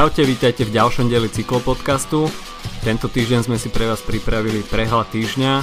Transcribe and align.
Čaute, 0.00 0.24
vítajte 0.24 0.64
v 0.64 0.72
ďalšom 0.80 1.12
dieli 1.12 1.28
cyklopodcastu. 1.28 2.24
Tento 2.80 3.12
týždeň 3.12 3.44
sme 3.44 3.60
si 3.60 3.68
pre 3.68 3.84
vás 3.84 4.00
pripravili 4.00 4.64
prehľad 4.64 5.12
týždňa. 5.12 5.60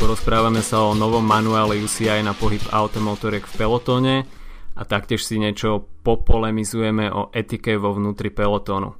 Porozprávame 0.00 0.64
sa 0.64 0.88
o 0.88 0.96
novom 0.96 1.20
manuále 1.20 1.76
UCI 1.84 2.24
na 2.24 2.32
pohyb 2.32 2.64
automotoriek 2.72 3.44
v 3.44 3.52
pelotóne 3.60 4.24
a 4.72 4.88
taktiež 4.88 5.28
si 5.28 5.36
niečo 5.36 5.84
popolemizujeme 6.00 7.12
o 7.12 7.28
etike 7.36 7.76
vo 7.76 7.92
vnútri 7.92 8.32
pelotónu. 8.32 8.96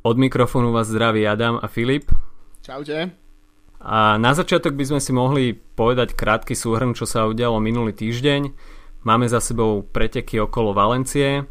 Od 0.00 0.16
mikrofónu 0.16 0.72
vás 0.72 0.88
zdraví 0.88 1.28
Adam 1.28 1.60
a 1.60 1.68
Filip. 1.68 2.08
Čaute. 2.64 3.12
A 3.84 4.16
na 4.16 4.32
začiatok 4.32 4.80
by 4.80 4.96
sme 4.96 5.00
si 5.04 5.12
mohli 5.12 5.52
povedať 5.52 6.16
krátky 6.16 6.56
súhrn, 6.56 6.96
čo 6.96 7.04
sa 7.04 7.28
udialo 7.28 7.60
minulý 7.60 7.92
týždeň. 7.92 8.48
Máme 9.04 9.28
za 9.28 9.44
sebou 9.44 9.84
preteky 9.84 10.40
okolo 10.40 10.72
Valencie, 10.72 11.44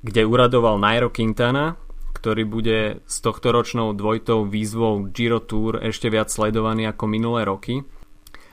kde 0.00 0.24
uradoval 0.24 0.80
Nairo 0.80 1.12
Quintana, 1.12 1.89
ktorý 2.12 2.42
bude 2.44 2.78
s 3.06 3.22
tohto 3.22 3.54
ročnou 3.54 3.94
dvojitou 3.94 4.44
výzvou 4.44 5.08
Giro 5.10 5.40
Tour 5.40 5.80
ešte 5.80 6.10
viac 6.10 6.28
sledovaný 6.28 6.90
ako 6.90 7.04
minulé 7.06 7.46
roky. 7.46 7.82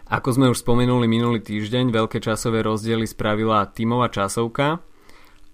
Ako 0.07 0.39
sme 0.39 0.47
už 0.47 0.63
spomenuli 0.63 1.03
minulý 1.03 1.43
týždeň, 1.43 1.91
veľké 1.91 2.23
časové 2.23 2.63
rozdiely 2.63 3.03
spravila 3.03 3.67
tímová 3.67 4.07
časovka 4.07 4.79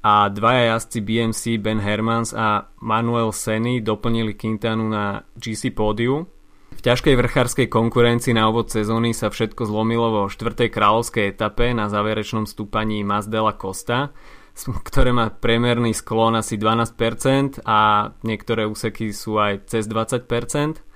a 0.03 0.29
dvaja 0.29 0.75
jazdci 0.75 0.99
BMC 1.01 1.41
Ben 1.63 1.81
Hermans 1.81 2.35
a 2.35 2.69
Manuel 2.83 3.33
Seny 3.33 3.81
doplnili 3.81 4.37
Quintanu 4.37 4.85
na 4.91 5.25
GC 5.39 5.73
pódiu. 5.73 6.29
V 6.73 6.81
ťažkej 6.83 7.15
vrchárskej 7.15 7.67
konkurencii 7.71 8.35
na 8.35 8.51
úvod 8.51 8.67
sezóny 8.67 9.15
sa 9.15 9.31
všetko 9.31 9.63
zlomilo 9.63 10.11
vo 10.11 10.23
štvrtej 10.27 10.69
kráľovskej 10.69 11.31
etape 11.31 11.71
na 11.71 11.87
záverečnom 11.87 12.43
stúpaní 12.43 13.01
Mazdela 13.07 13.55
Costa, 13.55 14.11
ktoré 14.87 15.11
má 15.11 15.33
priemerný 15.33 15.97
sklon 15.97 16.37
asi 16.37 16.55
12% 16.55 17.65
a 17.65 18.11
niektoré 18.21 18.69
úseky 18.69 19.11
sú 19.11 19.41
aj 19.41 19.69
cez 19.69 19.89
20%. 19.89 20.93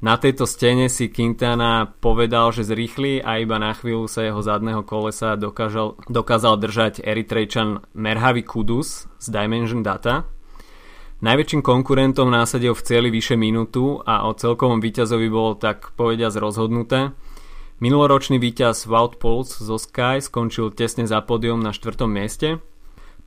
Na 0.00 0.16
tejto 0.16 0.48
stene 0.48 0.88
si 0.88 1.12
Quintana 1.12 1.84
povedal, 1.84 2.56
že 2.56 2.64
zrýchli 2.64 3.20
a 3.20 3.36
iba 3.36 3.60
na 3.60 3.76
chvíľu 3.76 4.08
sa 4.08 4.24
jeho 4.24 4.40
zadného 4.40 4.80
kolesa 4.80 5.36
dokážal, 5.36 6.00
dokázal 6.08 6.56
držať 6.56 7.04
Eritrejčan 7.04 7.84
Merhavi 7.92 8.40
Kudus 8.40 9.04
z 9.20 9.26
Dimension 9.28 9.84
Data. 9.84 10.24
Najväčším 11.20 11.60
konkurentom 11.60 12.32
násadil 12.32 12.72
v 12.72 12.80
cieli 12.80 13.12
vyše 13.12 13.36
minútu 13.36 14.00
a 14.00 14.24
o 14.24 14.32
celkovom 14.32 14.80
víťazovi 14.80 15.28
bolo 15.28 15.52
tak 15.60 15.92
povediať 15.92 16.32
rozhodnuté. 16.40 17.12
Minuloročný 17.84 18.40
víťaz 18.40 18.88
Wout 18.88 19.20
Pouls 19.20 19.52
zo 19.52 19.76
Sky 19.76 20.24
skončil 20.24 20.72
tesne 20.72 21.04
za 21.04 21.20
pódium 21.20 21.60
na 21.60 21.76
štvrtom 21.76 22.08
mieste– 22.08 22.56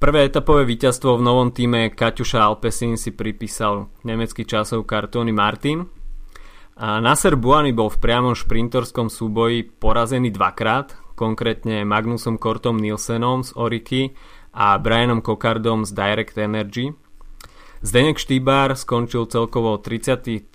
Prvé 0.04 0.28
etapové 0.28 0.68
víťazstvo 0.68 1.16
v 1.16 1.24
novom 1.24 1.56
týme 1.56 1.88
Kaťuša 1.88 2.44
Alpesin 2.44 3.00
si 3.00 3.16
pripísal 3.16 3.88
nemecký 4.04 4.44
časovkár 4.44 5.08
Tony 5.08 5.32
Martin. 5.32 5.88
A 6.76 7.00
Nasser 7.00 7.40
Buany 7.40 7.72
bol 7.72 7.88
v 7.88 8.04
priamom 8.04 8.36
šprintorskom 8.36 9.08
súboji 9.08 9.64
porazený 9.64 10.36
dvakrát, 10.36 11.00
konkrétne 11.16 11.88
Magnusom 11.88 12.36
Kortom 12.36 12.84
Nielsenom 12.84 13.48
z 13.48 13.56
Oriky 13.56 14.12
a 14.52 14.76
Brianom 14.76 15.24
Kokardom 15.24 15.88
z 15.88 15.96
Direct 15.96 16.36
Energy. 16.36 16.92
Zdenek 17.80 18.20
Štýbar 18.20 18.76
skončil 18.76 19.24
celkovo 19.32 19.80
33. 19.80 20.52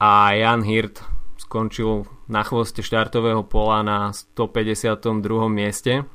a 0.00 0.32
Jan 0.32 0.64
Hirt 0.64 1.04
skončil 1.36 2.08
na 2.32 2.40
chvoste 2.48 2.80
štartového 2.80 3.44
pola 3.44 3.84
na 3.84 4.08
152. 4.16 5.20
mieste. 5.52 6.08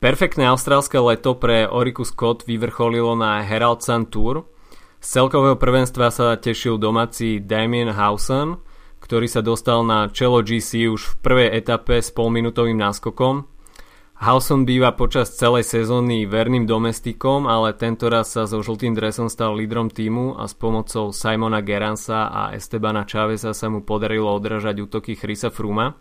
Perfektné 0.00 0.48
austrálske 0.48 0.96
leto 0.96 1.36
pre 1.36 1.68
Oriku 1.68 2.08
Scott 2.08 2.48
vyvrcholilo 2.48 3.12
na 3.20 3.44
Herald 3.44 3.84
Sun 3.84 4.08
Tour. 4.08 4.48
Z 4.96 5.20
celkového 5.20 5.60
prvenstva 5.60 6.08
sa 6.08 6.40
tešil 6.40 6.80
domáci 6.80 7.36
Damien 7.36 7.92
Hausen, 7.92 8.56
ktorý 9.04 9.28
sa 9.28 9.44
dostal 9.44 9.84
na 9.84 10.08
čelo 10.08 10.40
GC 10.40 10.88
už 10.88 11.04
v 11.04 11.14
prvej 11.20 11.48
etape 11.52 12.00
s 12.00 12.08
polminútovým 12.16 12.80
náskokom. 12.80 13.44
Hausen 14.24 14.64
býva 14.64 14.96
počas 14.96 15.36
celej 15.36 15.68
sezóny 15.68 16.24
verným 16.24 16.64
domestikom, 16.64 17.44
ale 17.44 17.76
tento 17.76 18.08
raz 18.08 18.32
sa 18.32 18.48
so 18.48 18.64
žltým 18.64 18.96
dresom 18.96 19.28
stal 19.28 19.52
lídrom 19.52 19.92
týmu 19.92 20.40
a 20.40 20.48
s 20.48 20.56
pomocou 20.56 21.12
Simona 21.12 21.60
Geransa 21.60 22.32
a 22.32 22.56
Estebana 22.56 23.04
Chaveza 23.04 23.52
sa 23.52 23.68
mu 23.68 23.84
podarilo 23.84 24.32
odražať 24.32 24.80
útoky 24.80 25.12
Chrisa 25.12 25.52
Fruma. 25.52 25.92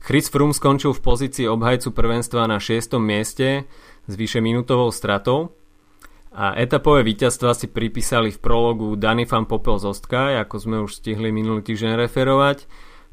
Chris 0.00 0.32
Froome 0.32 0.56
skončil 0.56 0.96
v 0.96 1.04
pozícii 1.04 1.44
obhajcu 1.44 1.92
prvenstva 1.92 2.48
na 2.48 2.56
6. 2.56 2.96
mieste 2.96 3.68
s 4.08 4.12
vyše 4.16 4.40
minútovou 4.40 4.88
stratou 4.88 5.52
a 6.32 6.56
etapové 6.56 7.04
víťazstva 7.04 7.52
si 7.52 7.68
pripísali 7.68 8.32
v 8.32 8.38
prologu 8.40 8.96
Danny 8.96 9.28
van 9.28 9.44
Popel 9.44 9.76
z 9.76 9.92
Ostkaj, 9.92 10.40
ako 10.46 10.56
sme 10.56 10.76
už 10.80 11.04
stihli 11.04 11.28
minulý 11.28 11.60
týždeň 11.60 12.00
referovať. 12.00 12.64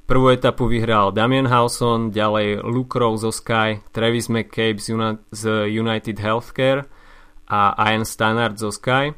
Prvú 0.07 0.31
etapu 0.31 0.71
vyhral 0.71 1.11
Damien 1.11 1.51
Hawson, 1.51 2.15
ďalej 2.15 2.63
Luke 2.63 2.95
Rowe 2.95 3.19
zo 3.19 3.35
Sky, 3.35 3.83
Travis 3.91 4.31
McCabe 4.31 4.79
z 5.27 5.43
United 5.67 6.15
Healthcare 6.23 6.87
a 7.51 7.75
Ian 7.75 8.07
Stannard 8.07 8.55
zo 8.55 8.71
Sky. 8.71 9.11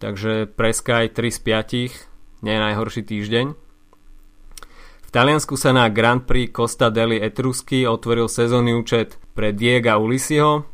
Takže 0.00 0.48
pre 0.48 0.72
Sky 0.72 1.12
3 1.12 1.20
z 1.28 1.40
5, 1.44 2.48
nie 2.48 2.56
najhorší 2.56 3.04
týždeň. 3.04 3.69
Taliansku 5.10 5.58
sa 5.58 5.74
na 5.74 5.90
Grand 5.90 6.22
Prix 6.22 6.54
Costa 6.54 6.86
deli 6.86 7.18
Etrusky 7.18 7.82
otvoril 7.82 8.30
sezónny 8.30 8.70
účet 8.78 9.18
pre 9.34 9.50
Diega 9.50 9.98
Ulisiho. 9.98 10.70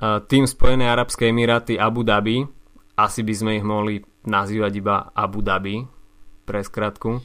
Tým 0.00 0.48
Spojené 0.48 0.88
Arabské 0.88 1.28
Emiráty 1.28 1.76
Abu 1.76 2.00
Dhabi, 2.00 2.40
asi 2.96 3.20
by 3.20 3.34
sme 3.36 3.60
ich 3.60 3.64
mohli 3.68 4.00
nazývať 4.24 4.72
iba 4.80 5.12
Abu 5.12 5.44
Dhabi, 5.44 5.84
pre 6.48 6.64
skratku, 6.64 7.20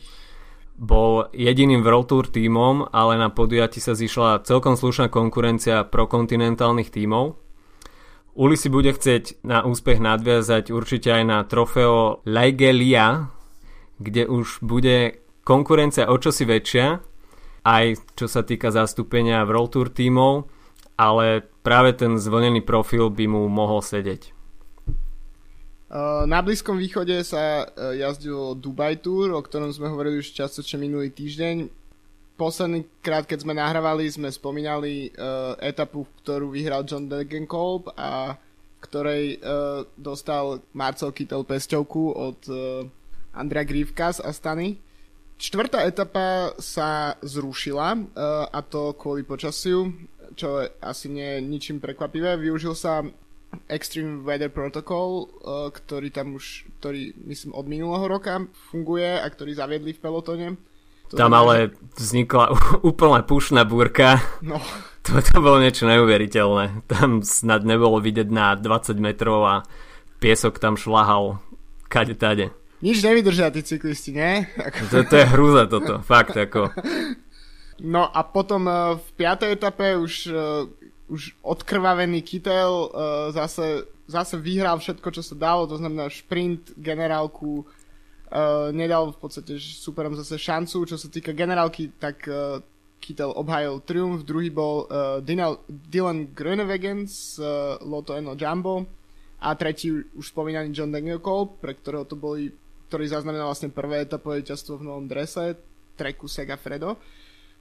bol 0.75 1.31
jediným 1.31 1.79
World 1.79 2.11
Tour 2.11 2.27
tímom, 2.27 2.91
ale 2.91 3.15
na 3.15 3.31
podujati 3.31 3.79
sa 3.79 3.95
zišla 3.95 4.43
celkom 4.43 4.75
slušná 4.75 5.07
konkurencia 5.07 5.87
prokontinentálnych 5.87 6.91
tímov. 6.91 7.39
Uli 8.35 8.59
si 8.59 8.67
bude 8.67 8.91
chcieť 8.91 9.39
na 9.47 9.63
úspech 9.63 10.03
nadviazať 10.03 10.75
určite 10.75 11.15
aj 11.15 11.23
na 11.23 11.47
trofeo 11.47 12.19
Laigelia, 12.27 13.31
kde 14.03 14.27
už 14.27 14.59
bude 14.59 15.23
konkurencia 15.45 16.09
o 16.09 16.17
čosi 16.17 16.43
väčšia, 16.43 16.99
aj 17.63 17.85
čo 18.17 18.25
sa 18.25 18.41
týka 18.41 18.73
zastúpenia 18.73 19.45
v 19.45 19.53
World 19.53 19.71
Tour 19.71 19.87
tímov, 19.93 20.49
ale 20.97 21.45
práve 21.61 21.93
ten 21.93 22.17
zvlnený 22.17 22.65
profil 22.65 23.13
by 23.13 23.25
mu 23.29 23.45
mohol 23.45 23.85
sedieť. 23.85 24.35
Na 26.25 26.41
Blízkom 26.41 26.75
východe 26.81 27.13
sa 27.23 27.63
e, 27.71 28.01
jazdilo 28.01 28.57
Dubai 28.57 28.97
Tour, 28.99 29.31
o 29.31 29.39
ktorom 29.39 29.69
sme 29.69 29.87
hovorili 29.87 30.19
už 30.19 30.33
častočne 30.33 30.81
minulý 30.81 31.13
týždeň. 31.13 31.69
Posledný 32.35 32.83
krát, 32.99 33.23
keď 33.23 33.47
sme 33.47 33.55
nahrávali, 33.55 34.11
sme 34.11 34.27
spomínali 34.27 35.07
uh, 35.15 35.55
etapu, 35.63 36.03
ktorú 36.19 36.51
vyhral 36.51 36.83
John 36.83 37.07
Degenkolb 37.07 37.95
a 37.95 38.35
ktorej 38.83 39.39
uh, 39.39 39.87
dostal 39.95 40.59
Marcel 40.75 41.15
Kittel 41.15 41.47
pesťovku 41.47 42.11
od 42.11 42.39
uh, 42.51 42.83
Andrea 43.31 43.63
Grivka 43.63 44.11
z 44.11 44.19
Astany. 44.19 44.83
Štvrtá 45.35 45.83
etapa 45.83 46.55
sa 46.63 47.19
zrušila 47.19 47.87
uh, 47.91 48.47
a 48.47 48.59
to 48.63 48.95
kvôli 48.95 49.27
počasiu, 49.27 49.91
čo 50.39 50.63
asi 50.79 51.11
nie 51.11 51.27
je 51.27 51.39
ničím 51.43 51.77
prekvapivé. 51.83 52.39
Využil 52.39 52.71
sa 52.71 53.03
Extreme 53.67 54.23
Weather 54.23 54.47
Protocol, 54.47 55.27
uh, 55.27 55.67
ktorý 55.75 56.07
tam 56.15 56.39
už, 56.39 56.63
ktorý 56.79 57.11
myslím 57.27 57.51
od 57.51 57.65
minulého 57.67 58.07
roka 58.07 58.47
funguje 58.71 59.19
a 59.19 59.27
ktorý 59.27 59.59
zaviedli 59.59 59.91
v 59.91 59.99
pelotone. 59.99 60.47
To 61.11 61.19
tam 61.19 61.35
ale 61.35 61.75
vznikla 61.99 62.55
úplná 62.89 63.19
pušná 63.27 63.67
búrka. 63.67 64.23
No. 64.39 64.59
To, 65.05 65.21
to 65.21 65.37
bolo 65.37 65.61
niečo 65.61 65.85
neuveriteľné. 65.85 66.89
Tam 66.89 67.21
snad 67.21 67.61
nebolo 67.61 68.01
vidieť 68.01 68.25
na 68.25 68.57
20 68.57 68.97
metrov 68.97 69.45
a 69.45 69.55
piesok 70.17 70.57
tam 70.57 70.81
šlahal 70.81 71.37
kade 71.85 72.17
tade 72.17 72.49
nič 72.83 73.03
nevydržia 73.03 73.51
tí 73.51 73.61
cyklisti, 73.63 74.11
nie? 74.15 74.47
Ako... 74.59 74.79
To, 74.91 74.97
to 75.07 75.15
je 75.15 75.25
hrúza 75.31 75.63
toto, 75.67 76.03
fakt 76.03 76.35
ako. 76.35 76.71
No 77.83 78.07
a 78.07 78.23
potom 78.23 78.67
uh, 78.71 78.95
v 78.95 79.09
piatej 79.19 79.55
etape 79.59 79.99
už, 79.99 80.31
uh, 80.31 80.63
už 81.11 81.35
odkrvavený 81.43 82.23
Kytel 82.23 82.71
uh, 82.71 82.89
zase, 83.35 83.83
zase 84.07 84.39
vyhral 84.39 84.79
všetko, 84.79 85.07
čo 85.11 85.19
sa 85.19 85.35
dalo, 85.35 85.67
to 85.67 85.75
znamená 85.75 86.07
šprint, 86.07 86.75
generálku, 86.79 87.67
nedal 88.73 89.15
v 89.15 89.19
podstate 89.21 89.55
superom 89.61 90.17
zase 90.17 90.35
šancu, 90.35 90.83
čo 90.89 90.97
sa 90.99 91.07
týka 91.07 91.31
generálky, 91.31 91.93
tak 91.95 92.25
Kittel 92.99 93.31
obhajil 93.31 93.79
triumf, 93.85 94.25
druhý 94.25 94.49
bol 94.49 94.89
Dylan, 95.23 96.33
Groenewegen 96.35 97.05
z 97.05 97.39
Lotto 97.85 98.17
Eno 98.17 98.33
Jumbo 98.35 98.89
a 99.39 99.53
tretí 99.55 99.93
už 99.93 100.35
spomínaný 100.35 100.73
John 100.73 100.91
Degenkolb, 100.91 101.61
pre 101.63 101.77
ktorého 101.77 102.03
to 102.03 102.17
boli 102.17 102.49
ktorý 102.95 103.11
zaznamenal 103.11 103.51
vlastne 103.51 103.75
prvé 103.75 104.07
etapové 104.07 104.39
víťazstvo 104.39 104.79
v 104.79 104.87
novom 104.87 105.03
drese, 105.03 105.59
treku 105.99 106.31
Segafredo. 106.31 106.95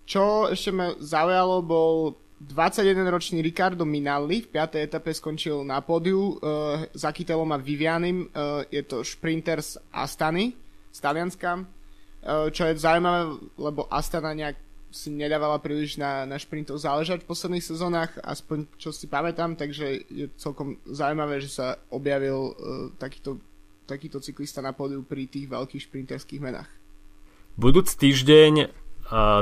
Čo 0.07 0.47
ešte 0.47 0.71
ma 0.71 0.95
zaujalo, 1.03 1.59
bol 1.59 2.15
21-ročný 2.39 3.43
Ricardo 3.43 3.83
Minalli 3.83 4.47
v 4.47 4.55
5. 4.55 4.79
etape 4.79 5.11
skončil 5.11 5.67
na 5.67 5.83
pódiu 5.83 6.39
uh, 6.39 6.87
za 6.95 7.11
Kytelom 7.11 7.51
a 7.51 7.59
Vivianim. 7.59 8.31
Uh, 8.31 8.63
je 8.71 8.87
to 8.87 9.03
šprinter 9.03 9.59
z 9.59 9.83
Astany, 9.91 10.55
z 10.95 10.99
Talianska, 11.03 11.59
uh, 11.59 12.47
čo 12.55 12.71
je 12.71 12.79
zaujímavé, 12.79 13.35
lebo 13.59 13.91
Astana 13.91 14.39
nejak 14.39 14.55
si 14.95 15.11
nedávala 15.11 15.59
príliš 15.59 15.99
na, 15.99 16.23
na 16.23 16.39
šprintov 16.39 16.79
záležať 16.79 17.27
v 17.27 17.31
posledných 17.35 17.67
sezónach, 17.67 18.15
aspoň 18.23 18.71
čo 18.79 18.95
si 18.95 19.11
pamätám, 19.11 19.59
takže 19.59 20.07
je 20.07 20.31
celkom 20.39 20.79
zaujímavé, 20.87 21.43
že 21.43 21.51
sa 21.51 21.75
objavil 21.91 22.55
uh, 22.55 22.95
takýto, 23.03 23.43
takýto 23.85 24.19
cyklista 24.21 24.65
na 24.65 24.73
pódiu 24.73 25.05
pri 25.05 25.29
tých 25.29 25.49
veľkých 25.49 25.83
šprinterských 25.89 26.41
menách. 26.41 26.69
Budúc 27.55 27.95
týždeň 27.95 28.73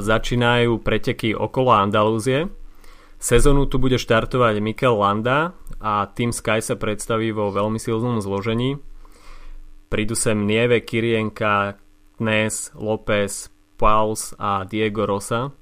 začínajú 0.02 0.82
preteky 0.82 1.32
okolo 1.32 1.70
Andalúzie, 1.72 2.50
Sezónu 3.22 3.70
tu 3.70 3.78
bude 3.78 4.02
štartovať 4.02 4.58
Mikel 4.58 4.98
Landa 4.98 5.54
a 5.78 6.10
Team 6.10 6.34
Sky 6.34 6.58
sa 6.58 6.74
predstaví 6.74 7.30
vo 7.30 7.54
veľmi 7.54 7.78
silnom 7.78 8.18
zložení. 8.18 8.82
Prídu 9.86 10.18
sem 10.18 10.42
Nieve, 10.42 10.82
Kirienka, 10.82 11.78
Knes, 12.18 12.74
López, 12.74 13.46
Pauls 13.78 14.34
a 14.42 14.66
Diego 14.66 15.06
Rosa. 15.06 15.54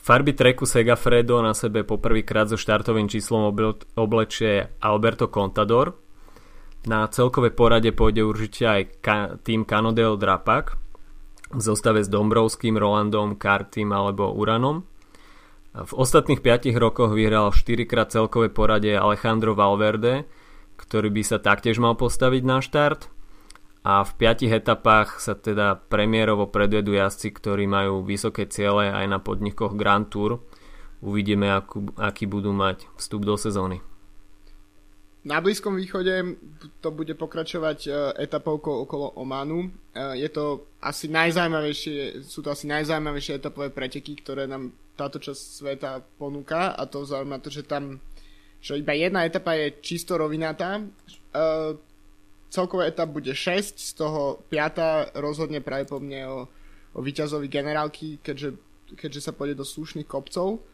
Farby 0.00 0.32
treku 0.32 0.64
Segafredo 0.64 1.44
na 1.44 1.52
sebe 1.52 1.84
poprvýkrát 1.84 2.48
so 2.48 2.56
štartovým 2.56 3.12
číslom 3.12 3.52
oblečie 3.92 4.72
Alberto 4.80 5.28
Contador. 5.28 5.92
Na 6.86 7.10
celkové 7.10 7.50
porade 7.50 7.90
pôjde 7.90 8.22
určite 8.22 8.62
aj 8.62 8.82
ka- 9.02 9.30
tým 9.42 9.66
Canodel 9.66 10.14
Drapak 10.14 10.78
v 11.50 11.60
zostave 11.60 12.06
s 12.06 12.08
Dombrovským, 12.10 12.78
Rolandom, 12.78 13.34
Kartým 13.34 13.90
alebo 13.90 14.30
Uranom. 14.30 14.86
V 15.74 15.92
ostatných 15.92 16.40
5 16.40 16.78
rokoch 16.78 17.10
vyhral 17.10 17.50
4 17.50 17.90
krát 17.90 18.14
celkové 18.14 18.54
poradie 18.54 18.94
Alejandro 18.94 19.58
Valverde, 19.58 20.30
ktorý 20.78 21.10
by 21.10 21.22
sa 21.26 21.42
taktiež 21.42 21.82
mal 21.82 21.98
postaviť 21.98 22.42
na 22.46 22.62
štart. 22.62 23.10
A 23.82 24.06
v 24.06 24.12
5 24.18 24.46
etapách 24.46 25.18
sa 25.18 25.34
teda 25.34 25.78
premiérovo 25.90 26.46
predvedú 26.46 26.94
jazdci, 26.94 27.34
ktorí 27.34 27.66
majú 27.66 28.06
vysoké 28.06 28.46
ciele 28.46 28.94
aj 28.94 29.06
na 29.10 29.18
podnikoch 29.18 29.74
Grand 29.74 30.06
Tour. 30.06 30.38
Uvidíme, 31.02 31.50
akú, 31.50 31.90
aký 31.98 32.30
budú 32.30 32.54
mať 32.54 32.86
vstup 32.94 33.26
do 33.26 33.34
sezóny. 33.34 33.82
Na 35.26 35.42
Blízkom 35.42 35.74
východe 35.74 36.38
to 36.78 36.94
bude 36.94 37.10
pokračovať 37.18 37.78
e, 37.86 37.90
etapovkou 38.30 38.86
okolo 38.86 39.10
Omanu. 39.18 39.66
E, 39.66 40.22
je 40.22 40.30
to 40.30 40.70
asi 40.78 41.10
najzaujímavejšie, 41.10 42.22
sú 42.22 42.46
to 42.46 42.54
asi 42.54 42.70
najzaujímavejšie 42.70 43.42
etapové 43.42 43.74
preteky, 43.74 44.22
ktoré 44.22 44.46
nám 44.46 44.70
táto 44.94 45.18
časť 45.18 45.42
sveta 45.42 45.98
ponúka 46.14 46.78
a 46.78 46.86
to 46.86 47.02
zaujíma 47.02 47.42
to, 47.42 47.50
že 47.50 47.66
tam 47.66 47.98
že 48.62 48.80
iba 48.80 48.96
jedna 48.96 49.22
etapa 49.22 49.54
je 49.54 49.78
čisto 49.78 50.18
rovinatá. 50.18 50.82
Uh, 51.30 51.76
celková 52.50 52.88
etap 52.88 53.12
bude 53.12 53.30
6, 53.30 53.78
z 53.78 53.92
toho 53.94 54.42
5 54.48 55.14
rozhodne 55.22 55.60
práve 55.60 55.86
po 55.86 56.00
mne 56.00 56.20
o, 56.26 56.38
o 56.96 57.00
víťazovi 57.04 57.46
generálky, 57.46 58.18
keďže, 58.24 58.56
keďže 58.96 59.20
sa 59.20 59.32
pôjde 59.36 59.60
do 59.60 59.66
slušných 59.66 60.08
kopcov. 60.08 60.64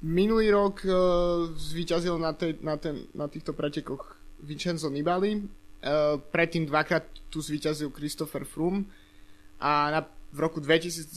Minulý 0.00 0.48
rok 0.48 0.80
uh, 0.88 1.52
zvíťazil 1.52 2.16
na, 2.16 2.32
tej, 2.32 2.56
na, 2.64 2.80
ten, 2.80 3.04
na 3.12 3.28
týchto 3.28 3.52
pretekoch 3.52 4.16
Vincenzo 4.40 4.88
Nibali, 4.88 5.36
uh, 5.36 6.16
predtým 6.16 6.64
dvakrát 6.64 7.04
tu 7.28 7.44
zvíťazil 7.44 7.92
Christopher 7.92 8.48
Froome 8.48 8.88
a 9.60 9.92
na 9.92 10.00
v 10.30 10.38
roku 10.40 10.62
2012 10.62 11.10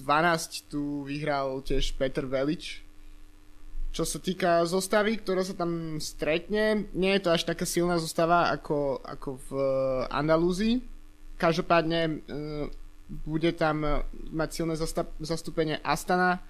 tu 0.67 1.07
vyhral 1.07 1.63
tiež 1.63 1.95
Peter 1.95 2.25
Velič. 2.27 2.83
Čo 3.93 4.09
sa 4.09 4.17
týka 4.17 4.65
zostavy, 4.65 5.21
ktorá 5.21 5.45
sa 5.45 5.53
tam 5.53 6.01
stretne, 6.01 6.89
nie 6.97 7.13
je 7.13 7.21
to 7.21 7.29
až 7.29 7.45
taká 7.45 7.61
silná 7.61 8.01
zostava 8.01 8.49
ako, 8.49 9.05
ako 9.05 9.37
v 9.37 9.49
eh, 9.53 10.17
Andalúzii. 10.17 10.81
Každopádne 11.37 12.25
bude 13.21 13.51
tam 13.53 13.85
mať 14.33 14.49
silné 14.49 14.73
zastúpenie 15.21 15.77
Astana, 15.85 16.41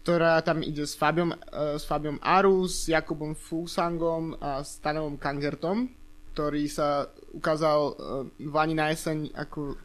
ktorá 0.00 0.40
tam 0.40 0.64
ide 0.64 0.88
s 0.88 0.96
Fabiom, 0.96 1.32
uh, 1.32 1.76
s 1.76 1.84
Fabiom 1.84 2.18
Arus, 2.24 2.88
Jakubom 2.88 3.36
Fusangom 3.36 4.36
a 4.40 4.64
Stanovom 4.64 5.20
Kangertom, 5.20 5.92
ktorý 6.32 6.66
sa 6.66 7.08
ukázal 7.36 7.78
uh, 7.80 7.94
v 8.38 8.52
Lani 8.52 8.74
na 8.74 8.90
jeseň 8.90 9.32
ako 9.36 9.76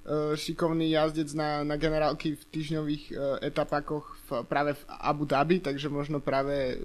E, 0.00 0.32
šikovný 0.32 0.90
jazdec 0.90 1.28
na, 1.36 1.60
na 1.60 1.76
generálky 1.76 2.32
v 2.32 2.42
týždňových 2.48 3.04
uh, 3.12 4.02
v, 4.26 4.28
práve 4.48 4.72
v 4.72 4.82
Abu 4.88 5.28
Dhabi, 5.28 5.60
takže 5.60 5.92
možno 5.92 6.24
práve 6.24 6.80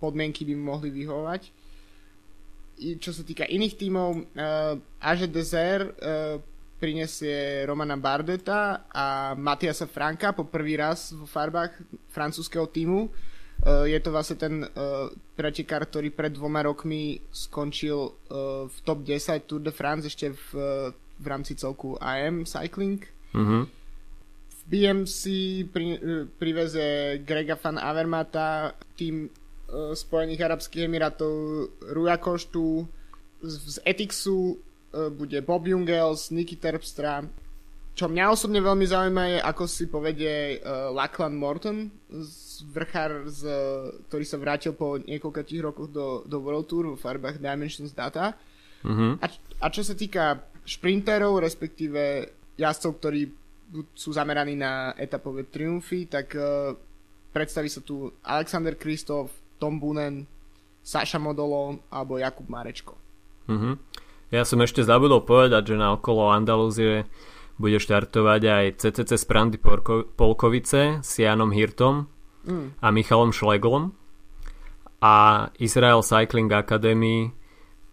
podmienky 0.00 0.48
by 0.48 0.54
mohli 0.56 0.88
vyhovať. 0.88 1.52
I 2.80 2.96
čo 2.96 3.12
sa 3.12 3.20
týka 3.20 3.44
iných 3.44 3.76
tímov, 3.76 4.10
uh, 4.16 4.80
Age 4.96 5.28
Desert 5.28 5.92
uh, 6.00 6.40
prinesie 6.84 7.64
Romana 7.64 7.96
Bardeta 7.96 8.84
a 8.92 9.32
Matiasa 9.32 9.88
Franka 9.88 10.36
po 10.36 10.44
prvý 10.44 10.76
raz 10.76 11.16
vo 11.16 11.24
farbách 11.24 11.80
francúzského 12.12 12.68
týmu. 12.68 13.08
Uh, 13.64 13.88
je 13.88 13.96
to 14.04 14.12
vlastne 14.12 14.36
ten 14.36 14.54
pretekár, 15.32 15.88
ktorý 15.88 16.12
pred 16.12 16.36
dvoma 16.36 16.60
rokmi 16.60 17.24
skončil 17.32 18.12
uh, 18.28 18.68
v 18.68 18.76
top 18.84 19.00
10 19.00 19.48
Tour 19.48 19.64
de 19.64 19.72
France 19.72 20.04
ešte 20.12 20.36
v 20.36 20.92
v 21.18 21.26
rámci 21.26 21.54
celku 21.54 21.94
AM 22.00 22.46
Cycling. 22.46 23.06
Mm-hmm. 23.34 23.62
V 24.50 24.60
BMC 24.70 25.22
pri, 25.70 25.86
priveze 26.40 27.18
Grega 27.22 27.58
van 27.60 27.78
Avermata, 27.78 28.74
tým 28.96 29.28
Spojených 29.74 30.44
Arabských 30.44 30.86
Emirátov 30.86 31.34
Ruja 31.90 32.16
Koštu, 32.22 32.86
z, 33.44 33.54
z 33.74 33.76
Etixu 33.84 34.56
bude 35.14 35.38
Bob 35.42 35.66
Jungels, 35.66 36.30
Niky 36.30 36.56
Terpstra. 36.56 37.26
Čo 37.94 38.10
mňa 38.10 38.34
osobne 38.34 38.58
veľmi 38.58 38.90
zaujíma 38.90 39.24
je, 39.30 39.38
ako 39.38 39.62
si 39.70 39.86
povedie 39.86 40.58
uh, 40.58 40.90
Lachlan 40.90 41.38
Morton, 41.38 41.94
z 42.10 42.66
vrchár, 42.74 43.30
z, 43.30 43.46
ktorý 44.10 44.24
sa 44.26 44.38
vrátil 44.42 44.74
po 44.74 44.98
niekoľkých 44.98 45.62
rokoch 45.62 45.94
do, 45.94 46.26
do 46.26 46.42
World 46.42 46.66
Tour 46.66 46.90
v 46.90 46.98
farbách 46.98 47.38
Dimensions 47.38 47.94
Data. 47.94 48.34
Mm-hmm. 48.82 49.22
A, 49.22 49.26
a 49.62 49.66
čo 49.70 49.86
sa 49.86 49.94
týka 49.94 50.42
šprinterov, 50.66 51.38
respektíve 51.38 52.34
jazdcov, 52.58 52.98
ktorí 52.98 53.30
sú 53.94 54.10
zameraní 54.10 54.58
na 54.58 54.90
etapové 54.98 55.46
triumfy, 55.46 56.10
tak 56.10 56.34
uh, 56.34 56.74
predstaví 57.30 57.70
sa 57.70 57.78
tu 57.78 58.10
Alexander 58.26 58.74
Kristof, 58.74 59.30
Tom 59.62 59.78
Bunen, 59.78 60.26
Saša 60.82 61.22
Modolo 61.22 61.78
alebo 61.94 62.18
Jakub 62.18 62.50
Marečko. 62.50 62.98
Mm-hmm. 63.46 63.74
Ja 64.34 64.42
som 64.42 64.58
ešte 64.66 64.82
zabudol 64.82 65.22
povedať, 65.22 65.70
že 65.70 65.76
na 65.78 65.94
okolo 65.94 66.34
Andalúzie 66.34 67.06
bude 67.54 67.78
štartovať 67.78 68.42
aj 68.42 68.64
CCC 68.82 69.14
Sprandy 69.14 69.62
Polkovice 70.18 70.98
s 71.06 71.12
Janom 71.22 71.54
Hirtom 71.54 72.10
mm. 72.42 72.82
a 72.82 72.86
Michalom 72.90 73.30
Šleglom 73.30 73.94
a 74.98 75.46
Israel 75.62 76.02
Cycling 76.02 76.50
Academy 76.50 77.30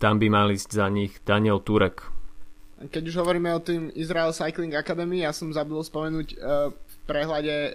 tam 0.02 0.18
by 0.18 0.34
mali 0.34 0.58
ísť 0.58 0.70
za 0.74 0.90
nich 0.90 1.22
Daniel 1.22 1.62
Turek 1.62 2.10
keď 2.90 3.14
už 3.14 3.22
hovoríme 3.22 3.54
o 3.54 3.62
tým 3.62 3.94
Israel 3.94 4.34
Cycling 4.34 4.74
Academy, 4.74 5.22
ja 5.22 5.30
som 5.30 5.54
zabudol 5.54 5.86
spomenúť 5.86 6.28
uh, 6.34 6.74
v 6.74 6.96
prehľade 7.06 7.56
uh, 7.70 7.72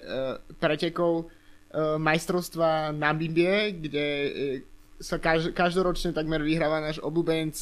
pretekov 0.58 1.30
uh, 1.30 1.94
majstrovstva 1.94 2.90
na 2.90 3.14
Bibie, 3.14 3.70
kde 3.78 4.06
uh, 4.10 4.30
sa 4.98 5.22
kaž- 5.22 5.54
každoročne 5.54 6.10
takmer 6.10 6.42
vyhráva 6.42 6.82
náš 6.82 6.98
obľúbenec 6.98 7.54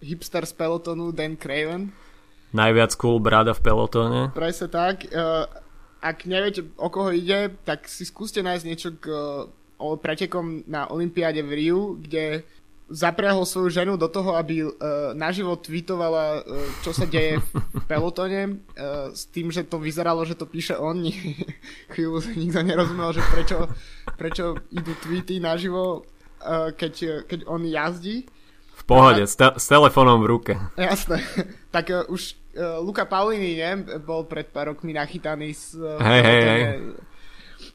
hipster 0.00 0.44
z 0.48 0.52
pelotonu 0.56 1.12
Dan 1.12 1.36
Craven. 1.36 1.92
Najviac 2.50 2.98
cool 2.98 3.22
brada 3.22 3.54
v 3.54 3.62
pelotone. 3.62 4.20
Presne 4.34 4.66
tak. 4.66 5.06
Uh, 5.06 5.46
ak 6.02 6.26
neviete, 6.26 6.66
o 6.74 6.88
koho 6.90 7.14
ide, 7.14 7.54
tak 7.62 7.86
si 7.86 8.02
skúste 8.02 8.42
nájsť 8.42 8.64
niečo 8.66 8.90
k 8.98 9.06
uh, 9.12 9.96
pretekom 10.00 10.66
na 10.66 10.90
Olympiáde 10.90 11.44
v 11.46 11.52
Riu, 11.54 11.80
kde 12.00 12.42
zapriahol 12.90 13.46
svoju 13.46 13.70
ženu 13.70 13.94
do 13.94 14.10
toho, 14.10 14.34
aby 14.34 14.66
uh, 14.66 14.72
naživo 15.14 15.54
tweetovala, 15.54 16.42
uh, 16.42 16.68
čo 16.82 16.90
sa 16.90 17.06
deje 17.06 17.38
v 17.38 17.84
pelotone, 17.90 18.58
uh, 18.74 19.14
s 19.14 19.30
tým, 19.30 19.54
že 19.54 19.62
to 19.62 19.78
vyzeralo, 19.78 20.26
že 20.26 20.34
to 20.34 20.50
píše 20.50 20.74
on. 20.74 21.06
Chvíľu 21.94 22.18
nikto 22.42 22.66
nerozumel, 22.66 23.14
že 23.14 23.22
prečo, 23.30 23.70
prečo 24.18 24.58
idú 24.74 24.90
tweety 24.98 25.38
naživo, 25.38 26.02
uh, 26.42 26.74
keď, 26.74 27.24
keď 27.30 27.46
on 27.46 27.62
jazdí. 27.62 28.26
V 28.80 28.82
pohode, 28.88 29.28
s, 29.28 29.36
te- 29.36 29.56
s 29.60 29.66
telefónom 29.68 30.24
v 30.24 30.26
ruke. 30.26 30.52
Jasné. 30.80 31.20
Tak 31.70 31.86
uh, 31.86 32.02
už 32.10 32.34
uh, 32.58 32.82
Luka 32.82 33.06
Paulini, 33.06 33.54
ne, 33.54 34.02
bol 34.02 34.26
pred 34.26 34.42
pár 34.50 34.74
rokmi 34.74 34.90
nachytaný 34.90 35.54
s... 35.54 35.78
Uh, 35.78 36.02
hej, 36.02 36.22
hej, 36.26 36.40
hej. 36.42 36.62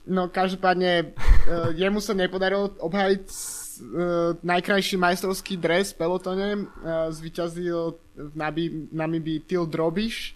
No 0.03 0.27
každopádne 0.27 1.15
uh, 1.15 1.71
jemu 1.71 2.03
sa 2.03 2.11
nepodarilo 2.11 2.75
obhajiť 2.83 3.23
uh, 3.23 4.35
najkrajší 4.43 4.99
majstrovský 4.99 5.55
dres 5.55 5.95
v 5.95 6.03
pelotone 6.03 6.49
uh, 6.67 7.07
zvyťazil 7.07 7.95
v 8.19 8.33
Nabi, 8.35 8.91
Namibi 8.91 9.47
Til 9.47 9.63
Drobiš, 9.63 10.35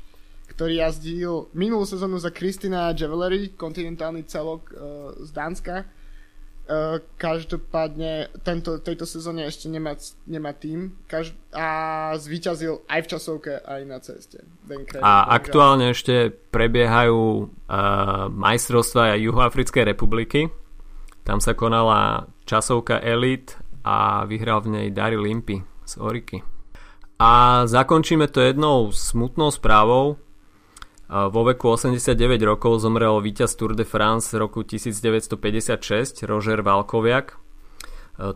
ktorý 0.56 0.88
jazdil 0.88 1.52
minulú 1.52 1.84
sezónu 1.84 2.16
za 2.16 2.32
Kristina 2.32 2.96
Jewelry, 2.96 3.60
kontinentálny 3.60 4.24
celok 4.24 4.72
uh, 4.72 5.20
z 5.20 5.30
Dánska. 5.36 5.84
Uh, 6.70 7.02
každopádne 7.18 8.30
tento, 8.46 8.78
tejto 8.78 9.10
sezóne 9.10 9.50
ešte 9.50 9.66
nemá, 9.66 9.98
nemá 10.30 10.54
tým 10.54 10.94
Každ- 11.10 11.34
a 11.50 12.14
zvíťazil 12.14 12.86
aj 12.86 13.00
v 13.02 13.10
časovke, 13.10 13.54
aj 13.58 13.82
na 13.90 13.98
ceste. 13.98 14.46
Ben 14.70 14.86
a 15.02 15.34
aktuálne 15.34 15.90
ešte 15.98 16.30
prebiehajú 16.30 17.50
uh, 17.50 18.30
majstrovstva 18.30 19.18
Juhoafrickej 19.18 19.82
republiky. 19.82 20.54
Tam 21.26 21.42
sa 21.42 21.58
konala 21.58 22.30
časovka 22.46 23.02
Elite 23.02 23.58
a 23.82 24.30
vyhral 24.30 24.62
v 24.62 24.70
nej 24.70 24.88
Daryl 24.94 25.26
Limpy 25.26 25.66
z 25.90 25.98
Oriky. 25.98 26.46
A 27.18 27.66
zakončíme 27.66 28.30
to 28.30 28.46
jednou 28.46 28.94
smutnou 28.94 29.50
správou. 29.50 30.22
Vo 31.10 31.42
veku 31.42 31.74
89 31.74 32.38
rokov 32.46 32.86
zomrel 32.86 33.18
víťaz 33.18 33.58
Tour 33.58 33.74
de 33.74 33.82
France 33.82 34.30
roku 34.38 34.62
1956 34.62 36.22
Roger 36.30 36.62
Valkoviak. 36.62 37.34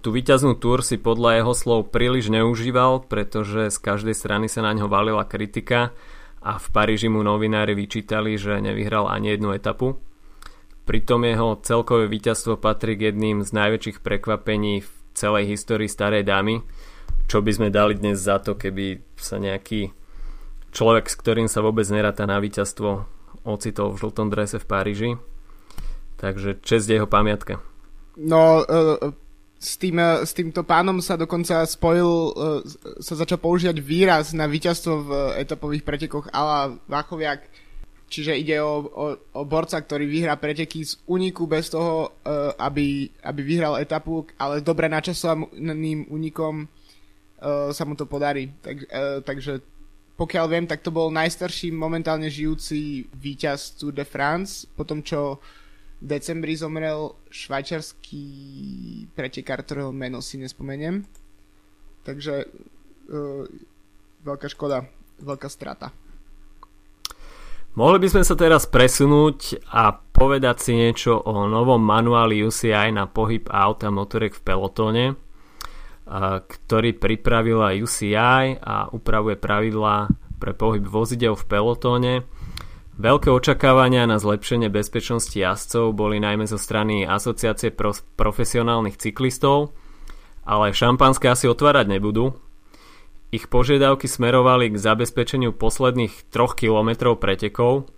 Tu 0.01 0.09
víťaznú 0.09 0.57
Tour 0.57 0.81
si 0.81 0.97
podľa 0.97 1.37
jeho 1.37 1.53
slov 1.53 1.93
príliš 1.93 2.33
neužíval, 2.33 3.05
pretože 3.05 3.69
z 3.69 3.77
každej 3.77 4.17
strany 4.17 4.49
sa 4.49 4.65
na 4.65 4.73
ňo 4.73 4.89
valila 4.89 5.21
kritika 5.21 5.93
a 6.41 6.57
v 6.57 6.65
Paríži 6.73 7.13
mu 7.13 7.21
novinári 7.21 7.77
vyčítali, 7.77 8.41
že 8.41 8.57
nevyhral 8.57 9.05
ani 9.05 9.37
jednu 9.37 9.53
etapu. 9.53 10.01
Pritom 10.89 11.29
jeho 11.29 11.61
celkové 11.61 12.09
víťazstvo 12.09 12.57
patrí 12.57 12.97
k 12.97 13.13
jedným 13.13 13.45
z 13.45 13.53
najväčších 13.53 14.01
prekvapení 14.01 14.81
v 14.81 14.89
celej 15.13 15.45
histórii 15.45 15.85
starej 15.85 16.25
dámy, 16.25 16.65
čo 17.29 17.45
by 17.45 17.53
sme 17.53 17.69
dali 17.69 17.93
dnes 17.93 18.17
za 18.17 18.41
to, 18.41 18.57
keby 18.57 19.05
sa 19.13 19.37
nejaký 19.37 19.93
človek, 20.73 21.05
s 21.07 21.15
ktorým 21.15 21.45
sa 21.45 21.61
vôbec 21.61 21.85
neráta 21.87 22.25
na 22.25 22.41
víťazstvo, 22.41 23.05
ocitol 23.45 23.93
v 23.93 23.99
žltom 24.01 24.27
drese 24.33 24.57
v 24.57 24.65
Paríži. 24.65 25.09
Takže 26.17 26.59
čest 26.65 26.89
jeho 26.89 27.05
pamiatka. 27.05 27.61
No, 28.17 28.65
uh, 28.65 29.11
s, 29.59 29.77
tým, 29.77 30.01
uh, 30.01 30.25
s 30.25 30.33
týmto 30.33 30.65
pánom 30.65 30.97
sa 30.99 31.13
dokonca 31.13 31.63
spojil, 31.69 32.09
sa 32.99 33.13
začal 33.13 33.37
používať 33.37 33.77
výraz 33.83 34.31
na 34.33 34.49
víťazstvo 34.49 34.93
v 35.03 35.11
etapových 35.37 35.85
pretekoch 35.85 36.31
ala 36.33 36.73
Vachoviak. 36.89 37.45
Čiže 38.13 38.37
ide 38.37 38.61
o, 38.61 38.85
o, 38.85 39.05
o 39.17 39.41
borca, 39.41 39.81
ktorý 39.81 40.05
vyhrá 40.05 40.37
preteky 40.37 40.85
z 40.85 41.01
úniku 41.09 41.49
bez 41.49 41.73
toho, 41.73 42.13
aby, 42.61 43.09
aby 43.25 43.41
vyhral 43.41 43.81
etapu, 43.81 44.29
ale 44.37 44.61
dobre 44.61 44.85
načasovaným 44.85 46.05
únikom 46.13 46.69
sa 47.73 47.83
mu 47.89 47.97
to 47.97 48.05
podarí. 48.05 48.53
Tak, 48.61 48.77
takže 49.25 49.72
pokiaľ 50.13 50.45
viem, 50.45 50.65
tak 50.69 50.85
to 50.85 50.93
bol 50.93 51.09
najstarší 51.09 51.73
momentálne 51.73 52.29
žijúci 52.29 53.09
víťaz 53.17 53.81
Tour 53.81 53.97
de 53.97 54.05
France, 54.05 54.69
po 54.77 54.85
tom 54.85 55.01
čo 55.01 55.41
v 56.03 56.05
decembri 56.05 56.53
zomrel 56.53 57.17
švajčarský 57.33 58.25
pretekár, 59.17 59.65
ktorého 59.65 59.89
meno 59.89 60.21
si 60.21 60.37
nespomeniem. 60.37 61.01
Takže 62.05 62.45
uh, 62.45 63.47
veľká 64.21 64.47
škoda, 64.53 64.85
veľká 65.23 65.49
strata. 65.49 65.89
Mohli 67.73 68.05
by 68.05 68.07
sme 68.13 68.23
sa 68.27 68.37
teraz 68.37 68.69
presunúť 68.69 69.65
a 69.73 69.97
povedať 69.97 70.61
si 70.61 70.71
niečo 70.77 71.17
o 71.17 71.49
novom 71.49 71.81
manuáli 71.81 72.45
UCI 72.45 72.93
na 72.93 73.09
pohyb 73.09 73.49
aut 73.49 73.81
a 73.81 73.89
motorek 73.89 74.37
v 74.37 74.45
pelotóne 74.45 75.05
ktorý 76.45 76.93
pripravila 76.93 77.73
UCI 77.73 78.61
a 78.61 78.89
upravuje 78.93 79.33
pravidlá 79.33 80.13
pre 80.37 80.53
pohyb 80.53 80.85
vozidel 80.85 81.33
v 81.33 81.47
pelotóne. 81.49 82.13
Veľké 82.93 83.33
očakávania 83.33 84.05
na 84.05 84.21
zlepšenie 84.21 84.69
bezpečnosti 84.69 85.33
jazdcov 85.33 85.97
boli 85.97 86.21
najmä 86.21 86.45
zo 86.45 86.61
strany 86.61 87.01
Asociácie 87.01 87.73
pro- 87.73 87.97
profesionálnych 88.13 89.01
cyklistov, 89.01 89.73
ale 90.45 90.77
šampanské 90.77 91.33
asi 91.33 91.49
otvárať 91.49 91.89
nebudú. 91.89 92.37
Ich 93.33 93.49
požiadavky 93.49 94.05
smerovali 94.05 94.69
k 94.69 94.77
zabezpečeniu 94.77 95.57
posledných 95.57 96.29
3 96.29 96.53
km 96.53 97.17
pretekov, 97.17 97.89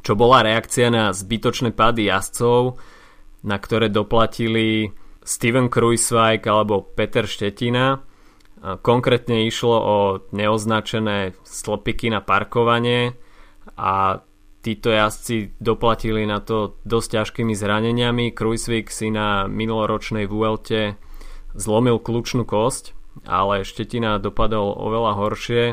čo 0.00 0.16
bola 0.16 0.40
reakcia 0.40 0.88
na 0.88 1.12
zbytočné 1.12 1.76
pády 1.76 2.08
jazdcov, 2.08 2.80
na 3.44 3.60
ktoré 3.60 3.92
doplatili 3.92 4.96
Steven 5.26 5.66
Kruiswijk 5.66 6.46
alebo 6.46 6.86
Peter 6.86 7.26
Štetina. 7.26 7.98
Konkrétne 8.62 9.44
išlo 9.44 9.76
o 9.76 9.96
neoznačené 10.30 11.34
slopiky 11.42 12.08
na 12.08 12.22
parkovanie 12.22 13.18
a 13.74 14.22
títo 14.62 14.94
jazdci 14.94 15.58
doplatili 15.58 16.26
na 16.26 16.38
to 16.38 16.78
dosť 16.86 17.08
ťažkými 17.20 17.54
zraneniami. 17.58 18.30
Kruiswijk 18.30 18.86
si 18.90 19.10
na 19.10 19.50
minuloročnej 19.50 20.30
Vuelte 20.30 20.94
zlomil 21.58 21.98
kľúčnú 21.98 22.46
kosť, 22.46 22.94
ale 23.26 23.66
Štetina 23.66 24.22
dopadol 24.22 24.78
oveľa 24.78 25.12
horšie, 25.18 25.64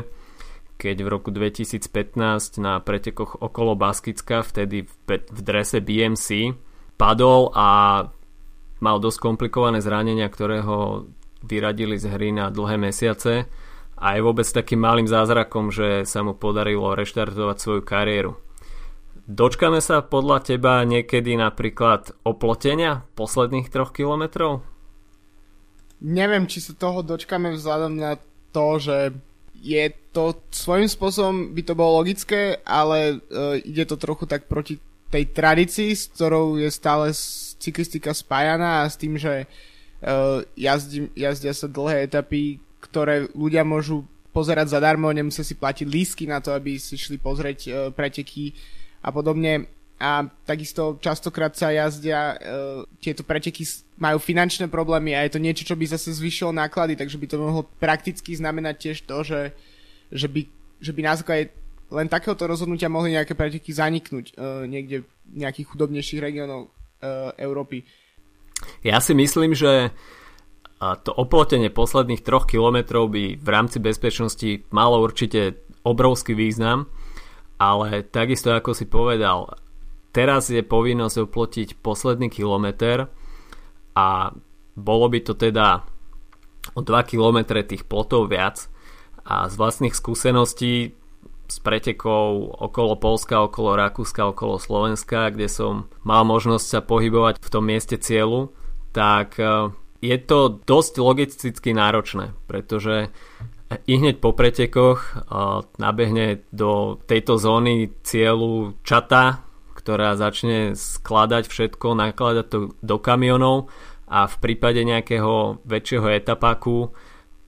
keď 0.78 0.96
v 1.02 1.08
roku 1.08 1.30
2015 1.30 2.58
na 2.58 2.82
pretekoch 2.82 3.38
okolo 3.38 3.78
Baskicka, 3.78 4.42
vtedy 4.42 4.86
v, 4.86 4.94
v 5.22 5.40
drese 5.42 5.78
BMC, 5.78 6.54
padol 6.98 7.54
a 7.54 7.68
mal 8.84 9.00
dosť 9.00 9.24
komplikované 9.24 9.80
zranenia, 9.80 10.28
ktoré 10.28 10.60
ho 10.60 11.08
vyradili 11.40 11.96
z 11.96 12.12
hry 12.12 12.36
na 12.36 12.52
dlhé 12.52 12.76
mesiace 12.76 13.48
a 13.96 14.06
je 14.12 14.20
vôbec 14.20 14.44
takým 14.44 14.84
malým 14.84 15.08
zázrakom, 15.08 15.72
že 15.72 16.04
sa 16.04 16.20
mu 16.20 16.36
podarilo 16.36 16.92
reštartovať 16.92 17.56
svoju 17.56 17.80
kariéru. 17.80 18.36
Dočkame 19.24 19.80
sa 19.80 20.04
podľa 20.04 20.44
teba 20.44 20.84
niekedy 20.84 21.32
napríklad 21.40 22.12
oplotenia 22.28 23.08
posledných 23.16 23.72
troch 23.72 23.96
kilometrov? 23.96 24.60
Neviem, 26.04 26.44
či 26.44 26.60
sa 26.60 26.76
toho 26.76 27.00
dočkame 27.00 27.56
vzhľadom 27.56 27.96
na 27.96 28.20
to, 28.52 28.76
že 28.76 29.16
je 29.64 29.88
to 30.12 30.36
svojím 30.52 30.92
spôsobom 30.92 31.56
by 31.56 31.62
to 31.64 31.72
bolo 31.72 32.04
logické, 32.04 32.60
ale 32.68 33.16
uh, 33.16 33.56
ide 33.56 33.88
to 33.88 33.96
trochu 33.96 34.28
tak 34.28 34.44
proti 34.44 34.76
tej 35.14 35.30
tradícii, 35.30 35.94
s 35.94 36.10
ktorou 36.10 36.58
je 36.58 36.66
stále 36.74 37.14
cyklistika 37.62 38.10
spájaná 38.10 38.82
a 38.82 38.90
s 38.90 38.98
tým, 38.98 39.14
že 39.14 39.46
uh, 39.46 40.42
jazdí, 40.58 41.06
jazdia 41.14 41.54
sa 41.54 41.70
dlhé 41.70 42.10
etapy, 42.10 42.58
ktoré 42.82 43.30
ľudia 43.30 43.62
môžu 43.62 44.02
pozerať 44.34 44.74
zadarmo, 44.74 45.14
nemusia 45.14 45.46
si 45.46 45.54
platiť 45.54 45.86
lísky 45.86 46.26
na 46.26 46.42
to, 46.42 46.50
aby 46.50 46.82
si 46.82 46.98
šli 46.98 47.22
pozrieť 47.22 47.58
uh, 47.70 47.72
preteky 47.94 48.50
a 49.06 49.14
podobne. 49.14 49.70
A 50.02 50.26
takisto 50.42 50.98
častokrát 50.98 51.54
sa 51.54 51.70
jazdia, 51.70 52.34
uh, 52.34 52.82
tieto 52.98 53.22
preteky 53.22 53.62
majú 53.94 54.18
finančné 54.18 54.66
problémy 54.66 55.14
a 55.14 55.22
je 55.22 55.38
to 55.38 55.40
niečo, 55.40 55.62
čo 55.62 55.78
by 55.78 55.86
zase 55.86 56.10
zvyšilo 56.18 56.50
náklady, 56.50 56.98
takže 56.98 57.22
by 57.22 57.26
to 57.30 57.38
mohlo 57.38 57.62
prakticky 57.78 58.34
znamenať 58.34 58.74
tiež 58.90 58.98
to, 59.06 59.22
že, 59.22 59.42
že, 60.10 60.26
by, 60.26 60.50
že 60.82 60.90
by 60.90 61.00
na 61.06 61.14
základe 61.14 61.54
len 61.94 62.10
takéhoto 62.10 62.50
rozhodnutia 62.50 62.90
mohli 62.90 63.14
nejaké 63.14 63.38
preteky 63.38 63.70
zaniknúť 63.70 64.34
uh, 64.34 64.66
niekde 64.66 65.06
v 65.06 65.34
nejakých 65.38 65.70
chudobnejších 65.70 66.20
regiónoch 66.20 66.68
uh, 66.68 67.30
Európy. 67.38 67.86
Ja 68.82 68.98
si 68.98 69.14
myslím, 69.14 69.54
že 69.54 69.94
to 70.78 71.16
oplotenie 71.16 71.72
posledných 71.72 72.20
troch 72.20 72.44
kilometrov 72.44 73.08
by 73.08 73.40
v 73.40 73.48
rámci 73.48 73.80
bezpečnosti 73.80 74.68
malo 74.68 75.00
určite 75.00 75.64
obrovský 75.86 76.36
význam, 76.36 76.92
ale 77.56 78.04
takisto 78.04 78.52
ako 78.52 78.76
si 78.76 78.84
povedal, 78.84 79.56
teraz 80.12 80.52
je 80.52 80.60
povinnosť 80.60 81.16
oplotiť 81.24 81.68
posledný 81.80 82.28
kilometr 82.28 83.08
a 83.96 84.34
bolo 84.74 85.06
by 85.08 85.18
to 85.24 85.32
teda 85.38 85.86
o 86.74 86.80
2 86.82 87.10
km 87.10 87.62
tých 87.62 87.86
plotov 87.86 88.28
viac 88.28 88.66
a 89.24 89.48
z 89.48 89.54
vlastných 89.56 89.94
skúseností 89.94 90.92
s 91.48 91.60
pretekov 91.60 92.56
okolo 92.60 92.96
Polska, 92.96 93.44
okolo 93.44 93.76
Rakúska, 93.76 94.32
okolo 94.32 94.56
Slovenska, 94.56 95.28
kde 95.30 95.48
som 95.48 95.92
mal 96.02 96.24
možnosť 96.24 96.66
sa 96.66 96.80
pohybovať 96.80 97.40
v 97.40 97.52
tom 97.52 97.64
mieste 97.68 98.00
cieľu, 98.00 98.52
tak 98.96 99.36
e, 99.36 99.72
je 100.00 100.16
to 100.20 100.60
dosť 100.64 100.92
logisticky 101.00 101.70
náročné, 101.76 102.32
pretože 102.48 103.12
i 103.74 103.92
hneď 103.96 104.20
po 104.20 104.32
pretekoch 104.32 104.98
e, 105.04 105.10
nabehne 105.76 106.44
do 106.54 107.00
tejto 107.04 107.36
zóny 107.36 107.92
cieľu 108.00 108.78
čata, 108.86 109.44
ktorá 109.76 110.16
začne 110.16 110.72
skladať 110.72 111.44
všetko, 111.44 111.86
nakladať 111.92 112.46
to 112.48 112.58
do 112.80 112.96
kamionov 112.96 113.68
a 114.08 114.24
v 114.24 114.36
prípade 114.40 114.80
nejakého 114.80 115.60
väčšieho 115.64 116.08
etapaku 116.08 116.92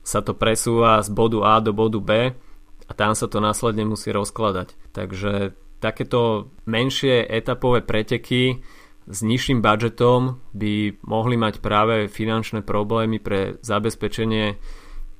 sa 0.06 0.20
to 0.22 0.36
presúva 0.36 1.00
z 1.02 1.08
bodu 1.10 1.42
A 1.42 1.54
do 1.64 1.72
bodu 1.72 1.98
B 1.98 2.10
a 2.86 2.92
tam 2.94 3.12
sa 3.18 3.26
to 3.26 3.42
následne 3.42 3.82
musí 3.86 4.14
rozkladať. 4.14 4.74
Takže 4.94 5.52
takéto 5.82 6.50
menšie 6.64 7.26
etapové 7.26 7.82
preteky 7.82 8.62
s 9.06 9.18
nižším 9.22 9.62
budžetom 9.62 10.42
by 10.50 10.98
mohli 11.06 11.38
mať 11.38 11.62
práve 11.62 12.10
finančné 12.10 12.66
problémy 12.66 13.22
pre 13.22 13.54
zabezpečenie 13.62 14.58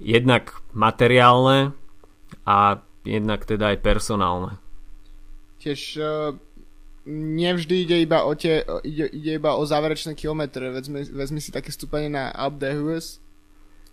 jednak 0.03 0.59
materiálne 0.75 1.71
a 2.43 2.83
jednak 3.07 3.47
teda 3.47 3.75
aj 3.75 3.79
personálne. 3.87 4.53
Tiež 5.63 5.81
uh, 6.03 6.35
nevždy 7.07 7.87
ide 7.87 7.97
iba 8.03 8.27
o, 8.27 8.35
tie, 8.35 8.67
ide, 8.83 9.07
ide 9.15 9.39
iba 9.39 9.55
o 9.55 9.63
záverečné 9.63 10.19
kilometre. 10.19 10.75
Vezmi, 10.75 11.07
vezmi 11.07 11.39
si 11.39 11.55
také 11.55 11.71
stúpanie 11.71 12.11
na 12.11 12.35
Alpe 12.35 12.75
d'Huez, 12.75 13.23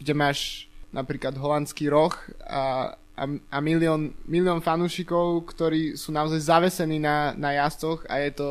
kde 0.01 0.13
máš 0.17 0.65
napríklad 0.89 1.37
holandský 1.37 1.93
roh 1.93 2.13
a, 2.41 2.97
a, 3.13 3.23
a 3.29 3.57
milión, 3.61 4.17
milión 4.25 4.59
fanúšikov, 4.61 5.45
ktorí 5.53 5.93
sú 5.93 6.09
naozaj 6.09 6.41
zavesení 6.41 6.97
na, 6.97 7.37
na 7.37 7.53
jazdcoch 7.53 8.09
a 8.09 8.17
je 8.25 8.31
to, 8.33 8.49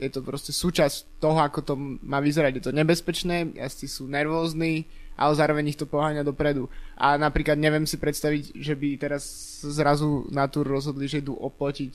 je 0.00 0.08
to 0.08 0.20
proste 0.24 0.52
súčasť 0.56 1.20
toho, 1.20 1.36
ako 1.36 1.60
to 1.60 1.74
má 2.00 2.18
vyzerať. 2.24 2.52
Je 2.56 2.64
to 2.64 2.72
nebezpečné, 2.72 3.52
jazdci 3.52 3.86
sú 3.92 4.08
nervózni, 4.08 4.88
ale 5.20 5.36
zároveň 5.36 5.76
ich 5.76 5.80
to 5.80 5.84
poháňa 5.84 6.24
dopredu. 6.24 6.72
A 6.96 7.20
napríklad 7.20 7.60
neviem 7.60 7.84
si 7.84 8.00
predstaviť, 8.00 8.56
že 8.56 8.72
by 8.72 8.88
teraz 8.96 9.22
zrazu 9.60 10.24
na 10.32 10.48
túr 10.48 10.64
rozhodli, 10.64 11.04
že 11.04 11.20
idú 11.20 11.36
oplotiť 11.36 11.92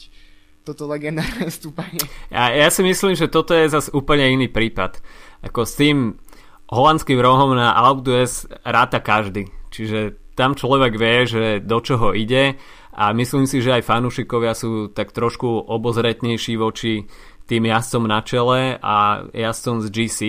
toto 0.62 0.86
legendárne 0.86 1.50
stúpanie. 1.58 2.06
Ja, 2.30 2.54
ja 2.54 2.70
si 2.70 2.86
myslím, 2.86 3.18
že 3.18 3.25
toto 3.25 3.58
je 3.58 3.74
zase 3.74 3.89
úplne 3.89 4.30
iný 4.30 4.54
prípad. 4.54 5.01
Ako 5.42 5.66
s 5.66 5.74
tým 5.74 6.22
holandským 6.70 7.18
rohom 7.18 7.56
na 7.58 7.74
Alpe 7.74 8.06
d'Huez 8.06 8.46
ráta 8.68 9.01
každý. 9.01 9.50
Čiže 9.74 10.26
tam 10.38 10.53
človek 10.53 10.94
vie, 10.94 11.25
že 11.25 11.44
do 11.65 11.82
čoho 11.82 12.13
ide 12.13 12.62
a 12.94 13.10
myslím 13.17 13.50
si, 13.50 13.58
že 13.58 13.82
aj 13.82 13.89
fanúšikovia 13.89 14.53
sú 14.53 14.94
tak 14.94 15.10
trošku 15.10 15.65
obozretnejší 15.65 16.53
voči 16.62 17.10
tým 17.50 17.65
jazdcom 17.65 18.06
na 18.06 18.22
čele 18.22 18.77
a 18.77 19.25
jazdcom 19.34 19.82
z 19.82 19.88
GC 19.89 20.20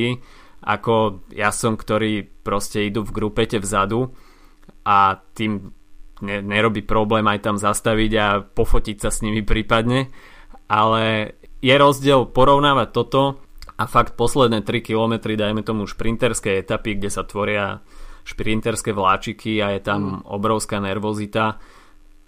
ako 0.64 1.22
jazdcom, 1.28 1.74
ktorí 1.76 2.24
proste 2.40 2.88
idú 2.88 3.04
v 3.04 3.14
grupete 3.14 3.60
vzadu 3.60 4.16
a 4.82 5.20
tým 5.36 5.76
ne, 6.24 6.36
nerobí 6.40 6.82
problém 6.82 7.28
aj 7.28 7.44
tam 7.44 7.56
zastaviť 7.60 8.12
a 8.16 8.26
pofotiť 8.42 8.96
sa 8.98 9.12
s 9.12 9.20
nimi 9.20 9.44
prípadne, 9.44 10.08
ale 10.66 11.36
je 11.60 11.74
rozdiel 11.76 12.26
porovnávať 12.32 12.88
toto 12.90 13.22
a 13.78 13.84
fakt 13.86 14.18
posledné 14.18 14.66
3 14.66 14.82
km 14.82 15.14
dajme 15.36 15.62
tomu 15.62 15.86
šprinterské 15.86 16.58
etapy, 16.58 16.98
kde 16.98 17.10
sa 17.10 17.22
tvoria 17.22 17.84
šprinterské 18.28 18.92
vláčiky 18.92 19.64
a 19.64 19.72
je 19.72 19.80
tam 19.80 20.20
mm. 20.20 20.28
obrovská 20.28 20.84
nervozita 20.84 21.56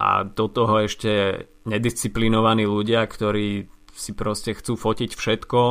a 0.01 0.25
do 0.25 0.49
toho 0.49 0.81
ešte 0.81 1.45
nedisciplinovaní 1.69 2.65
ľudia, 2.65 3.05
ktorí 3.05 3.69
si 3.93 4.11
proste 4.17 4.57
chcú 4.57 4.73
fotiť 4.73 5.13
všetko, 5.13 5.61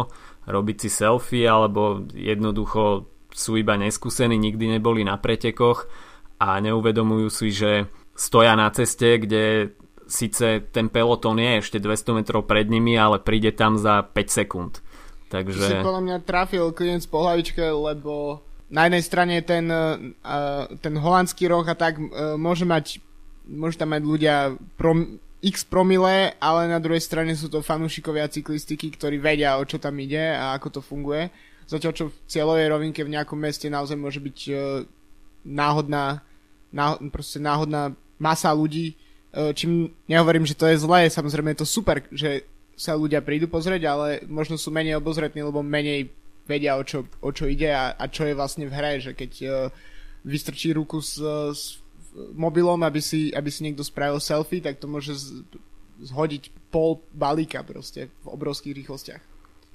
robiť 0.46 0.76
si 0.86 0.88
selfie 0.88 1.50
alebo 1.50 2.06
jednoducho 2.14 3.10
sú 3.34 3.58
iba 3.58 3.74
neskúsení, 3.74 4.38
nikdy 4.38 4.78
neboli 4.78 5.02
na 5.02 5.18
pretekoch 5.18 5.90
a 6.38 6.62
neuvedomujú 6.62 7.28
si, 7.30 7.50
že 7.50 7.90
stoja 8.14 8.54
na 8.54 8.70
ceste, 8.70 9.18
kde 9.18 9.74
síce 10.06 10.62
ten 10.70 10.90
peloton 10.90 11.38
je 11.38 11.62
ešte 11.62 11.78
200 11.82 12.22
metrov 12.22 12.46
pred 12.46 12.70
nimi, 12.70 12.94
ale 12.94 13.18
príde 13.22 13.50
tam 13.50 13.78
za 13.78 14.06
5 14.06 14.14
sekúnd. 14.30 14.82
Takže... 15.30 15.62
Si 15.62 15.74
podľa 15.78 16.02
mňa 16.06 16.16
trafil 16.26 16.74
klient 16.74 17.06
po 17.06 17.22
hlavičke, 17.22 17.62
lebo 17.62 18.42
na 18.70 18.86
jednej 18.86 19.02
strane 19.02 19.34
ten, 19.42 19.66
uh, 19.66 19.98
ten 20.78 20.94
holandský 20.94 21.50
roh 21.50 21.66
a 21.66 21.74
tak 21.74 21.98
uh, 21.98 22.38
môže 22.38 22.62
mať 22.62 23.02
môže 23.50 23.82
tam 23.82 23.90
mať 23.90 24.02
ľudia 24.06 24.54
prom, 24.78 25.18
x 25.42 25.66
promile, 25.66 26.38
ale 26.38 26.70
na 26.70 26.78
druhej 26.78 27.02
strane 27.02 27.34
sú 27.34 27.50
to 27.50 27.66
fanúšikovia 27.66 28.30
cyklistiky, 28.30 28.94
ktorí 28.94 29.18
vedia, 29.18 29.58
o 29.58 29.66
čo 29.66 29.82
tam 29.82 29.98
ide 29.98 30.38
a 30.38 30.54
ako 30.54 30.78
to 30.78 30.80
funguje. 30.84 31.32
Zatiaľ, 31.66 31.92
čo 31.96 32.04
v 32.10 32.18
cieľovej 32.30 32.66
rovinke 32.70 33.00
v 33.02 33.14
nejakom 33.18 33.38
meste 33.38 33.66
naozaj 33.66 33.98
môže 33.98 34.22
byť 34.22 34.38
uh, 34.54 34.86
náhodná, 35.42 36.22
náhod, 36.70 37.10
proste 37.10 37.42
náhodná 37.42 37.96
masa 38.20 38.52
ľudí, 38.52 38.92
e, 38.92 38.94
čím 39.56 39.88
nehovorím, 40.04 40.44
že 40.44 40.52
to 40.52 40.68
je 40.68 40.76
zlé, 40.76 41.08
samozrejme 41.08 41.56
je 41.56 41.60
to 41.64 41.68
super, 41.68 42.04
že 42.12 42.44
sa 42.76 42.92
ľudia 42.92 43.24
prídu 43.24 43.48
pozrieť, 43.48 43.82
ale 43.88 44.08
možno 44.28 44.60
sú 44.60 44.68
menej 44.68 45.00
obozretní, 45.00 45.40
lebo 45.40 45.64
menej 45.64 46.12
vedia, 46.50 46.74
o 46.74 46.82
čo, 46.82 47.06
o 47.22 47.30
čo 47.30 47.46
ide 47.46 47.70
a, 47.70 47.94
a 47.94 48.10
čo 48.10 48.26
je 48.26 48.34
vlastne 48.34 48.66
v 48.66 48.74
hre, 48.74 48.98
že 48.98 49.14
keď 49.14 49.32
uh, 49.46 49.52
vystrčí 50.26 50.74
ruku 50.74 50.98
s, 50.98 51.22
s 51.54 51.78
mobilom, 52.34 52.82
aby 52.82 52.98
si, 52.98 53.30
aby 53.30 53.48
si 53.48 53.62
niekto 53.62 53.86
spravil 53.86 54.18
selfie, 54.18 54.58
tak 54.58 54.82
to 54.82 54.90
môže 54.90 55.14
z, 55.14 55.26
zhodiť 56.10 56.50
pol 56.74 56.98
balíka 57.14 57.62
proste 57.62 58.10
v 58.24 58.26
obrovských 58.26 58.74
rýchlostiach. 58.82 59.22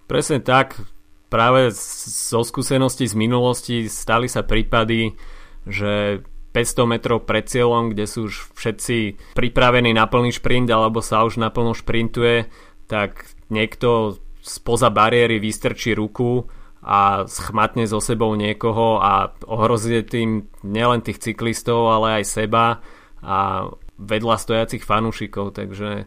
Presne 0.05 0.43
tak. 0.43 0.77
Práve 1.25 1.73
zo 1.73 2.45
skúseností 2.45 3.09
z 3.09 3.17
minulosti 3.17 3.89
stali 3.89 4.29
sa 4.29 4.45
prípady, 4.45 5.17
že 5.65 6.21
500 6.53 6.87
metrov 6.87 7.27
pred 7.27 7.43
cieľom, 7.43 7.91
kde 7.91 8.05
sú 8.07 8.31
už 8.31 8.55
všetci 8.55 8.97
pripravení 9.35 9.91
na 9.91 10.07
plný 10.07 10.31
šprint 10.37 10.69
alebo 10.71 11.03
sa 11.03 11.25
už 11.27 11.41
naplno 11.41 11.75
šprintuje, 11.75 12.47
tak 12.87 13.27
niekto 13.51 14.21
spoza 14.39 14.93
bariéry 14.93 15.41
vystrčí 15.41 15.97
ruku 15.97 16.47
a 16.85 17.25
schmatne 17.25 17.89
so 17.89 17.97
sebou 17.97 18.37
niekoho 18.37 19.01
a 19.01 19.33
ohrozí 19.49 20.05
tým 20.05 20.45
nielen 20.61 21.01
tých 21.01 21.17
cyklistov, 21.17 21.89
ale 21.89 22.21
aj 22.21 22.23
seba 22.29 22.85
a 23.25 23.65
vedľa 23.97 24.35
stojacich 24.37 24.85
fanúšikov, 24.85 25.57
takže 25.57 26.05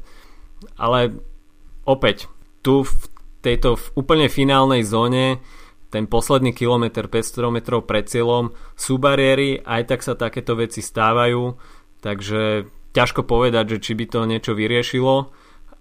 ale 0.78 1.00
opäť 1.82 2.30
tu 2.62 2.86
v 2.86 2.94
tejto 3.42 3.74
v 3.74 3.86
úplne 3.98 4.30
finálnej 4.30 4.86
zóne 4.86 5.42
ten 5.88 6.04
posledný 6.04 6.52
kilometr 6.52 7.08
500 7.08 7.48
metrov 7.48 7.88
pred 7.88 8.04
cieľom 8.04 8.52
sú 8.76 9.00
bariéry, 9.00 9.58
aj 9.64 9.82
tak 9.88 10.00
sa 10.04 10.14
takéto 10.14 10.52
veci 10.54 10.84
stávajú, 10.84 11.56
takže 12.04 12.68
ťažko 12.92 13.24
povedať, 13.24 13.76
že 13.76 13.78
či 13.82 13.92
by 13.96 14.04
to 14.06 14.20
niečo 14.28 14.52
vyriešilo, 14.52 15.32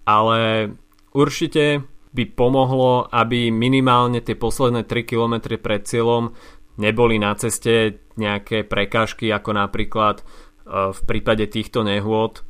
ale 0.08 0.72
určite 1.12 1.84
by 2.12 2.24
pomohlo, 2.32 3.06
aby 3.12 3.52
minimálne 3.52 4.24
tie 4.24 4.34
posledné 4.34 4.88
3 4.88 5.04
km 5.04 5.34
pred 5.60 5.84
cieľom 5.84 6.32
neboli 6.80 7.20
na 7.20 7.34
ceste 7.36 8.00
nejaké 8.16 8.64
prekážky, 8.64 9.28
ako 9.30 9.50
napríklad 9.54 10.22
e, 10.22 10.24
v 10.94 11.00
prípade 11.04 11.46
týchto 11.50 11.84
nehôd 11.84 12.42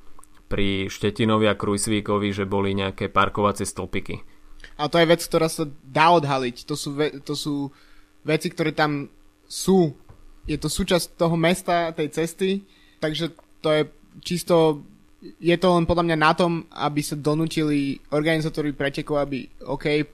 pri 0.48 0.88
Štetinovi 0.88 1.50
a 1.50 1.58
Krujsvíkovi, 1.58 2.32
že 2.32 2.48
boli 2.48 2.72
nejaké 2.72 3.12
parkovacie 3.12 3.68
stĺpiky 3.68 4.38
a 4.78 4.86
to 4.86 5.02
je 5.02 5.10
vec, 5.10 5.20
ktorá 5.26 5.50
sa 5.50 5.66
dá 5.82 6.14
odhaliť. 6.14 6.62
To 6.70 6.74
sú, 6.78 6.94
ve- 6.94 7.18
to 7.18 7.34
sú 7.34 7.74
veci, 8.22 8.46
ktoré 8.46 8.70
tam 8.70 9.10
sú. 9.50 9.98
Je 10.46 10.54
to 10.54 10.70
súčasť 10.70 11.18
toho 11.18 11.34
mesta, 11.34 11.90
tej 11.90 12.14
cesty, 12.14 12.62
takže 13.02 13.34
to 13.58 13.68
je 13.74 13.82
čisto 14.22 14.86
je 15.20 15.56
to 15.58 15.68
len 15.74 15.84
podľa 15.86 16.04
mňa 16.06 16.18
na 16.18 16.32
tom, 16.34 16.52
aby 16.70 17.02
sa 17.02 17.18
donútili 17.18 17.98
organizátori 18.14 18.70
pretekov, 18.70 19.18
aby 19.18 19.50
OK, 19.66 20.06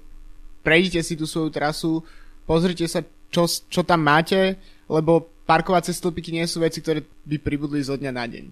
prejdite 0.65 1.05
si 1.05 1.15
tú 1.15 1.29
svoju 1.29 1.53
trasu, 1.53 2.01
pozrite 2.49 2.89
sa, 2.89 3.05
čo, 3.29 3.45
čo 3.47 3.85
tam 3.85 4.01
máte, 4.01 4.57
lebo 4.89 5.29
parkovacie 5.45 5.93
stĺpiky 5.93 6.33
nie 6.33 6.49
sú 6.49 6.65
veci, 6.65 6.81
ktoré 6.81 7.05
by 7.05 7.37
pribudli 7.37 7.85
zo 7.85 8.01
dňa 8.01 8.13
na 8.17 8.25
deň. 8.25 8.45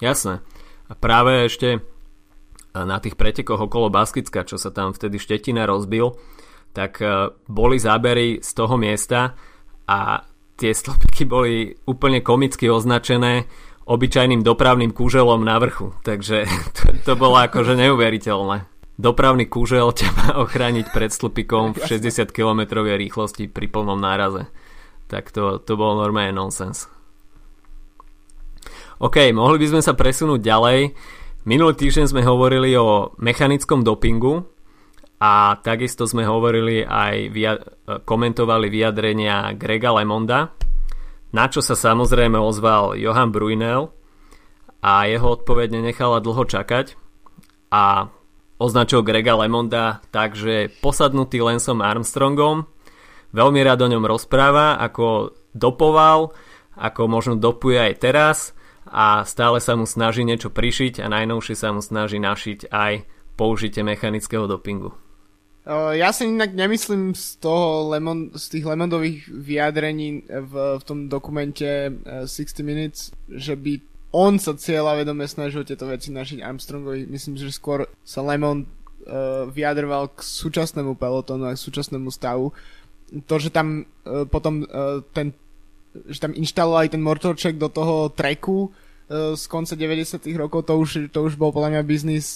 Jasné. 0.00 0.40
A 0.88 0.92
práve 0.96 1.44
ešte 1.44 1.84
na 2.72 2.96
tých 3.02 3.18
pretekoch 3.18 3.60
okolo 3.60 3.92
Baskicka, 3.92 4.48
čo 4.48 4.56
sa 4.56 4.72
tam 4.72 4.96
vtedy 4.96 5.20
Štetina 5.20 5.68
rozbil, 5.68 6.16
tak 6.70 7.02
e, 7.02 7.34
boli 7.50 7.76
zábery 7.82 8.38
z 8.40 8.50
toho 8.54 8.78
miesta 8.78 9.34
a 9.90 10.22
tie 10.54 10.70
stĺpiky 10.70 11.26
boli 11.26 11.74
úplne 11.90 12.22
komicky 12.22 12.70
označené 12.70 13.50
obyčajným 13.90 14.46
dopravným 14.46 14.94
kúželom 14.94 15.42
na 15.42 15.58
vrchu. 15.58 15.90
Takže 16.06 16.46
to, 16.78 16.84
to 17.02 17.12
bolo 17.18 17.42
akože 17.42 17.74
neuveriteľné. 17.74 18.70
Dopravný 18.94 19.50
kúžel 19.50 19.90
ťa 19.98 20.08
má 20.14 20.28
ochrániť 20.46 20.94
pred 20.94 21.10
stĺpikom 21.10 21.74
v 21.74 21.82
60 21.98 22.30
km 22.30 22.86
rýchlosti 22.86 23.50
pri 23.50 23.66
plnom 23.66 23.98
náraze. 23.98 24.46
Tak 25.10 25.34
to, 25.34 25.58
to 25.58 25.74
bolo 25.74 25.98
normálne 25.98 26.30
nonsens. 26.30 26.86
OK, 29.02 29.34
mohli 29.34 29.58
by 29.58 29.66
sme 29.74 29.82
sa 29.82 29.96
presunúť 29.98 30.38
ďalej 30.38 30.78
Minulý 31.48 31.72
týždeň 31.72 32.12
sme 32.12 32.20
hovorili 32.20 32.76
o 32.76 33.16
mechanickom 33.16 33.80
dopingu 33.80 34.44
a 35.24 35.56
takisto 35.64 36.04
sme 36.04 36.28
hovorili 36.28 36.84
aj 36.84 37.14
via- 37.32 37.64
komentovali 38.04 38.68
vyjadrenia 38.68 39.56
Grega 39.56 39.88
Lemonda, 39.96 40.52
na 41.30 41.46
čo 41.46 41.62
sa 41.62 41.78
samozrejme 41.78 42.38
ozval 42.38 42.98
Johan 42.98 43.30
Brunel 43.30 43.90
a 44.82 45.06
jeho 45.06 45.38
odpoveď 45.38 45.78
nenechala 45.78 46.18
dlho 46.22 46.44
čakať 46.46 46.94
a 47.70 48.10
označil 48.58 49.06
Grega 49.06 49.38
Lemonda 49.38 50.04
tak, 50.10 50.34
že 50.34 50.72
posadnutý 50.82 51.40
Lensom 51.40 51.80
Armstrongom 51.80 52.66
veľmi 53.30 53.60
rád 53.62 53.86
o 53.86 53.90
ňom 53.90 54.04
rozpráva, 54.04 54.76
ako 54.82 55.36
dopoval, 55.54 56.34
ako 56.74 57.02
možno 57.06 57.34
dopuje 57.38 57.78
aj 57.78 57.94
teraz– 57.98 58.38
a 58.90 59.22
stále 59.22 59.62
sa 59.62 59.78
mu 59.78 59.86
snaží 59.86 60.26
niečo 60.26 60.50
prišiť 60.50 60.98
a 60.98 61.06
najnovšie 61.06 61.54
sa 61.54 61.70
mu 61.70 61.78
snaží 61.78 62.18
našiť 62.18 62.74
aj 62.74 63.06
použitie 63.38 63.86
mechanického 63.86 64.50
dopingu. 64.50 64.90
Ja 65.70 66.10
si 66.10 66.26
inak 66.26 66.50
nemyslím 66.50 67.14
z 67.14 67.38
toho 67.38 67.94
Lemon, 67.94 68.34
z 68.34 68.58
tých 68.58 68.66
Lemondových 68.66 69.30
vyjadrení 69.30 70.26
v, 70.26 70.54
v 70.78 70.82
tom 70.82 71.06
dokumente 71.06 71.94
60 72.26 72.66
Minutes, 72.66 73.14
že 73.30 73.54
by 73.54 73.78
on 74.10 74.42
sa 74.42 74.58
cieľa 74.58 74.98
vedome 74.98 75.22
snažil 75.30 75.62
tieto 75.62 75.86
veci 75.86 76.10
našiť 76.10 76.42
Armstrongovi. 76.42 77.06
Myslím, 77.06 77.38
že 77.38 77.54
skôr 77.54 77.86
sa 78.02 78.18
Lemon 78.26 78.66
vyjadroval 79.50 80.12
k 80.12 80.20
súčasnému 80.20 80.94
pelotonu 80.94 81.48
a 81.48 81.56
k 81.56 81.62
súčasnému 81.62 82.10
stavu. 82.12 82.52
To, 83.26 83.34
že 83.42 83.50
tam 83.50 83.82
uh, 83.82 84.26
potom 84.28 84.62
uh, 84.66 85.02
ten 85.10 85.34
že 86.06 86.22
tam 86.22 86.30
inštalovali 86.30 86.86
ten 86.86 87.02
motorček 87.02 87.58
do 87.58 87.66
toho 87.66 88.14
treku 88.14 88.70
uh, 88.70 89.34
z 89.34 89.42
konca 89.50 89.74
90 89.74 90.22
rokov, 90.38 90.70
to 90.70 90.78
už, 90.78 91.10
to 91.10 91.18
už 91.26 91.34
bol 91.34 91.50
podľa 91.50 91.74
mňa 91.74 91.82
biznis 91.82 92.26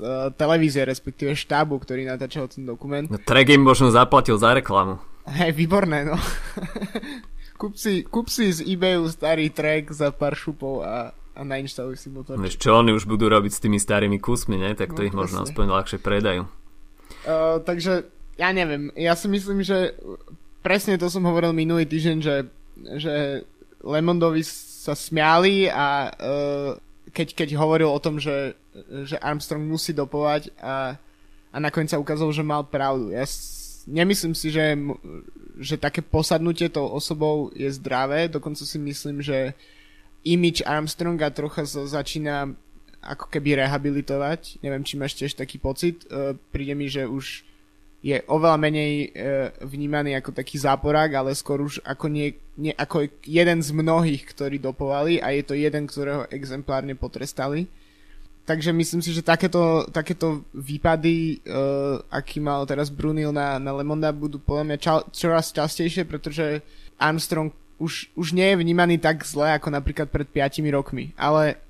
uh, 0.00 0.32
televízie, 0.34 0.86
respektíve 0.86 1.34
štábu, 1.34 1.78
ktorý 1.82 2.08
natáčal 2.08 2.48
ten 2.48 2.64
dokument. 2.64 3.06
No, 3.06 3.18
trek 3.18 3.52
im 3.52 3.62
možno 3.62 3.92
zaplatil 3.92 4.38
za 4.38 4.54
reklamu. 4.54 4.98
Hej, 5.28 5.52
výborné, 5.52 6.08
no. 6.08 6.16
kúp, 7.60 7.76
si, 7.76 8.06
kúp 8.06 8.32
si 8.32 8.48
z 8.48 8.64
eBayu 8.64 9.04
starý 9.12 9.52
track 9.52 9.92
za 9.92 10.08
pár 10.14 10.38
šupov 10.38 10.86
a 10.86 11.12
a 11.38 11.46
nainštaluj 11.46 12.02
si 12.02 12.10
motor. 12.10 12.34
Vieš 12.34 12.58
čo, 12.58 12.74
oni 12.74 12.90
už 12.90 13.06
budú 13.06 13.30
robiť 13.30 13.52
s 13.54 13.62
tými 13.62 13.78
starými 13.78 14.18
kusmi, 14.18 14.58
ne? 14.58 14.74
Tak 14.74 14.90
to 14.90 15.00
no, 15.02 15.06
ich 15.06 15.14
možno 15.14 15.46
aspoň 15.46 15.70
ľahšie 15.70 15.98
predajú. 16.02 16.50
Uh, 17.22 17.62
takže, 17.62 18.10
ja 18.34 18.50
neviem, 18.50 18.90
ja 18.98 19.14
si 19.14 19.30
myslím, 19.30 19.62
že 19.62 19.94
presne 20.66 20.98
to 20.98 21.06
som 21.06 21.22
hovoril 21.22 21.54
minulý 21.54 21.86
týždeň, 21.86 22.16
že, 22.18 22.36
že 22.98 23.14
Lemondovi 23.86 24.42
sa 24.42 24.98
smiali 24.98 25.70
a 25.70 26.10
uh, 26.10 26.74
keď, 27.18 27.34
keď 27.34 27.48
hovoril 27.58 27.90
o 27.90 27.98
tom, 27.98 28.22
že, 28.22 28.54
že 29.02 29.18
Armstrong 29.18 29.66
musí 29.66 29.90
dopovať 29.90 30.54
a, 30.62 30.94
a 31.50 31.56
nakoniec 31.58 31.90
sa 31.90 31.98
ukázalo, 31.98 32.30
že 32.30 32.46
mal 32.46 32.62
pravdu. 32.62 33.10
Ja 33.10 33.26
nemyslím 33.90 34.38
si, 34.38 34.54
že, 34.54 34.78
že 35.58 35.74
také 35.74 35.98
posadnutie 35.98 36.70
tou 36.70 36.86
osobou 36.86 37.50
je 37.58 37.66
zdravé, 37.74 38.30
dokonca 38.30 38.62
si 38.62 38.78
myslím, 38.78 39.18
že 39.18 39.58
image 40.22 40.62
Armstronga 40.62 41.34
trocha 41.34 41.66
začína 41.66 42.54
ako 43.02 43.26
keby 43.26 43.66
rehabilitovať. 43.66 44.62
Neviem, 44.62 44.86
či 44.86 44.94
máš 44.94 45.18
tiež 45.18 45.34
taký 45.34 45.58
pocit. 45.58 46.06
Uh, 46.06 46.38
príde 46.54 46.78
mi, 46.78 46.86
že 46.86 47.06
už 47.06 47.42
je 47.98 48.22
oveľa 48.30 48.58
menej 48.62 48.92
uh, 48.94 49.10
vnímaný 49.66 50.14
ako 50.18 50.30
taký 50.30 50.58
záporák, 50.62 51.18
ale 51.18 51.34
skôr 51.34 51.58
už 51.62 51.82
ako, 51.82 52.06
nie, 52.06 52.38
nie, 52.54 52.70
ako 52.70 53.10
jeden 53.26 53.58
z 53.58 53.70
mnohých, 53.74 54.22
ktorí 54.22 54.62
dopovali 54.62 55.18
a 55.18 55.34
je 55.34 55.42
to 55.42 55.58
jeden, 55.58 55.90
ktorého 55.90 56.30
exemplárne 56.30 56.94
potrestali. 56.94 57.66
Takže 58.48 58.72
myslím 58.72 59.04
si, 59.04 59.12
že 59.12 59.20
takéto, 59.20 59.84
takéto 59.92 60.46
výpady, 60.56 61.42
uh, 61.44 62.00
aký 62.08 62.40
mal 62.40 62.64
teraz 62.64 62.88
Brunil 62.88 63.34
na, 63.34 63.60
na 63.60 63.76
Lemonda, 63.76 64.08
budú 64.14 64.40
podľa 64.40 64.64
mňa 64.64 64.78
ča, 64.80 64.94
čoraz 65.12 65.52
častejšie, 65.52 66.08
pretože 66.08 66.64
Armstrong 66.96 67.52
už, 67.78 68.10
už 68.14 68.34
nie 68.34 68.48
je 68.48 68.56
vnímaný 68.58 68.98
tak 68.98 69.22
zle 69.22 69.54
ako 69.54 69.70
napríklad 69.70 70.10
pred 70.10 70.26
5 70.26 70.64
rokmi. 70.74 71.14
Ale 71.14 71.60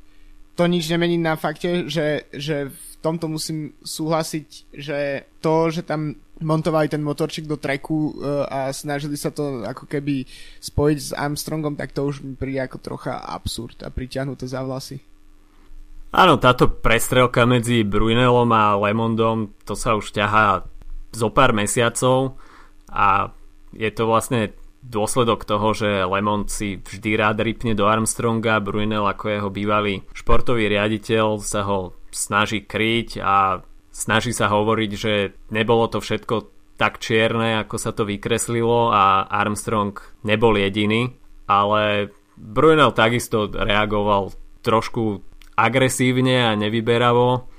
to 0.56 0.66
nič 0.66 0.88
nemení 0.90 1.20
na 1.20 1.36
fakte, 1.36 1.86
že, 1.86 2.26
že 2.34 2.72
v 2.72 2.87
tomto 3.02 3.30
musím 3.30 3.74
súhlasiť, 3.82 4.74
že 4.74 5.28
to, 5.38 5.70
že 5.70 5.86
tam 5.86 6.18
montovali 6.38 6.86
ten 6.86 7.02
motorčik 7.02 7.46
do 7.46 7.58
treku 7.58 8.14
uh, 8.14 8.46
a 8.46 8.58
snažili 8.70 9.18
sa 9.18 9.34
to 9.34 9.66
ako 9.66 9.90
keby 9.90 10.22
spojiť 10.62 10.98
s 10.98 11.10
Armstrongom, 11.14 11.74
tak 11.74 11.94
to 11.94 12.06
už 12.06 12.22
mi 12.22 12.34
príde 12.38 12.62
ako 12.62 12.78
trocha 12.78 13.18
absurd 13.18 13.82
a 13.82 13.90
pritiahnuté 13.90 14.46
za 14.46 14.62
vlasy. 14.62 15.02
Áno, 16.08 16.40
táto 16.40 16.72
prestrelka 16.72 17.44
medzi 17.44 17.84
Brunelom 17.84 18.48
a 18.54 18.80
Lemondom, 18.80 19.52
to 19.68 19.76
sa 19.76 19.92
už 19.92 20.08
ťahá 20.14 20.64
zo 21.12 21.28
pár 21.28 21.52
mesiacov 21.52 22.40
a 22.88 23.28
je 23.76 23.90
to 23.92 24.08
vlastne 24.08 24.56
dôsledok 24.80 25.44
toho, 25.44 25.76
že 25.76 26.08
Lemon 26.08 26.48
si 26.48 26.80
vždy 26.80 27.18
rád 27.18 27.44
rypne 27.44 27.76
do 27.76 27.84
Armstronga, 27.84 28.62
Brunel 28.62 29.04
ako 29.04 29.24
jeho 29.28 29.50
bývalý 29.52 30.00
športový 30.16 30.70
riaditeľ 30.70 31.44
sa 31.44 31.66
ho 31.66 31.97
snaží 32.10 32.64
kryť 32.64 33.20
a 33.20 33.62
snaží 33.92 34.30
sa 34.32 34.48
hovoriť, 34.52 34.90
že 34.94 35.14
nebolo 35.50 35.88
to 35.90 35.98
všetko 35.98 36.50
tak 36.78 37.02
čierne, 37.02 37.58
ako 37.58 37.76
sa 37.76 37.90
to 37.90 38.06
vykreslilo 38.06 38.94
a 38.94 39.26
Armstrong 39.26 39.98
nebol 40.22 40.54
jediný, 40.54 41.10
ale 41.50 42.14
Brunel 42.38 42.94
takisto 42.94 43.50
reagoval 43.50 44.30
trošku 44.62 45.26
agresívne 45.58 46.46
a 46.46 46.54
nevyberavo. 46.54 47.50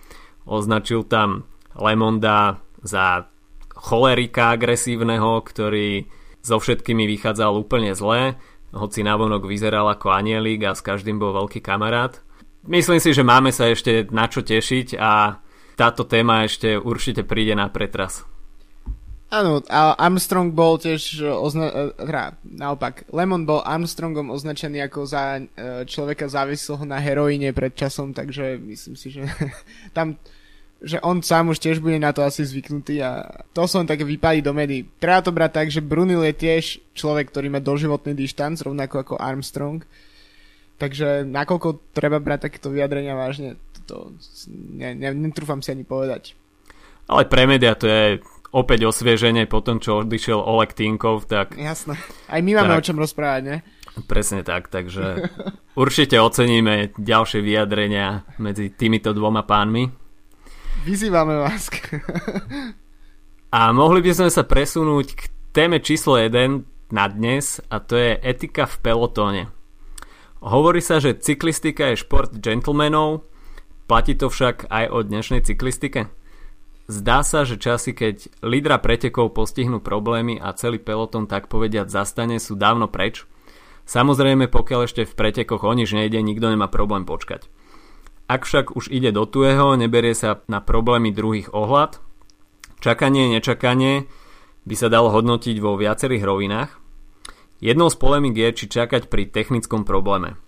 Označil 0.47 1.03
tam 1.03 1.43
Lemonda 1.75 2.63
za 2.79 3.27
cholerika 3.75 4.55
agresívneho, 4.55 5.43
ktorý 5.43 6.07
so 6.39 6.55
všetkými 6.55 7.03
vychádzal 7.03 7.51
úplne 7.59 7.91
zle, 7.91 8.39
hoci 8.71 9.03
navonok 9.03 9.43
vyzeral 9.43 9.91
ako 9.91 10.15
anielik 10.15 10.63
a 10.63 10.71
s 10.77 10.85
každým 10.85 11.19
bol 11.19 11.35
veľký 11.35 11.59
kamarát. 11.59 12.23
Myslím 12.67 12.99
si, 12.99 13.15
že 13.15 13.23
máme 13.23 13.55
sa 13.55 13.71
ešte 13.71 14.07
na 14.11 14.27
čo 14.27 14.43
tešiť 14.43 14.99
a 14.99 15.39
táto 15.79 16.03
téma 16.03 16.43
ešte 16.43 16.75
určite 16.75 17.23
príde 17.23 17.55
na 17.55 17.71
pretras. 17.71 18.27
Áno, 19.29 19.61
a 19.69 19.93
Armstrong 19.93 20.49
bol 20.49 20.81
tiež 20.81 21.21
ozna- 21.21 21.93
hra, 22.01 22.33
naopak, 22.41 23.05
Lemon 23.13 23.45
bol 23.45 23.61
Armstrongom 23.61 24.33
označený 24.33 24.89
ako 24.89 25.05
za 25.05 25.37
e, 25.37 25.41
človeka 25.85 26.25
závislého 26.25 26.81
na 26.81 26.97
heroíne 26.97 27.53
pred 27.53 27.77
časom, 27.77 28.09
takže 28.09 28.57
myslím 28.57 28.97
si, 28.97 29.13
že 29.13 29.29
tam 29.97 30.17
že 30.79 30.95
on 31.03 31.19
sám 31.19 31.51
už 31.51 31.59
tiež 31.59 31.83
bude 31.83 31.99
na 31.99 32.15
to 32.15 32.23
asi 32.23 32.47
zvyknutý 32.47 33.03
a 33.03 33.27
to 33.51 33.67
som 33.67 33.83
také 33.83 34.07
vypádi 34.07 34.39
do 34.39 34.55
médií. 34.55 34.87
Treba 34.95 35.19
to 35.19 35.35
brať 35.35 35.51
tak, 35.51 35.67
že 35.67 35.83
Brunil 35.83 36.23
je 36.31 36.35
tiež 36.39 36.63
človek, 36.95 37.35
ktorý 37.35 37.51
má 37.51 37.59
doživotný 37.59 38.15
dištanc, 38.15 38.63
rovnako 38.63 38.95
ako 39.03 39.15
Armstrong. 39.19 39.83
Takže 40.79 41.27
nakoľko 41.27 41.91
treba 41.91 42.23
brať 42.23 42.47
takéto 42.47 42.71
vyjadrenia 42.71 43.19
vážne, 43.19 43.59
to 43.83 44.15
ne, 44.47 44.95
ne, 44.95 45.11
netrúfam 45.11 45.59
si 45.59 45.75
ani 45.75 45.83
povedať. 45.83 46.39
Ale 47.11 47.27
pre 47.27 47.43
média 47.43 47.75
to 47.75 47.89
je 47.89 48.23
opäť 48.55 48.87
osvieženie 48.87 49.45
po 49.45 49.59
tom, 49.59 49.83
čo 49.83 50.01
odišiel 50.01 50.39
Oleg 50.39 50.73
Tinkov, 50.73 51.27
tak... 51.27 51.57
Jasné. 51.57 51.99
Aj 52.29 52.39
my 52.39 52.51
máme 52.55 52.73
tak, 52.77 52.81
o 52.81 52.85
čom 52.85 52.97
rozprávať, 53.01 53.41
ne? 53.43 53.57
Presne 54.07 54.45
tak, 54.47 54.71
takže 54.71 55.27
určite 55.75 56.15
oceníme 56.21 56.95
ďalšie 56.95 57.43
vyjadrenia 57.43 58.23
medzi 58.39 58.71
týmito 58.71 59.11
dvoma 59.11 59.43
pánmi. 59.43 59.89
Vyzývame 60.87 61.35
vás. 61.43 61.67
a 63.57 63.59
mohli 63.75 63.99
by 63.99 64.11
sme 64.15 64.29
sa 64.31 64.47
presunúť 64.47 65.07
k 65.11 65.21
téme 65.51 65.83
číslo 65.83 66.15
1 66.15 66.93
na 66.93 67.05
dnes 67.11 67.59
a 67.67 67.83
to 67.83 67.99
je 67.99 68.15
etika 68.23 68.63
v 68.63 68.75
pelotóne. 68.79 69.43
Hovorí 70.39 70.79
sa, 70.79 71.03
že 71.03 71.19
cyklistika 71.19 71.91
je 71.91 71.99
šport 71.99 72.31
gentlemanov, 72.31 73.27
platí 73.91 74.15
to 74.15 74.31
však 74.31 74.71
aj 74.71 74.85
o 74.87 75.03
dnešnej 75.03 75.43
cyklistike? 75.43 76.07
Zdá 76.87 77.27
sa, 77.27 77.43
že 77.43 77.59
časy, 77.59 77.91
keď 77.91 78.31
lídra 78.39 78.79
pretekov 78.79 79.35
postihnú 79.35 79.83
problémy 79.83 80.39
a 80.39 80.55
celý 80.55 80.79
peloton 80.79 81.27
tak 81.27 81.51
povediať 81.51 81.91
zastane, 81.91 82.39
sú 82.39 82.55
dávno 82.55 82.87
preč. 82.87 83.27
Samozrejme, 83.83 84.47
pokiaľ 84.47 84.87
ešte 84.87 85.03
v 85.03 85.11
pretekoch 85.11 85.67
o 85.67 85.73
nič 85.75 85.91
nejde, 85.91 86.23
nikto 86.23 86.47
nemá 86.47 86.71
problém 86.71 87.03
počkať. 87.03 87.51
Ak 88.31 88.47
však 88.47 88.79
už 88.79 88.87
ide 88.95 89.11
do 89.11 89.27
tuého, 89.27 89.75
neberie 89.75 90.15
sa 90.15 90.39
na 90.47 90.63
problémy 90.63 91.11
druhých 91.11 91.51
ohľad. 91.51 91.99
Čakanie, 92.79 93.27
nečakanie 93.27 94.07
by 94.63 94.75
sa 94.77 94.87
dalo 94.87 95.11
hodnotiť 95.11 95.59
vo 95.59 95.75
viacerých 95.75 96.23
rovinách. 96.23 96.78
Jednou 97.59 97.91
z 97.91 97.99
polemik 97.99 98.39
je, 98.39 98.49
či 98.55 98.65
čakať 98.71 99.11
pri 99.11 99.27
technickom 99.27 99.83
probléme. 99.83 100.39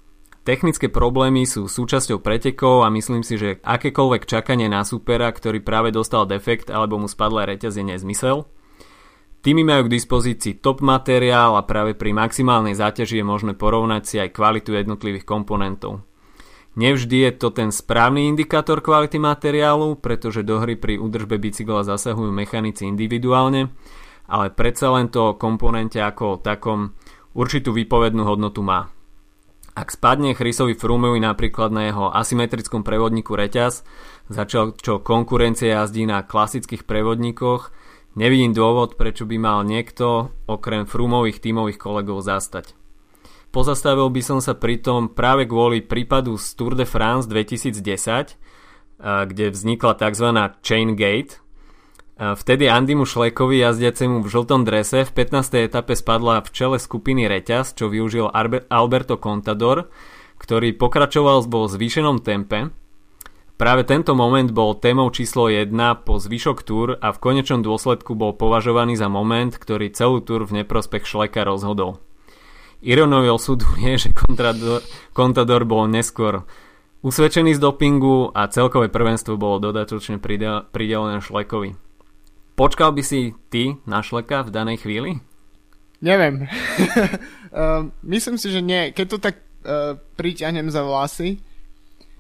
Technické 0.42 0.90
problémy 0.90 1.46
sú 1.46 1.68
súčasťou 1.70 2.24
pretekov 2.24 2.82
a 2.82 2.90
myslím 2.90 3.22
si, 3.22 3.38
že 3.38 3.62
akékoľvek 3.62 4.26
čakanie 4.26 4.66
na 4.72 4.82
supera, 4.82 5.30
ktorý 5.30 5.62
práve 5.62 5.94
dostal 5.94 6.26
defekt 6.26 6.74
alebo 6.74 6.98
mu 6.98 7.06
spadla 7.06 7.46
reťaz 7.46 7.78
je 7.78 7.86
nezmysel. 7.86 8.50
Týmy 9.44 9.62
majú 9.62 9.86
k 9.86 9.94
dispozícii 10.00 10.64
top 10.64 10.82
materiál 10.82 11.60
a 11.60 11.68
práve 11.68 11.94
pri 11.94 12.16
maximálnej 12.16 12.74
záťaži 12.74 13.22
je 13.22 13.26
možné 13.26 13.54
porovnať 13.60 14.04
si 14.08 14.16
aj 14.18 14.34
kvalitu 14.34 14.74
jednotlivých 14.74 15.28
komponentov. 15.28 16.06
Nevždy 16.80 17.28
je 17.28 17.32
to 17.36 17.52
ten 17.52 17.68
správny 17.68 18.32
indikátor 18.32 18.80
kvality 18.80 19.20
materiálu, 19.20 20.00
pretože 20.00 20.48
do 20.48 20.64
hry 20.64 20.80
pri 20.80 20.96
údržbe 20.96 21.36
bicykla 21.36 21.84
zasahujú 21.84 22.32
mechanici 22.32 22.88
individuálne, 22.88 23.76
ale 24.32 24.48
predsa 24.56 24.96
len 24.96 25.12
to 25.12 25.36
komponente 25.36 26.00
ako 26.00 26.40
takom 26.40 26.96
určitú 27.32 27.72
výpovednú 27.76 28.24
hodnotu 28.28 28.64
má. 28.64 28.92
Ak 29.72 29.96
spadne 29.96 30.36
Chrisovi 30.36 30.76
Frumovi 30.76 31.24
napríklad 31.24 31.72
na 31.72 31.88
jeho 31.88 32.12
asymetrickom 32.12 32.84
prevodníku 32.84 33.40
reťaz, 33.40 33.88
začal 34.28 34.76
čo 34.76 35.00
konkurencia 35.00 35.80
jazdí 35.80 36.04
na 36.04 36.28
klasických 36.28 36.84
prevodníkoch, 36.84 37.72
nevidím 38.20 38.52
dôvod, 38.52 39.00
prečo 39.00 39.24
by 39.24 39.40
mal 39.40 39.64
niekto 39.64 40.36
okrem 40.52 40.84
Frumových 40.84 41.40
tímových 41.40 41.80
kolegov 41.80 42.20
zastať. 42.20 42.76
Pozastavil 43.52 44.12
by 44.12 44.22
som 44.24 44.40
sa 44.44 44.56
pritom 44.56 45.12
práve 45.12 45.48
kvôli 45.48 45.84
prípadu 45.84 46.36
z 46.36 46.56
Tour 46.56 46.76
de 46.76 46.84
France 46.88 47.28
2010, 47.32 48.36
kde 49.02 49.46
vznikla 49.52 49.96
tzv. 49.96 50.28
Chain 50.64 51.00
Gate. 51.00 51.40
Vtedy 52.22 52.70
Andymu 52.70 53.10
Šlekovi 53.10 53.66
jazdiacemu 53.66 54.22
v 54.22 54.30
žltom 54.30 54.62
drese 54.62 55.10
v 55.10 55.12
15. 55.26 55.58
etape 55.66 55.98
spadla 55.98 56.46
v 56.46 56.54
čele 56.54 56.78
skupiny 56.78 57.26
reťaz, 57.26 57.74
čo 57.74 57.90
využil 57.90 58.30
Alberto 58.70 59.18
Contador, 59.18 59.90
ktorý 60.38 60.78
pokračoval 60.78 61.42
vo 61.50 61.66
zvýšenom 61.66 62.22
tempe. 62.22 62.70
práve 63.58 63.90
tento 63.90 64.14
moment 64.14 64.46
bol 64.54 64.78
témou 64.78 65.10
číslo 65.10 65.50
1 65.50 65.74
po 66.06 66.22
zvyšok 66.22 66.62
túr 66.62 66.94
a 67.02 67.10
v 67.10 67.18
konečnom 67.18 67.66
dôsledku 67.66 68.14
bol 68.14 68.38
považovaný 68.38 69.02
za 69.02 69.10
moment, 69.10 69.58
ktorý 69.58 69.90
celú 69.90 70.22
túr 70.22 70.46
v 70.46 70.62
neprospech 70.62 71.10
Šleka 71.10 71.42
rozhodol. 71.42 71.98
Ironou 72.86 73.26
osudu 73.34 73.66
je, 73.82 73.98
že 73.98 74.10
Contador, 74.14 74.86
Contador 75.18 75.66
bol 75.66 75.90
neskôr 75.90 76.46
usvedčený 77.02 77.58
z 77.58 77.64
dopingu 77.66 78.30
a 78.30 78.46
celkové 78.46 78.94
prvenstvo 78.94 79.42
bolo 79.42 79.58
dodatočne 79.58 80.22
pridelené 80.22 81.18
Šlekovi. 81.18 81.90
Počkal 82.62 82.94
by 82.94 83.02
si 83.02 83.34
ty 83.50 83.74
na 83.90 84.06
Šleka 84.06 84.46
v 84.46 84.54
danej 84.54 84.86
chvíli? 84.86 85.18
Neviem. 85.98 86.46
uh, 86.46 87.90
myslím 88.14 88.38
si, 88.38 88.54
že 88.54 88.62
nie. 88.62 88.94
Keď 88.94 89.06
to 89.10 89.18
tak 89.18 89.42
uh, 89.66 89.98
priťahnem 90.14 90.70
za 90.70 90.86
vlasy, 90.86 91.42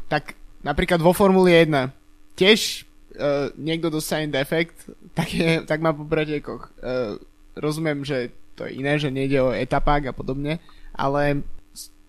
tak 0.09 0.33
napríklad 0.65 0.97
vo 0.97 1.13
Formuli 1.13 1.53
1 1.53 1.93
tiež 2.33 2.89
uh, 3.21 3.53
niekto 3.53 3.93
dostane 3.93 4.33
defekt, 4.33 4.89
tak, 5.17 5.29
je, 5.29 5.61
tak 5.61 5.77
má 5.77 5.93
po 5.93 6.09
pretekoch. 6.09 6.73
Uh, 6.81 7.21
rozumiem, 7.53 8.01
že 8.01 8.33
to 8.57 8.65
je 8.65 8.81
iné, 8.81 8.97
že 8.97 9.13
nejde 9.13 9.37
o 9.45 9.53
etapák 9.53 10.09
a 10.09 10.13
podobne, 10.17 10.57
ale 10.97 11.45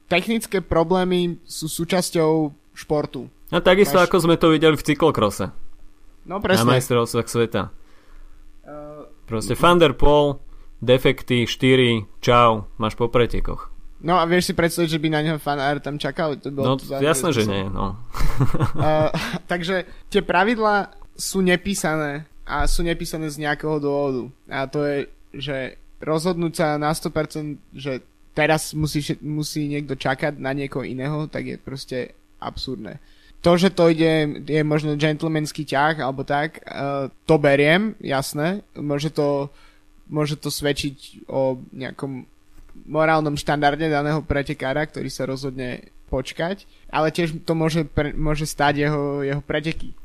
technické 0.09 0.65
problémy 0.65 1.37
sú 1.45 1.69
súčasťou 1.69 2.49
športu. 2.73 3.29
A 3.53 3.61
takisto 3.61 4.01
Máš... 4.01 4.09
ako 4.09 4.17
sme 4.25 4.41
to 4.41 4.49
videli 4.57 4.81
v 4.81 4.89
cyklokrose. 4.89 5.53
No 6.25 6.41
presne. 6.41 6.65
Na 6.65 6.81
majstrovstvách 6.81 7.29
sveta. 7.29 7.82
Proste 9.33 9.57
Van 9.57 9.81
der 9.81 9.97
Poel, 9.97 10.37
defekty, 10.85 11.49
4, 11.49 12.21
čau, 12.21 12.69
máš 12.77 12.93
po 13.01 13.09
pretekoch. 13.09 13.73
No 14.05 14.21
a 14.21 14.29
vieš 14.29 14.53
si 14.53 14.53
predstaviť, 14.53 14.93
že 14.93 15.01
by 15.01 15.09
na 15.09 15.25
neho 15.25 15.39
fanár 15.41 15.81
tam 15.81 15.97
čakal? 15.97 16.37
To 16.37 16.53
bolo 16.53 16.67
no 16.69 16.77
to 16.77 17.01
jasné, 17.01 17.33
že 17.33 17.49
nie, 17.49 17.65
no. 17.65 17.97
uh, 18.77 19.09
takže 19.49 19.89
tie 20.13 20.21
pravidlá 20.21 20.93
sú 21.17 21.41
nepísané 21.41 22.29
a 22.45 22.69
sú 22.69 22.85
nepísané 22.85 23.33
z 23.33 23.41
nejakého 23.41 23.81
dôvodu. 23.81 24.29
A 24.53 24.69
to 24.69 24.85
je, 24.85 25.09
že 25.33 25.81
rozhodnúť 26.05 26.53
sa 26.53 26.77
na 26.77 26.93
100%, 26.93 27.57
že 27.73 28.05
teraz 28.37 28.77
musí, 28.77 29.01
musí 29.25 29.65
niekto 29.65 29.97
čakať 29.97 30.37
na 30.37 30.53
niekoho 30.53 30.85
iného, 30.85 31.25
tak 31.25 31.49
je 31.49 31.57
proste 31.57 31.99
absurdné. 32.37 33.01
To, 33.43 33.59
že 33.59 33.75
to 33.75 33.91
ide, 33.91 34.47
je 34.47 34.63
možno 34.63 34.95
gentlemanský 34.95 35.67
ťah 35.67 35.99
alebo 35.99 36.23
tak, 36.23 36.63
uh, 36.63 37.11
to 37.27 37.43
beriem, 37.43 37.99
jasné. 37.99 38.63
Môže 38.79 39.11
to, 39.11 39.51
môže 40.07 40.39
to 40.39 40.47
svedčiť 40.47 41.27
o 41.27 41.59
nejakom 41.75 42.23
morálnom 42.87 43.35
štandarde 43.35 43.91
daného 43.91 44.23
pretekára, 44.23 44.87
ktorý 44.87 45.11
sa 45.11 45.27
rozhodne 45.27 45.91
počkať, 46.07 46.69
ale 46.93 47.11
tiež 47.11 47.43
to 47.43 47.53
môže, 47.57 47.89
pre, 47.89 48.13
môže 48.13 48.45
stať 48.45 48.87
jeho, 48.87 49.25
jeho 49.25 49.43
preteky. 49.43 49.97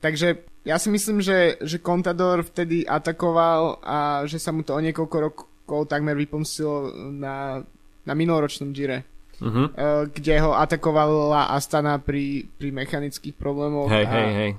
Takže 0.00 0.46
ja 0.62 0.78
si 0.78 0.88
myslím, 0.92 1.18
že, 1.18 1.58
že 1.58 1.82
Contador 1.82 2.46
vtedy 2.46 2.86
atakoval 2.86 3.82
a 3.82 4.22
že 4.30 4.38
sa 4.38 4.54
mu 4.54 4.62
to 4.62 4.76
o 4.76 4.80
niekoľko 4.80 5.16
rokov 5.18 5.80
takmer 5.90 6.14
vypomstilo 6.14 6.94
na, 7.10 7.66
na 8.06 8.12
minuloročnom 8.14 8.70
Gire. 8.70 9.15
Uh-huh. 9.36 9.68
kde 10.16 10.40
ho 10.40 10.56
atakovala 10.56 11.52
Astana 11.52 12.00
pri, 12.00 12.48
pri 12.56 12.72
mechanických 12.72 13.36
problémoch. 13.36 13.92
Hej, 13.92 14.08
a, 14.08 14.12
hej, 14.16 14.30
hej. 14.32 14.50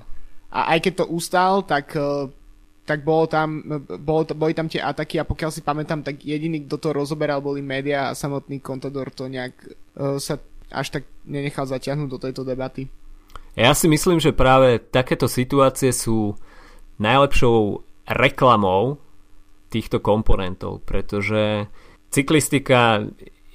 A 0.54 0.60
aj 0.74 0.78
keď 0.86 0.92
to 1.02 1.04
ustal, 1.10 1.66
tak 1.66 1.98
eh, 1.98 2.30
tak 2.88 3.04
bolo 3.04 3.28
tam, 3.28 3.60
bolo, 4.00 4.24
boli 4.32 4.56
tam 4.56 4.64
tie 4.64 4.80
ataky 4.80 5.20
a 5.20 5.28
pokiaľ 5.28 5.50
si 5.52 5.60
pamätám, 5.60 6.00
tak 6.00 6.24
jediný, 6.24 6.64
kto 6.64 6.80
to 6.80 6.96
rozoberal, 6.96 7.44
boli 7.44 7.60
médiá 7.60 8.08
a 8.08 8.16
samotný 8.16 8.64
Contador 8.64 9.12
to 9.12 9.28
nejak 9.28 9.52
uh, 10.00 10.16
sa 10.16 10.40
až 10.72 10.96
tak 10.96 11.04
nenechal 11.28 11.68
zatiahnuť 11.68 12.08
do 12.08 12.16
tejto 12.16 12.48
debaty. 12.48 12.88
Ja 13.60 13.76
si 13.76 13.92
myslím, 13.92 14.24
že 14.24 14.32
práve 14.32 14.80
takéto 14.80 15.28
situácie 15.28 15.92
sú 15.92 16.40
najlepšou 16.96 17.84
reklamou 18.08 18.96
týchto 19.68 20.00
komponentov, 20.00 20.80
pretože 20.88 21.68
cyklistika 22.08 23.04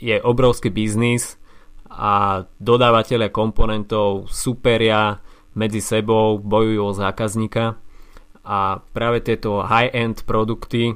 je 0.04 0.20
obrovský 0.20 0.68
biznis 0.68 1.40
a 1.88 2.44
dodávateľia 2.60 3.32
komponentov 3.32 4.28
superia 4.28 5.24
medzi 5.56 5.80
sebou, 5.80 6.42
bojujú 6.42 6.82
o 6.84 6.92
zákazníka 6.92 7.80
a 8.44 8.84
práve 8.92 9.24
tieto 9.24 9.64
high-end 9.64 10.28
produkty 10.28 10.92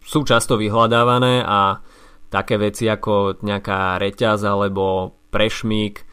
sú 0.00 0.24
často 0.24 0.56
vyhľadávané 0.56 1.44
a 1.44 1.84
také 2.32 2.56
veci 2.56 2.88
ako 2.88 3.44
nejaká 3.44 4.00
reťaz 4.00 4.46
alebo 4.46 5.12
prešmík 5.28 6.06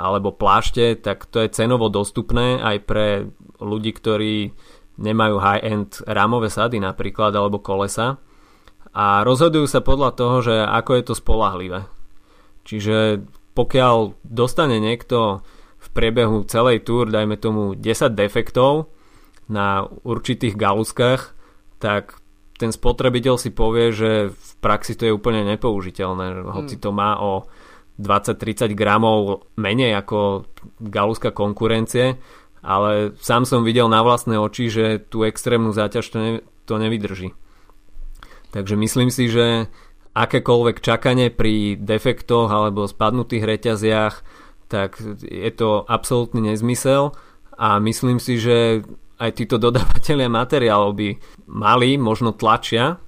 alebo 0.00 0.32
plášte, 0.32 0.96
tak 0.96 1.28
to 1.28 1.44
je 1.44 1.52
cenovo 1.52 1.92
dostupné 1.92 2.56
aj 2.56 2.76
pre 2.88 3.28
ľudí, 3.60 3.92
ktorí 3.92 4.54
nemajú 4.96 5.36
high-end 5.36 6.06
rámové 6.08 6.48
sady 6.48 6.80
napríklad 6.80 7.34
alebo 7.36 7.60
kolesa 7.60 8.16
a 8.94 9.26
rozhodujú 9.26 9.66
sa 9.66 9.82
podľa 9.82 10.10
toho, 10.14 10.36
že 10.40 10.54
ako 10.62 10.90
je 10.94 11.02
to 11.02 11.14
spolahlivé. 11.18 11.80
Čiže 12.64 13.26
pokiaľ 13.58 14.14
dostane 14.24 14.78
niekto 14.78 15.42
v 15.82 15.88
priebehu 15.92 16.46
celej 16.48 16.86
túr, 16.86 17.10
dajme 17.10 17.36
tomu 17.36 17.74
10 17.76 18.14
defektov, 18.14 18.94
na 19.48 19.84
určitých 19.84 20.56
galuskách, 20.56 21.36
tak 21.80 22.16
ten 22.56 22.70
spotrebiteľ 22.72 23.34
si 23.36 23.50
povie, 23.52 23.92
že 23.92 24.10
v 24.32 24.52
praxi 24.62 24.96
to 24.96 25.10
je 25.10 25.12
úplne 25.12 25.44
nepoužiteľné, 25.44 26.48
hoci 26.48 26.78
to 26.78 26.94
má 26.94 27.18
o 27.18 27.44
20-30 28.00 28.72
gramov 28.74 29.46
menej 29.54 29.94
ako 30.00 30.48
galuska 30.80 31.30
konkurencie, 31.34 32.16
ale 32.64 33.12
sám 33.20 33.44
som 33.44 33.66
videl 33.66 33.90
na 33.92 34.00
vlastné 34.00 34.40
oči, 34.40 34.72
že 34.72 34.84
tú 35.02 35.26
extrémnu 35.28 35.76
záťaž 35.76 36.04
to, 36.08 36.18
ne, 36.18 36.32
to 36.64 36.74
nevydrží. 36.80 37.36
Takže 38.54 38.78
myslím 38.78 39.10
si, 39.10 39.26
že 39.26 39.66
akékoľvek 40.14 40.78
čakanie 40.78 41.34
pri 41.34 41.74
defektoch 41.74 42.46
alebo 42.46 42.86
spadnutých 42.86 43.42
reťaziach, 43.42 44.14
tak 44.70 45.02
je 45.26 45.50
to 45.50 45.82
absolútny 45.90 46.54
nezmysel. 46.54 47.18
A 47.58 47.82
myslím 47.82 48.22
si, 48.22 48.38
že 48.38 48.86
aj 49.18 49.30
títo 49.42 49.58
dodávateľia 49.58 50.30
materiálov 50.30 50.94
by 50.94 51.08
mali, 51.50 51.98
možno 51.98 52.30
tlačia 52.30 53.02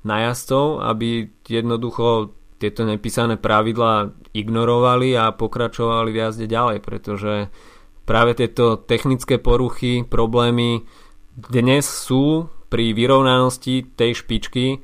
na 0.00 0.32
jazdcov, 0.32 0.80
aby 0.80 1.28
jednoducho 1.44 2.32
tieto 2.56 2.88
nepísané 2.88 3.36
pravidlá 3.36 4.16
ignorovali 4.32 5.12
a 5.12 5.36
pokračovali 5.36 6.08
v 6.08 6.20
jazde 6.24 6.48
ďalej, 6.48 6.78
pretože 6.80 7.52
práve 8.08 8.32
tieto 8.32 8.80
technické 8.80 9.36
poruchy, 9.36 10.08
problémy 10.08 10.88
dnes 11.36 11.84
sú 11.84 12.48
pri 12.66 12.92
vyrovnanosti 12.92 13.86
tej 13.94 14.22
špičky 14.22 14.80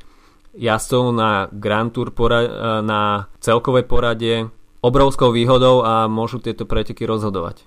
jazdcov 0.52 1.04
na 1.16 1.48
Grand 1.50 1.90
Tour 1.90 2.12
porad- 2.12 2.52
na 2.84 3.26
celkové 3.40 3.82
poradie 3.82 4.52
obrovskou 4.82 5.30
výhodou 5.30 5.86
a 5.86 6.10
môžu 6.10 6.42
tieto 6.42 6.66
preteky 6.66 7.06
rozhodovať. 7.06 7.64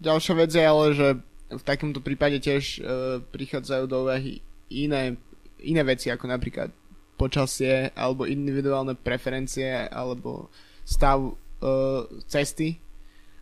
Ďalšia 0.00 0.34
vec 0.38 0.50
je 0.54 0.64
ale, 0.64 0.86
že 0.94 1.08
v 1.48 1.62
takomto 1.64 2.00
prípade 2.04 2.40
tiež 2.40 2.64
uh, 2.78 2.84
prichádzajú 3.32 3.84
do 3.88 3.96
úvahy 4.04 4.44
iné, 4.68 5.16
iné 5.60 5.82
veci, 5.84 6.12
ako 6.12 6.28
napríklad 6.28 6.70
počasie, 7.18 7.90
alebo 7.96 8.28
individuálne 8.28 8.94
preferencie, 8.94 9.88
alebo 9.88 10.52
stav 10.84 11.18
uh, 11.24 12.04
cesty. 12.28 12.78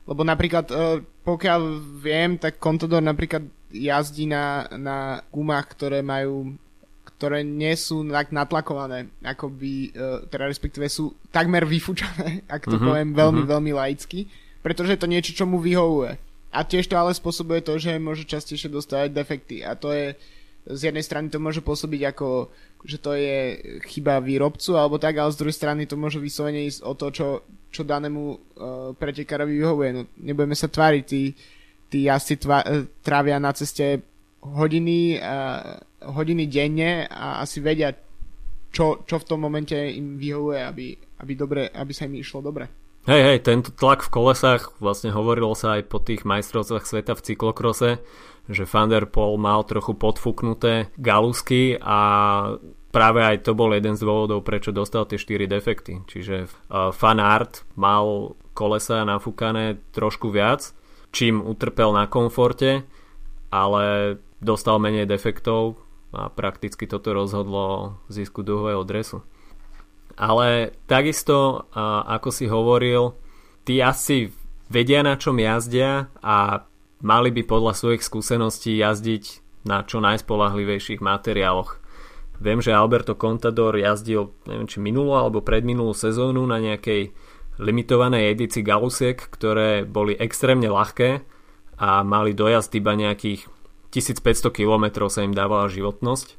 Lebo 0.07 0.23
napríklad, 0.23 0.67
uh, 0.71 1.03
pokiaľ 1.27 1.61
viem, 1.99 2.39
tak 2.39 2.63
Contador 2.63 3.03
napríklad 3.03 3.43
jazdí 3.75 4.31
na, 4.31 4.71
na 4.79 5.21
gumách, 5.35 5.75
ktoré 5.75 6.01
majú 6.01 6.55
ktoré 7.17 7.41
nie 7.41 7.73
sú 7.81 8.05
tak 8.13 8.29
natlakované, 8.29 9.09
ako 9.25 9.49
by, 9.49 9.73
uh, 9.97 10.21
teda 10.29 10.53
respektíve 10.53 10.85
sú 10.93 11.17
takmer 11.33 11.65
vyfúčané, 11.65 12.45
ak 12.55 12.69
to 12.69 12.77
uh-huh, 12.77 12.93
poviem 12.93 13.17
veľmi, 13.17 13.43
uh-huh. 13.43 13.53
veľmi 13.57 13.73
laicky, 13.73 14.29
pretože 14.61 15.01
to 15.01 15.09
niečo, 15.09 15.33
čo 15.33 15.49
mu 15.49 15.57
vyhovuje. 15.57 16.21
A 16.53 16.65
tiež 16.65 16.89
to 16.89 16.97
ale 16.97 17.17
spôsobuje 17.17 17.65
to, 17.65 17.81
že 17.81 17.97
môže 17.97 18.29
častejšie 18.29 18.73
dostávať 18.73 19.13
defekty. 19.13 19.61
A 19.61 19.77
to 19.77 19.93
je, 19.93 20.17
z 20.67 20.81
jednej 20.89 21.05
strany 21.05 21.29
to 21.29 21.37
môže 21.37 21.61
pôsobiť 21.61 22.17
ako, 22.17 22.49
že 22.85 22.97
to 22.97 23.13
je 23.13 23.61
chyba 23.87 24.25
výrobcu 24.25 24.73
alebo 24.77 24.97
tak, 24.97 25.21
ale 25.21 25.33
z 25.33 25.41
druhej 25.41 25.57
strany 25.57 25.83
to 25.85 26.01
môže 26.01 26.17
vyslovene 26.17 26.65
ísť 26.65 26.81
o 26.85 26.93
to, 26.97 27.07
čo, 27.13 27.27
čo 27.77 27.85
danému 27.85 28.23
uh, 28.25 28.39
pretekárovi 28.97 29.61
vyhovuje. 29.61 29.91
No, 29.93 30.01
nebudeme 30.25 30.57
sa 30.57 30.73
tváriť, 30.73 31.05
tí, 31.05 31.37
tí 31.93 32.09
jazdci 32.09 32.41
tva, 32.41 32.65
uh, 32.65 32.89
trávia 33.05 33.37
na 33.37 33.53
ceste 33.53 34.01
hodiny, 34.41 35.21
uh, 35.21 35.77
hodiny 36.17 36.49
denne 36.49 37.05
a 37.05 37.45
asi 37.45 37.61
vedia, 37.61 37.93
čo, 38.73 39.05
čo 39.05 39.17
v 39.21 39.27
tom 39.29 39.45
momente 39.45 39.77
im 39.77 40.17
vyhovuje, 40.17 40.61
aby, 40.65 40.87
aby, 41.21 41.33
dobre, 41.37 41.69
aby 41.69 41.93
sa 41.93 42.09
im 42.09 42.17
išlo 42.17 42.41
dobre. 42.41 42.69
Hej, 43.07 43.23
hej, 43.23 43.39
tento 43.47 43.71
tlak 43.71 44.03
v 44.03 44.13
kolesách 44.19 44.83
vlastne 44.83 45.15
hovorilo 45.15 45.55
sa 45.55 45.79
aj 45.79 45.87
po 45.87 46.03
tých 46.03 46.27
majstrovstvách 46.27 46.83
sveta 46.83 47.15
v 47.15 47.23
cyklokrose, 47.23 47.91
že 48.51 48.67
Van 48.67 48.91
der 48.91 49.07
Poel 49.07 49.39
mal 49.39 49.63
trochu 49.63 49.95
podfúknuté 49.95 50.91
galusky 50.99 51.79
a 51.79 51.99
práve 52.91 53.21
aj 53.23 53.47
to 53.47 53.53
bol 53.53 53.73
jeden 53.75 53.95
z 53.95 54.03
dôvodov, 54.03 54.47
prečo 54.47 54.75
dostal 54.75 55.05
tie 55.05 55.19
4 55.21 55.47
defekty. 55.47 56.03
Čiže 56.07 56.47
uh, 56.47 56.91
Fan 56.91 57.21
Art 57.21 57.67
mal 57.77 58.37
kolesa 58.57 59.05
nafúkané 59.05 59.81
trošku 59.93 60.33
viac, 60.33 60.73
čím 61.13 61.45
utrpel 61.45 61.93
na 61.93 62.09
komforte, 62.09 62.89
ale 63.53 64.17
dostal 64.41 64.81
menej 64.81 65.05
defektov 65.05 65.81
a 66.17 66.33
prakticky 66.33 66.89
toto 66.89 67.13
rozhodlo 67.13 67.99
zisku 68.09 68.41
duhového 68.41 68.81
dresu. 68.89 69.21
Ale 70.17 70.73
takisto, 70.89 71.69
ako 72.09 72.33
si 72.33 72.49
hovoril, 72.49 73.13
tí 73.69 73.85
asi 73.85 74.33
vedia 74.73 75.05
na 75.05 75.21
čom 75.21 75.37
jazdia 75.37 76.09
a 76.25 76.65
mali 77.05 77.29
by 77.29 77.45
podľa 77.45 77.77
svojich 77.77 78.03
skúseností 78.03 78.81
jazdiť 78.81 79.45
na 79.69 79.85
čo 79.85 80.01
najspolahlivejších 80.01 81.05
materiáloch. 81.05 81.85
Viem, 82.37 82.61
že 82.61 82.77
Alberto 82.77 83.17
Contador 83.17 83.73
jazdil, 83.77 84.37
neviem 84.45 84.69
či 84.69 84.79
minulú 84.81 85.17
alebo 85.17 85.41
predminulú 85.41 85.97
sezónu 85.97 86.45
na 86.45 86.61
nejakej 86.61 87.17
limitovanej 87.57 88.37
edici 88.37 88.61
Galusiek, 88.61 89.17
ktoré 89.17 89.89
boli 89.89 90.13
extrémne 90.13 90.69
ľahké 90.69 91.25
a 91.81 92.05
mali 92.05 92.37
dojazd 92.37 92.77
iba 92.77 92.93
nejakých 92.93 93.49
1500 93.93 94.53
km 94.53 95.09
sa 95.09 95.25
im 95.25 95.33
dávala 95.33 95.73
životnosť. 95.73 96.37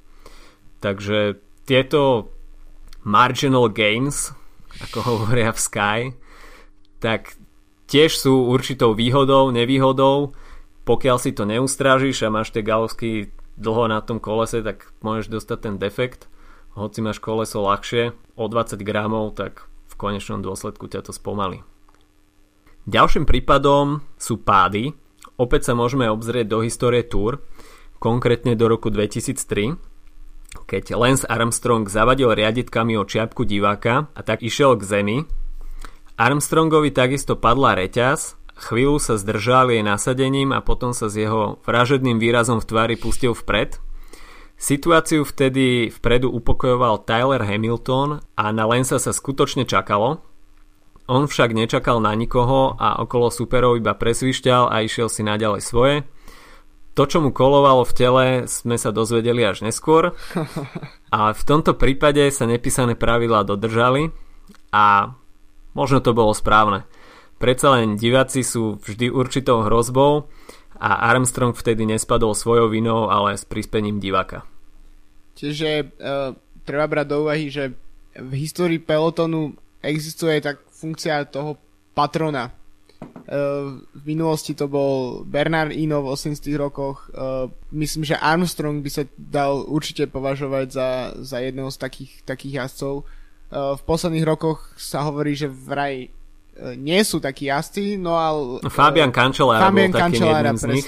Takže 0.77 1.41
tieto 1.65 2.29
marginal 3.01 3.73
gains, 3.73 4.29
ako 4.77 4.97
hovoria 5.01 5.49
v 5.49 5.59
Sky, 5.59 5.99
tak 7.01 7.33
tiež 7.89 8.13
sú 8.13 8.51
určitou 8.53 8.93
výhodou, 8.93 9.49
nevýhodou. 9.49 10.37
Pokiaľ 10.85 11.17
si 11.19 11.33
to 11.33 11.43
neustrážiš 11.49 12.23
a 12.23 12.31
máš 12.31 12.53
tie 12.53 12.63
galovsky 12.63 13.33
dlho 13.57 13.89
na 13.89 13.99
tom 14.05 14.21
kolese, 14.21 14.61
tak 14.61 14.93
môžeš 15.01 15.33
dostať 15.33 15.57
ten 15.59 15.75
defekt. 15.81 16.29
Hoci 16.77 17.01
máš 17.01 17.17
koleso 17.17 17.65
ľahšie 17.65 18.13
o 18.37 18.45
20 18.45 18.79
gramov, 18.85 19.33
tak 19.33 19.65
v 19.89 19.93
konečnom 19.97 20.45
dôsledku 20.45 20.85
ťa 20.85 21.09
to 21.09 21.11
spomalí. 21.11 21.65
Ďalším 22.87 23.27
prípadom 23.27 24.05
sú 24.15 24.39
pády. 24.39 24.95
Opäť 25.35 25.69
sa 25.69 25.73
môžeme 25.75 26.07
obzrieť 26.07 26.47
do 26.47 26.63
histórie 26.63 27.03
Tour, 27.03 27.43
konkrétne 27.99 28.53
do 28.55 28.69
roku 28.69 28.89
2003, 28.89 29.75
keď 30.65 30.95
Lance 30.95 31.25
Armstrong 31.27 31.85
zavadil 31.85 32.33
riaditkami 32.33 32.97
o 32.97 33.05
čiapku 33.05 33.43
diváka 33.43 34.09
a 34.15 34.21
tak 34.23 34.41
išiel 34.41 34.79
k 34.79 34.87
zemi. 34.87 35.17
Armstrongovi 36.17 36.89
takisto 36.89 37.37
padla 37.37 37.77
reťaz 37.77 38.39
Chvíľu 38.57 38.97
sa 38.97 39.21
zdržal 39.21 39.69
jej 39.69 39.85
nasadením 39.85 40.49
a 40.49 40.65
potom 40.65 40.89
sa 40.89 41.07
s 41.07 41.15
jeho 41.15 41.61
vražedným 41.61 42.17
výrazom 42.17 42.57
v 42.57 42.65
tvári 42.65 42.95
pustil 42.97 43.37
vpred. 43.37 43.77
Situáciu 44.57 45.21
vtedy 45.21 45.93
vpredu 45.93 46.33
upokojoval 46.33 47.05
Tyler 47.05 47.45
Hamilton 47.45 48.25
a 48.33 48.45
na 48.49 48.65
Lensa 48.65 48.97
sa 48.97 49.13
skutočne 49.13 49.69
čakalo. 49.69 50.25
On 51.05 51.23
však 51.29 51.53
nečakal 51.53 52.01
na 52.01 52.17
nikoho 52.17 52.73
a 52.73 52.97
okolo 53.05 53.29
superov 53.29 53.77
iba 53.77 53.93
presvišťal 53.93 54.73
a 54.73 54.81
išiel 54.81 55.07
si 55.07 55.21
naďalej 55.21 55.61
svoje. 55.61 55.95
To, 56.97 57.05
čo 57.05 57.21
mu 57.21 57.29
kolovalo 57.29 57.85
v 57.85 57.93
tele, 57.93 58.25
sme 58.49 58.73
sa 58.81 58.89
dozvedeli 58.89 59.45
až 59.45 59.61
neskôr. 59.61 60.17
A 61.13 61.31
v 61.31 61.41
tomto 61.45 61.77
prípade 61.77 62.25
sa 62.33 62.49
nepísané 62.49 62.97
pravidlá 62.97 63.47
dodržali 63.47 64.11
a 64.75 65.15
možno 65.71 66.03
to 66.03 66.11
bolo 66.11 66.35
správne. 66.35 66.83
Predsa 67.37 67.77
len 67.77 68.01
diváci 68.01 68.41
sú 68.41 68.81
vždy 68.81 69.13
určitou 69.13 69.61
hrozbou 69.61 70.25
a 70.81 71.09
Armstrong 71.13 71.53
vtedy 71.53 71.85
nespadol 71.85 72.33
svojou 72.33 72.73
vinou, 72.73 73.13
ale 73.13 73.37
s 73.37 73.45
prispením 73.45 74.01
diváka. 74.01 74.41
Čiže 75.37 75.69
uh, 75.85 76.33
treba 76.65 76.89
brať 76.89 77.05
do 77.13 77.17
úvahy, 77.29 77.53
že 77.53 77.77
v 78.17 78.33
histórii 78.41 78.81
pelotonu 78.81 79.53
existuje 79.85 80.41
tak 80.41 80.65
funkcia 80.73 81.29
toho 81.29 81.61
patrona. 81.93 82.49
Uh, 83.29 83.85
v 83.93 84.03
minulosti 84.17 84.57
to 84.57 84.65
bol 84.65 85.21
Bernard 85.21 85.77
Ino 85.77 86.01
v 86.01 86.17
80 86.17 86.41
rokoch. 86.57 87.13
Uh, 87.13 87.53
myslím, 87.69 88.01
že 88.01 88.17
Armstrong 88.17 88.81
by 88.81 88.89
sa 88.89 89.05
dal 89.13 89.61
určite 89.61 90.09
považovať 90.09 90.67
za, 90.73 90.89
za 91.21 91.37
jedného 91.37 91.69
z 91.69 91.77
takých, 91.77 92.13
takých 92.25 92.65
jazdcov. 92.65 93.05
Uh, 93.05 93.77
v 93.77 93.81
posledných 93.85 94.25
rokoch 94.25 94.73
sa 94.73 95.05
hovorí, 95.05 95.37
že 95.37 95.45
vraj 95.45 96.09
E, 96.09 96.16
nie 96.77 97.01
sú 97.05 97.21
takí 97.21 97.49
jazdci, 97.49 97.97
no 98.01 98.17
ale... 98.17 98.63
Fabian 98.69 99.13
Cancellara 99.13 99.69
Fabian 99.69 99.93
bol 99.93 100.01
Cancellara, 100.01 100.51
nich. 100.73 100.87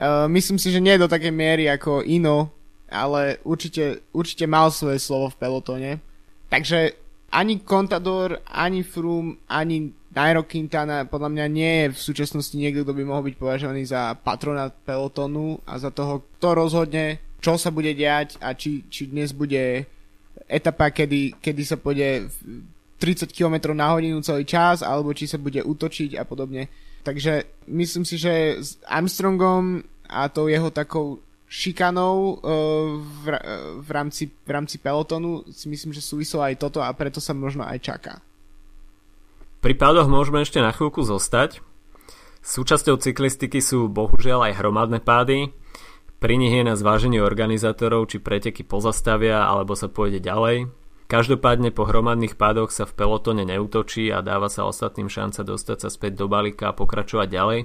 Uh, 0.00 0.24
myslím 0.32 0.56
si, 0.56 0.72
že 0.72 0.80
nie 0.80 0.96
do 0.96 1.04
takej 1.04 1.28
miery 1.28 1.68
ako 1.68 2.00
Ino, 2.00 2.48
ale 2.88 3.36
určite, 3.44 4.00
určite 4.16 4.48
mal 4.48 4.72
svoje 4.72 4.96
slovo 4.96 5.28
v 5.28 5.38
pelotone. 5.38 5.90
Takže 6.48 6.96
ani 7.30 7.62
Contador, 7.62 8.40
ani 8.48 8.82
Froome, 8.82 9.44
ani 9.46 9.92
Nairo 10.10 10.42
Quintana 10.42 11.06
podľa 11.06 11.30
mňa 11.30 11.46
nie 11.46 11.72
je 11.86 11.86
v 11.94 11.98
súčasnosti 12.02 12.56
niekto, 12.58 12.82
kto 12.82 12.98
by 12.98 13.02
mohol 13.06 13.30
byť 13.30 13.36
považovaný 13.38 13.86
za 13.86 14.18
patrona 14.18 14.66
pelotonu 14.72 15.62
a 15.62 15.78
za 15.78 15.94
toho, 15.94 16.26
kto 16.40 16.48
rozhodne, 16.58 17.22
čo 17.38 17.54
sa 17.54 17.70
bude 17.70 17.94
diať 17.94 18.34
a 18.42 18.50
či, 18.58 18.82
či 18.90 19.06
dnes 19.06 19.30
bude 19.30 19.86
etapa, 20.50 20.90
kedy, 20.90 21.38
kedy 21.38 21.62
sa 21.62 21.78
pôjde 21.78 22.26
30 23.00 23.32
km 23.32 23.72
na 23.72 23.96
hodinu 23.96 24.20
celý 24.20 24.44
čas, 24.44 24.84
alebo 24.84 25.16
či 25.16 25.24
sa 25.24 25.40
bude 25.40 25.64
útočiť 25.64 26.20
a 26.20 26.28
podobne. 26.28 26.68
Takže 27.00 27.64
myslím 27.72 28.04
si, 28.04 28.20
že 28.20 28.60
s 28.60 28.76
Armstrongom 28.84 29.80
a 30.04 30.28
tou 30.28 30.52
jeho 30.52 30.68
takou 30.68 31.24
šikanou 31.50 32.36
uh, 32.36 33.00
v, 33.00 33.24
uh, 33.32 33.40
v, 33.80 33.88
rámci, 33.90 34.28
v 34.28 34.50
rámci 34.52 34.76
pelotonu 34.78 35.42
si 35.48 35.66
myslím, 35.72 35.96
že 35.96 36.04
súvislo 36.04 36.44
aj 36.44 36.60
toto 36.60 36.84
a 36.84 36.92
preto 36.92 37.18
sa 37.18 37.32
možno 37.32 37.64
aj 37.64 37.78
čaká. 37.80 38.14
Pri 39.64 39.74
pádoch 39.74 40.06
môžeme 40.06 40.44
ešte 40.44 40.60
na 40.60 40.70
chvíľku 40.70 41.02
zostať. 41.02 41.64
Súčasťou 42.40 42.96
cyklistiky 42.96 43.60
sú 43.60 43.88
bohužiaľ 43.92 44.52
aj 44.52 44.56
hromadné 44.56 45.00
pády. 45.04 45.52
Pri 46.20 46.36
nich 46.36 46.52
je 46.52 46.64
na 46.64 46.76
zváženie 46.76 47.20
organizátorov, 47.20 48.08
či 48.08 48.20
preteky 48.20 48.64
pozastavia 48.64 49.44
alebo 49.44 49.72
sa 49.76 49.88
pôjde 49.88 50.20
ďalej. 50.20 50.68
Každopádne 51.10 51.74
po 51.74 51.90
hromadných 51.90 52.38
pádoch 52.38 52.70
sa 52.70 52.86
v 52.86 52.94
pelotone 52.94 53.42
neutočí 53.42 54.14
a 54.14 54.22
dáva 54.22 54.46
sa 54.46 54.62
ostatným 54.70 55.10
šanca 55.10 55.42
dostať 55.42 55.78
sa 55.82 55.90
späť 55.90 56.22
do 56.22 56.30
balíka 56.30 56.70
a 56.70 56.76
pokračovať 56.78 57.26
ďalej. 57.26 57.60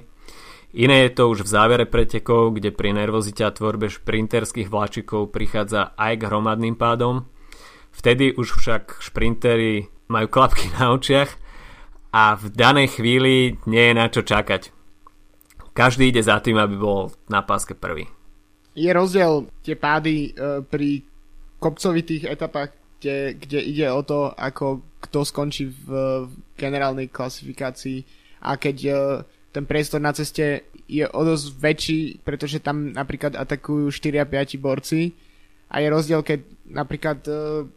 Iné 0.74 1.06
je 1.06 1.14
to 1.14 1.30
už 1.30 1.46
v 1.46 1.52
závere 1.54 1.86
pretekov, 1.86 2.58
kde 2.58 2.74
pri 2.74 2.90
nervozite 2.98 3.46
a 3.46 3.54
tvorbe 3.54 3.86
šprinterských 3.86 4.66
vláčikov 4.66 5.30
prichádza 5.30 5.94
aj 5.94 6.12
k 6.18 6.26
hromadným 6.26 6.74
pádom. 6.74 7.30
Vtedy 7.94 8.34
už 8.34 8.58
však 8.58 8.98
šprintery 8.98 9.94
majú 10.10 10.26
klapky 10.26 10.66
na 10.82 10.90
očiach 10.90 11.30
a 12.10 12.34
v 12.34 12.50
danej 12.50 12.98
chvíli 12.98 13.62
nie 13.70 13.84
je 13.86 13.94
na 13.94 14.10
čo 14.10 14.26
čakať. 14.26 14.74
Každý 15.70 16.10
ide 16.10 16.26
za 16.26 16.42
tým, 16.42 16.58
aby 16.58 16.74
bol 16.74 17.14
na 17.30 17.46
páske 17.46 17.78
prvý. 17.78 18.10
Je 18.74 18.90
rozdiel 18.90 19.46
tie 19.62 19.78
pády 19.78 20.34
e, 20.34 20.60
pri 20.66 21.06
kopcovitých 21.62 22.26
etapách 22.26 22.85
kde, 23.00 23.34
kde 23.36 23.60
ide 23.60 23.86
o 23.92 24.02
to, 24.02 24.32
ako 24.32 24.80
kto 25.04 25.24
skončí 25.24 25.68
v, 25.68 25.86
v 26.26 26.32
generálnej 26.56 27.12
klasifikácii. 27.12 28.02
A 28.42 28.56
keď 28.56 28.76
uh, 28.88 28.96
ten 29.52 29.68
priestor 29.68 30.00
na 30.00 30.16
ceste 30.16 30.66
je 30.88 31.04
o 31.04 31.20
dosť 31.22 31.46
väčší, 31.60 32.00
pretože 32.24 32.62
tam 32.62 32.92
napríklad 32.94 33.36
atakujú 33.36 33.92
4 33.92 34.22
a 34.22 34.26
5 34.26 34.56
borci. 34.58 35.12
A 35.70 35.82
je 35.82 35.88
rozdiel, 35.92 36.20
keď 36.24 36.40
napríklad 36.72 37.18
uh, 37.28 37.68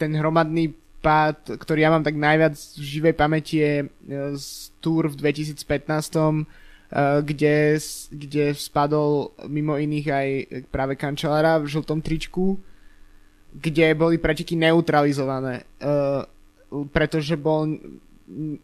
ten 0.00 0.16
hromadný 0.16 0.72
pád, 1.02 1.58
ktorý 1.58 1.82
ja 1.82 1.90
mám 1.90 2.06
tak 2.06 2.14
najviac 2.14 2.54
v 2.54 2.84
živej 2.86 3.14
pamäti 3.14 3.54
je 3.60 3.74
uh, 3.84 4.34
z 4.38 4.72
Tour 4.80 5.12
v 5.12 5.18
2015 5.20 6.48
kde, 7.24 7.80
kde 8.12 8.52
spadol 8.52 9.32
mimo 9.48 9.80
iných 9.80 10.06
aj 10.12 10.28
práve 10.68 10.92
kančelára 11.00 11.56
v 11.56 11.72
žltom 11.72 12.04
tričku 12.04 12.60
kde 13.52 13.92
boli 13.92 14.16
preteky 14.16 14.56
neutralizované, 14.56 15.68
uh, 15.84 16.24
pretože 16.92 17.36
bol 17.36 17.68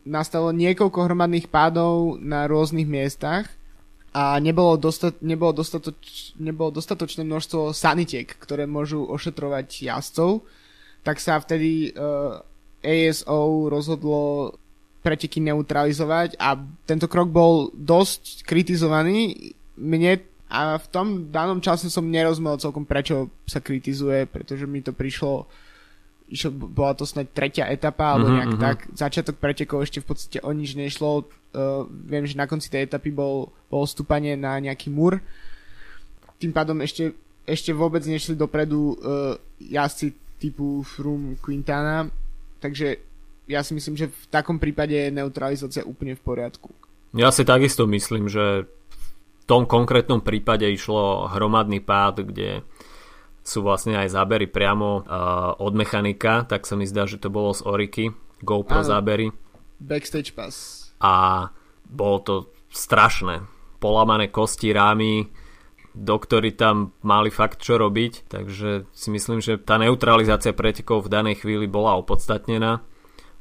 nastalo 0.09 0.49
niekoľko 0.55 0.99
hromadných 1.05 1.53
pádov 1.53 2.17
na 2.21 2.49
rôznych 2.49 2.89
miestach 2.89 3.53
a 4.17 4.41
nebolo, 4.41 4.81
dostat, 4.81 5.21
nebolo, 5.21 5.53
dostatoč, 5.53 6.33
nebolo 6.41 6.73
dostatočné 6.73 7.23
množstvo 7.29 7.77
sanitiek, 7.77 8.25
ktoré 8.25 8.65
môžu 8.65 9.05
ošetrovať 9.05 9.69
jazdcov, 9.85 10.43
tak 11.05 11.21
sa 11.21 11.37
vtedy 11.37 11.93
uh, 11.93 12.41
e, 12.81 13.13
ASO 13.13 13.69
rozhodlo 13.69 14.57
preteky 15.05 15.45
neutralizovať 15.45 16.41
a 16.41 16.59
tento 16.89 17.07
krok 17.07 17.31
bol 17.31 17.71
dosť 17.77 18.43
kritizovaný. 18.49 19.53
Mne 19.79 20.19
a 20.49 20.81
v 20.81 20.87
tom 20.89 21.29
danom 21.29 21.61
čase 21.61 21.93
som 21.93 22.09
nerozumel 22.09 22.57
celkom 22.57 22.89
prečo 22.89 23.29
sa 23.45 23.61
kritizuje, 23.61 24.25
pretože 24.25 24.65
mi 24.65 24.81
to 24.81 24.97
prišlo 24.97 25.45
išlo, 26.29 26.53
bola 26.53 26.93
to 26.93 27.09
snad 27.09 27.29
tretia 27.33 27.65
etapa 27.69 28.17
alebo 28.17 28.29
mm-hmm, 28.29 28.37
nejak 28.37 28.53
mm-hmm. 28.53 28.67
tak, 28.69 28.79
začiatok 28.93 29.37
pretekov 29.41 29.85
ešte 29.85 30.05
v 30.05 30.09
podstate 30.13 30.39
o 30.45 30.51
nič 30.53 30.77
nešlo 30.77 31.25
uh, 31.25 31.89
viem, 31.89 32.29
že 32.29 32.37
na 32.37 32.45
konci 32.45 32.69
tej 32.69 32.85
etapy 32.85 33.09
bol, 33.09 33.49
bol 33.73 33.85
stúpanie 33.89 34.37
na 34.37 34.61
nejaký 34.61 34.93
múr 34.93 35.25
tým 36.39 36.53
pádom 36.53 36.79
ešte, 36.85 37.17
ešte 37.49 37.73
vôbec 37.73 38.05
nešli 38.05 38.37
dopredu 38.37 38.95
uh, 39.01 39.35
jazdci 39.57 40.13
typu 40.37 40.85
Froome 40.85 41.41
Quintana 41.41 42.13
takže 42.61 43.01
ja 43.49 43.65
si 43.65 43.73
myslím, 43.73 43.97
že 43.97 44.13
v 44.13 44.25
takom 44.29 44.61
prípade 44.61 44.93
je 44.93 45.09
neutralizácia 45.09 45.81
úplne 45.81 46.13
v 46.13 46.21
poriadku. 46.21 46.69
Ja 47.17 47.33
si 47.33 47.49
takisto 47.49 47.89
myslím, 47.89 48.29
že 48.29 48.69
tom 49.49 49.65
konkrétnom 49.65 50.21
prípade 50.21 50.69
išlo 50.69 51.33
hromadný 51.33 51.81
pád, 51.81 52.29
kde 52.29 52.61
sú 53.41 53.65
vlastne 53.65 53.97
aj 53.97 54.13
zábery 54.13 54.45
priamo 54.45 55.01
uh, 55.01 55.57
od 55.57 55.73
mechanika, 55.73 56.45
tak 56.45 56.69
sa 56.69 56.77
mi 56.77 56.85
zdá, 56.85 57.09
že 57.09 57.17
to 57.17 57.33
bolo 57.33 57.57
z 57.57 57.65
Oriky, 57.65 58.13
GoPro 58.45 58.85
Áno. 58.85 58.89
zábery. 58.93 59.33
Backstage 59.81 60.37
pass. 60.37 60.93
A 61.01 61.49
bolo 61.89 62.19
to 62.21 62.35
strašné. 62.69 63.49
Polamané 63.81 64.29
kosti, 64.29 64.69
rámy, 64.77 65.33
doktori 65.97 66.53
tam 66.53 66.93
mali 67.01 67.33
fakt 67.33 67.65
čo 67.65 67.81
robiť, 67.81 68.29
takže 68.29 68.85
si 68.93 69.09
myslím, 69.09 69.41
že 69.41 69.57
tá 69.57 69.81
neutralizácia 69.81 70.53
pretekov 70.53 71.09
v 71.09 71.13
danej 71.15 71.41
chvíli 71.41 71.65
bola 71.65 71.97
opodstatnená. 71.97 72.85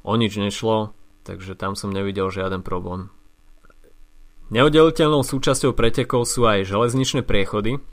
O 0.08 0.16
nič 0.16 0.40
nešlo, 0.40 0.96
takže 1.28 1.60
tam 1.60 1.76
som 1.76 1.92
nevidel 1.92 2.32
žiaden 2.32 2.64
problém. 2.64 3.12
Neoddeliteľnou 4.48 5.28
súčasťou 5.28 5.76
pretekov 5.76 6.24
sú 6.24 6.48
aj 6.48 6.68
železničné 6.68 7.24
priechody, 7.28 7.84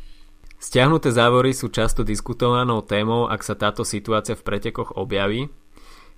Stiahnuté 0.65 1.13
závory 1.13 1.53
sú 1.53 1.69
často 1.69 2.01
diskutovanou 2.09 2.81
témou, 2.81 3.29
ak 3.29 3.45
sa 3.45 3.53
táto 3.53 3.85
situácia 3.85 4.33
v 4.33 4.49
pretekoch 4.49 4.97
objaví. 4.97 5.53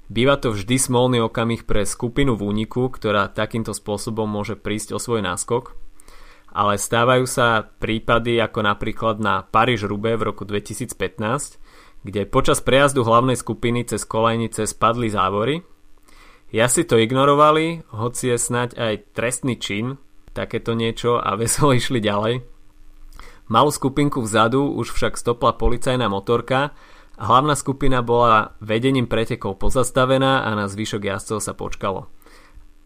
Býva 0.06 0.38
to 0.38 0.54
vždy 0.54 0.78
smolný 0.78 1.18
okamih 1.18 1.66
pre 1.66 1.82
skupinu 1.82 2.38
v 2.38 2.54
úniku, 2.54 2.86
ktorá 2.86 3.26
takýmto 3.26 3.74
spôsobom 3.74 4.30
môže 4.30 4.54
prísť 4.54 4.94
o 4.94 5.02
svoj 5.02 5.26
náskok. 5.26 5.74
Ale 6.54 6.78
stávajú 6.78 7.26
sa 7.26 7.66
prípady 7.66 8.38
ako 8.38 8.62
napríklad 8.62 9.18
na 9.18 9.42
Paríž-Rube 9.42 10.14
v 10.14 10.22
roku 10.30 10.46
2015, 10.46 10.94
kde 12.06 12.22
počas 12.22 12.62
prejazdu 12.62 13.02
hlavnej 13.02 13.34
skupiny 13.34 13.82
cez 13.82 14.06
kolejnice 14.06 14.62
spadli 14.62 15.10
závory. 15.10 15.66
Ja 16.54 16.70
si 16.70 16.86
to 16.86 17.02
ignorovali, 17.02 17.82
hoci 17.90 18.30
je 18.30 18.38
snať 18.38 18.78
aj 18.78 18.94
trestný 19.10 19.58
čin, 19.58 19.98
takéto 20.36 20.76
niečo 20.76 21.16
a 21.16 21.32
veselo 21.40 21.72
išli 21.72 22.04
ďalej. 22.04 22.44
Malú 23.48 23.70
skupinku 23.72 24.20
vzadu 24.20 24.68
už 24.76 24.92
však 24.92 25.16
stopla 25.16 25.56
policajná 25.56 26.10
motorka 26.12 26.76
a 27.16 27.22
hlavná 27.24 27.56
skupina 27.56 28.04
bola 28.04 28.58
vedením 28.60 29.08
pretekov 29.08 29.56
pozastavená 29.56 30.44
a 30.44 30.52
na 30.52 30.68
zvyšok 30.68 31.02
jazdcov 31.08 31.38
sa 31.40 31.56
počkalo. 31.56 32.12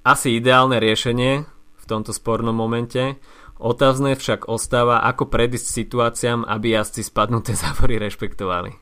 Asi 0.06 0.38
ideálne 0.38 0.78
riešenie 0.78 1.32
v 1.50 1.84
tomto 1.88 2.14
spornom 2.14 2.54
momente, 2.54 3.18
otázne 3.60 4.14
však 4.16 4.48
ostáva, 4.48 5.02
ako 5.04 5.28
predísť 5.28 5.66
situáciám, 5.66 6.46
aby 6.46 6.78
jazdci 6.78 7.02
spadnuté 7.04 7.52
závory 7.58 7.98
rešpektovali. 8.00 8.72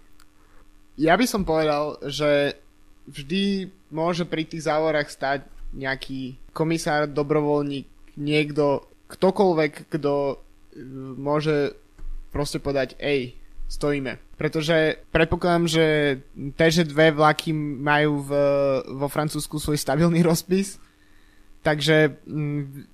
Ja 0.98 1.14
by 1.14 1.26
som 1.30 1.46
povedal, 1.46 1.98
že 2.06 2.58
vždy 3.06 3.70
môže 3.94 4.26
pri 4.26 4.44
tých 4.44 4.66
závorách 4.66 5.08
stať 5.08 5.40
nejaký 5.72 6.38
komisár, 6.50 7.06
dobrovoľník, 7.06 7.86
niekto, 8.18 8.90
ktokoľvek, 9.08 9.94
kto 9.94 10.42
môže 11.16 11.78
proste 12.34 12.58
povedať, 12.58 12.98
ej, 12.98 13.38
stojíme. 13.70 14.18
Pretože 14.36 15.02
predpokladám, 15.10 15.66
že 15.66 15.86
TŽ2 16.34 17.14
vlaky 17.14 17.50
majú 17.56 18.22
v, 18.26 18.30
vo 18.96 19.06
Francúzsku 19.06 19.58
svoj 19.58 19.78
stabilný 19.78 20.22
rozpis, 20.22 20.80
takže 21.62 22.18
mm, 22.26 22.86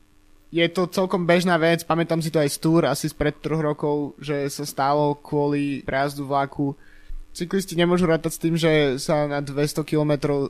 je 0.55 0.67
to 0.71 0.87
celkom 0.87 1.27
bežná 1.27 1.59
vec, 1.59 1.83
pamätám 1.83 2.23
si 2.23 2.31
to 2.31 2.39
aj 2.39 2.51
z 2.51 2.59
Tour 2.63 2.83
asi 2.87 3.11
spred 3.11 3.35
troch 3.43 3.59
rokov, 3.59 4.15
že 4.23 4.47
sa 4.47 4.63
stalo 4.63 5.19
kvôli 5.19 5.83
prejazdu 5.83 6.31
vlaku. 6.31 6.79
Cyklisti 7.35 7.75
nemôžu 7.75 8.07
rátať 8.07 8.39
s 8.39 8.43
tým, 8.43 8.55
že 8.55 9.03
sa 9.03 9.27
na 9.27 9.43
200 9.43 9.83
km 9.83 10.47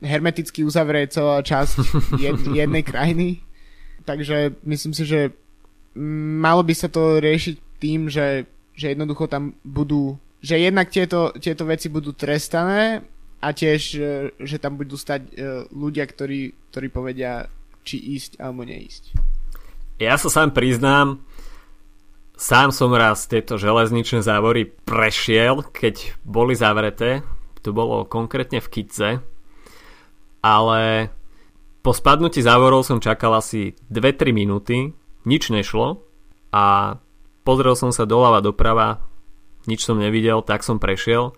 hermeticky 0.00 0.64
uzavrie 0.64 1.04
celá 1.12 1.44
časť 1.44 1.76
jed, 2.16 2.40
jednej 2.56 2.80
krajiny. 2.80 3.44
Takže 4.02 4.58
myslím 4.66 4.92
si, 4.94 5.04
že 5.06 5.30
malo 5.98 6.62
by 6.62 6.74
sa 6.74 6.88
to 6.88 7.20
riešiť 7.20 7.56
tým, 7.78 8.08
že, 8.08 8.46
že 8.74 8.94
jednoducho 8.94 9.28
tam 9.28 9.54
budú, 9.62 10.16
že 10.40 10.58
jednak 10.58 10.88
tieto, 10.88 11.34
tieto 11.38 11.66
veci 11.68 11.92
budú 11.92 12.14
trestané 12.16 13.04
a 13.42 13.48
tiež, 13.50 13.80
e, 13.98 14.00
že 14.38 14.56
tam 14.62 14.78
budú 14.78 14.94
stať 14.94 15.20
e, 15.26 15.30
ľudia, 15.74 16.06
ktorí, 16.06 16.54
ktorí 16.70 16.86
povedia, 16.88 17.50
či 17.82 17.98
ísť 17.98 18.38
alebo 18.38 18.62
neísť. 18.62 19.12
Ja 19.98 20.14
sa 20.18 20.30
sám 20.30 20.54
priznám, 20.54 21.22
sám 22.38 22.70
som 22.70 22.94
raz 22.94 23.26
tieto 23.26 23.58
železničné 23.58 24.22
závory 24.22 24.66
prešiel, 24.66 25.66
keď 25.70 26.16
boli 26.22 26.54
zavreté. 26.54 27.22
To 27.62 27.70
bolo 27.70 28.02
konkrétne 28.06 28.58
v 28.58 28.70
Kitze. 28.70 29.10
Ale 30.42 31.14
po 31.82 31.90
spadnutí 31.90 32.40
závorov 32.40 32.86
som 32.86 33.02
čakal 33.02 33.34
asi 33.34 33.74
2-3 33.90 34.30
minúty, 34.30 34.94
nič 35.26 35.50
nešlo 35.50 36.02
a 36.54 36.96
pozrel 37.42 37.74
som 37.74 37.90
sa 37.90 38.06
doľava 38.06 38.38
doprava, 38.38 39.02
nič 39.66 39.82
som 39.82 39.98
nevidel, 39.98 40.42
tak 40.46 40.62
som 40.62 40.78
prešiel 40.78 41.34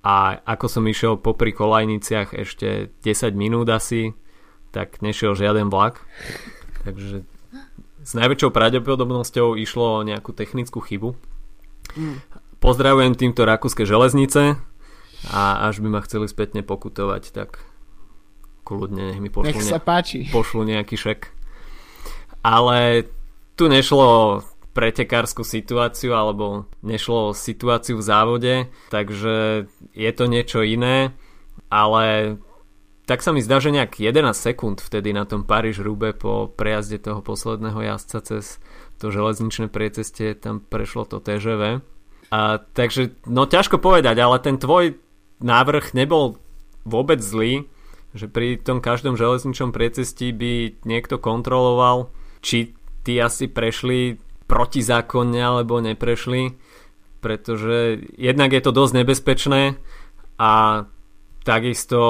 a 0.00 0.40
ako 0.44 0.66
som 0.68 0.84
išiel 0.88 1.20
popri 1.20 1.52
kolajniciach 1.52 2.32
ešte 2.32 2.92
10 3.04 3.36
minút 3.36 3.68
asi, 3.68 4.16
tak 4.72 5.00
nešiel 5.04 5.36
žiaden 5.36 5.68
vlak. 5.68 6.00
Takže 6.84 7.24
s 8.00 8.12
najväčšou 8.16 8.48
pravdepodobnosťou 8.52 9.60
išlo 9.60 10.00
o 10.00 10.06
nejakú 10.06 10.32
technickú 10.32 10.80
chybu. 10.80 11.12
Mm. 11.96 12.16
Pozdravujem 12.60 13.12
týmto 13.16 13.44
rakúske 13.44 13.84
železnice 13.84 14.56
a 15.28 15.42
až 15.68 15.84
by 15.84 15.88
ma 15.92 16.00
chceli 16.04 16.28
spätne 16.28 16.64
pokutovať, 16.64 17.32
tak 17.32 17.60
kľudne 18.70 19.10
nech 19.10 19.18
mi 19.18 19.30
pošlu, 19.32 19.50
nech 19.50 19.66
sa 19.66 19.82
páči. 19.82 20.30
pošlu 20.30 20.62
nejaký 20.62 20.94
šek 20.94 21.40
ale 22.40 23.04
tu 23.56 23.68
nešlo 23.68 24.40
pretekárskú 24.72 25.44
situáciu 25.44 26.16
alebo 26.16 26.70
nešlo 26.80 27.32
o 27.32 27.36
situáciu 27.36 27.98
v 28.00 28.06
závode, 28.06 28.54
takže 28.88 29.66
je 29.92 30.10
to 30.14 30.24
niečo 30.30 30.62
iné, 30.62 31.12
ale 31.68 32.38
tak 33.04 33.26
sa 33.26 33.34
mi 33.34 33.42
zdá, 33.42 33.58
že 33.58 33.74
nejak 33.74 33.98
11 33.98 34.30
sekúnd 34.30 34.78
vtedy 34.78 35.10
na 35.10 35.26
tom 35.26 35.42
Paríž-Rube 35.42 36.14
po 36.14 36.46
prejazde 36.46 37.02
toho 37.02 37.18
posledného 37.20 37.82
jazdca 37.82 38.22
cez 38.22 38.62
to 39.02 39.10
železničné 39.10 39.66
priecestie 39.66 40.38
tam 40.38 40.62
prešlo 40.62 41.02
to 41.10 41.18
TŽV. 41.18 41.82
A, 42.30 42.40
takže, 42.62 43.18
no 43.26 43.50
ťažko 43.50 43.82
povedať, 43.82 44.14
ale 44.22 44.38
ten 44.38 44.54
tvoj 44.54 44.94
návrh 45.42 45.98
nebol 45.98 46.38
vôbec 46.86 47.18
zlý, 47.18 47.66
že 48.14 48.26
pri 48.26 48.58
tom 48.58 48.82
každom 48.82 49.14
železničnom 49.14 49.70
priecestí 49.70 50.34
by 50.34 50.82
niekto 50.82 51.22
kontroloval 51.22 52.10
či 52.42 52.74
tí 53.06 53.20
asi 53.22 53.46
prešli 53.46 54.18
protizákonne 54.50 55.38
alebo 55.38 55.78
neprešli, 55.78 56.58
pretože 57.22 58.02
jednak 58.18 58.50
je 58.50 58.62
to 58.64 58.74
dosť 58.74 58.92
nebezpečné 59.04 59.78
a 60.40 60.84
takisto 61.46 62.00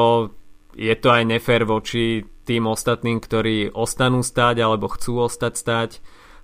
je 0.72 0.94
to 0.96 1.08
aj 1.10 1.22
nefér 1.28 1.68
voči 1.68 2.24
tým 2.48 2.64
ostatným, 2.66 3.20
ktorí 3.20 3.70
ostanú 3.74 4.24
stať 4.24 4.64
alebo 4.64 4.88
chcú 4.88 5.28
ostať 5.28 5.52
stať 5.54 5.90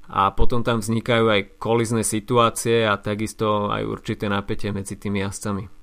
a 0.07 0.31
potom 0.31 0.63
tam 0.63 0.79
vznikajú 0.79 1.27
aj 1.27 1.41
kolizné 1.59 2.07
situácie 2.07 2.87
a 2.87 2.95
takisto 3.01 3.73
aj 3.73 3.83
určité 3.83 4.31
napätie 4.31 4.71
medzi 4.71 4.95
tými 4.95 5.25
jazdcami. 5.25 5.76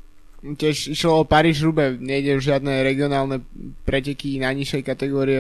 Tiež 0.44 0.92
išlo 0.92 1.24
o 1.24 1.30
Paríž 1.30 1.64
Rube, 1.64 1.96
nejde 1.96 2.36
o 2.36 2.44
žiadne 2.44 2.84
regionálne 2.84 3.48
preteky 3.88 4.44
najnižšej 4.44 4.84
kategórie 4.84 5.40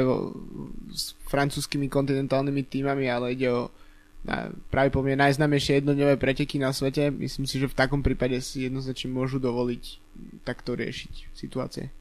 s 0.95 1.12
francúzskými 1.28 1.91
kontinentálnymi 1.91 2.64
týmami, 2.64 3.12
ale 3.12 3.36
ide 3.36 3.51
o 3.51 3.68
na, 4.24 4.47
práve 4.72 4.95
po 4.95 5.04
mne 5.04 5.20
najznámejšie 5.20 5.84
jednodňové 5.84 6.16
preteky 6.16 6.56
na 6.56 6.72
svete. 6.72 7.12
Myslím 7.12 7.43
si, 7.43 7.60
že 7.60 7.68
v 7.68 7.76
takom 7.76 7.99
prípade 7.99 8.39
si 8.39 8.64
jednoznačne 8.64 9.12
môžu 9.12 9.38
dovoliť 9.43 9.84
takto 10.47 10.80
riešiť 10.80 11.36
situácie. 11.36 11.91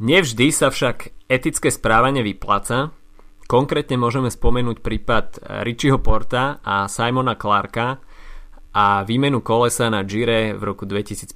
Nevždy 0.00 0.48
sa 0.48 0.72
však 0.72 1.28
etické 1.28 1.68
správanie 1.68 2.24
vypláca. 2.24 2.96
Konkrétne 3.44 4.00
môžeme 4.00 4.32
spomenúť 4.32 4.80
prípad 4.80 5.26
Richieho 5.68 6.00
Porta 6.00 6.64
a 6.64 6.88
Simona 6.88 7.36
Clarka, 7.36 8.00
a 8.70 9.02
výmenu 9.02 9.42
kolesa 9.42 9.90
na 9.90 10.06
Gire 10.06 10.54
v 10.54 10.62
roku 10.62 10.86
2015. 10.86 11.34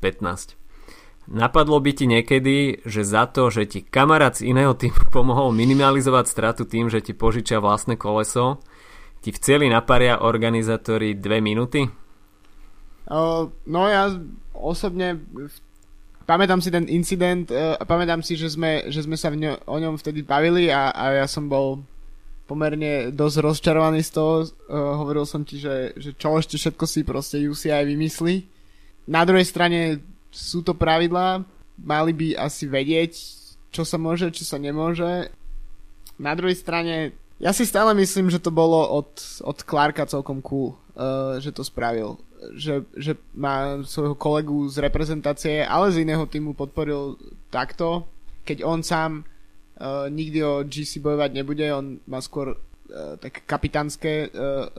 Napadlo 1.25 1.81
by 1.81 1.93
ti 1.97 2.05
niekedy, 2.05 2.85
že 2.85 3.01
za 3.01 3.25
to, 3.25 3.49
že 3.49 3.65
ti 3.65 3.81
kamarát 3.81 4.37
z 4.37 4.53
iného 4.53 4.77
týmu 4.77 5.09
pomohol 5.15 5.51
minimalizovať 5.57 6.25
stratu 6.29 6.63
tým, 6.69 6.93
že 6.93 7.01
ti 7.01 7.17
požičia 7.17 7.59
vlastné 7.59 7.97
koleso, 7.97 8.61
ti 9.25 9.33
vceli 9.33 9.73
naparia 9.73 10.21
organizátori 10.21 11.17
dve 11.17 11.41
minúty? 11.41 11.89
Uh, 13.09 13.49
no 13.65 13.89
ja 13.89 14.13
osobne 14.53 15.21
pamätám 16.25 16.61
si 16.61 16.73
ten 16.73 16.89
incident 16.89 17.49
uh, 17.53 17.77
a 17.77 17.85
pamätám 17.85 18.21
si, 18.21 18.37
že 18.37 18.53
sme, 18.53 18.89
že 18.89 19.05
sme 19.05 19.17
sa 19.17 19.33
v 19.33 19.45
ňo, 19.45 19.53
o 19.65 19.77
ňom 19.81 19.97
vtedy 19.97 20.25
bavili 20.25 20.69
a, 20.69 20.93
a 20.93 21.25
ja 21.25 21.27
som 21.29 21.49
bol 21.49 21.85
pomerne 22.45 23.09
dosť 23.09 23.37
rozčarovaný 23.41 24.05
z 24.05 24.11
toho. 24.13 24.35
Uh, 24.45 25.01
hovoril 25.01 25.25
som 25.25 25.45
ti, 25.45 25.57
že, 25.57 25.97
že 25.97 26.13
čo 26.13 26.37
ešte 26.37 26.61
všetko 26.61 26.85
si 26.85 27.01
proste 27.05 27.37
UCI 27.41 27.89
vymyslí. 27.89 28.45
Na 29.09 29.25
druhej 29.25 29.45
strane 29.49 30.05
sú 30.29 30.61
to 30.65 30.77
pravidlá, 30.77 31.45
mali 31.81 32.13
by 32.13 32.29
asi 32.37 32.69
vedieť, 32.69 33.13
čo 33.73 33.83
sa 33.85 33.97
môže, 34.01 34.33
čo 34.33 34.45
sa 34.45 34.61
nemôže. 34.61 35.33
Na 36.21 36.33
druhej 36.37 36.57
strane 36.57 37.17
Ja 37.43 37.51
si 37.51 37.67
stále 37.67 37.93
myslím, 37.99 38.31
že 38.31 38.39
to 38.39 38.55
bolo 38.55 38.87
od, 38.87 39.11
od 39.43 39.59
Clarka 39.67 40.07
celkom 40.07 40.39
cool, 40.39 40.79
uh, 40.95 41.37
že 41.43 41.51
to 41.51 41.67
spravil. 41.67 42.23
Že, 42.55 42.85
že 42.95 43.13
má 43.35 43.83
svojho 43.83 44.15
kolegu 44.15 44.69
z 44.69 44.79
reprezentácie, 44.85 45.65
ale 45.65 45.91
z 45.91 46.05
iného 46.05 46.29
týmu 46.29 46.55
podporil 46.55 47.19
takto, 47.49 48.07
keď 48.45 48.63
on 48.63 48.85
sám 48.85 49.25
uh, 49.79 50.07
nikdy 50.11 50.39
o 50.45 50.63
GC 50.63 51.03
bojovať 51.03 51.31
nebude, 51.35 51.67
on 51.75 51.99
má 52.07 52.23
skôr 52.23 52.55
uh, 52.55 53.15
tak 53.19 53.43
kapitánske 53.47 54.29
uh, 54.31 54.71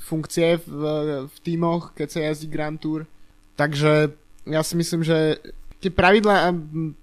funkcie 0.00 0.60
v, 0.62 0.82
v 1.28 1.36
týmoch, 1.44 1.92
keď 1.92 2.08
sa 2.08 2.20
jazdí 2.28 2.48
Grand 2.48 2.78
Tour. 2.80 3.04
Takže 3.58 4.14
ja 4.48 4.60
si 4.62 4.74
myslím, 4.78 5.02
že 5.04 5.42
tie 5.82 5.90
pravidlá 5.90 6.54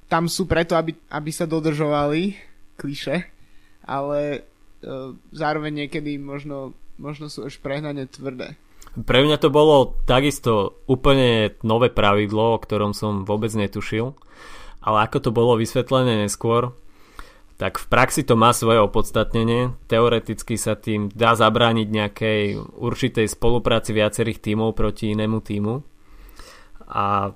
tam 0.08 0.26
sú 0.32 0.48
preto, 0.48 0.76
aby, 0.76 0.96
aby 1.12 1.32
sa 1.32 1.46
dodržovali, 1.46 2.36
kliše, 2.76 3.28
ale 3.86 4.44
uh, 4.84 5.14
zároveň 5.32 5.86
niekedy 5.86 6.18
možno, 6.18 6.74
možno 6.98 7.30
sú 7.30 7.48
už 7.48 7.62
prehnane 7.62 8.08
tvrdé. 8.10 8.58
Pre 8.96 9.20
mňa 9.20 9.38
to 9.44 9.52
bolo 9.52 10.00
takisto 10.08 10.80
úplne 10.88 11.52
nové 11.68 11.92
pravidlo, 11.92 12.56
o 12.56 12.62
ktorom 12.64 12.96
som 12.96 13.28
vôbec 13.28 13.52
netušil, 13.52 14.16
ale 14.80 14.98
ako 15.04 15.18
to 15.20 15.32
bolo 15.36 15.60
vysvetlené 15.60 16.24
neskôr, 16.24 16.72
tak 17.56 17.80
v 17.80 17.86
praxi 17.88 18.28
to 18.28 18.36
má 18.36 18.52
svoje 18.52 18.84
opodstatnenie. 18.84 19.72
Teoreticky 19.88 20.60
sa 20.60 20.76
tým 20.76 21.08
dá 21.12 21.40
zabrániť 21.40 21.88
nejakej 21.88 22.42
určitej 22.76 23.32
spolupráci 23.32 23.96
viacerých 23.96 24.44
tímov 24.44 24.76
proti 24.76 25.16
inému 25.16 25.40
týmu. 25.40 25.80
A 26.92 27.32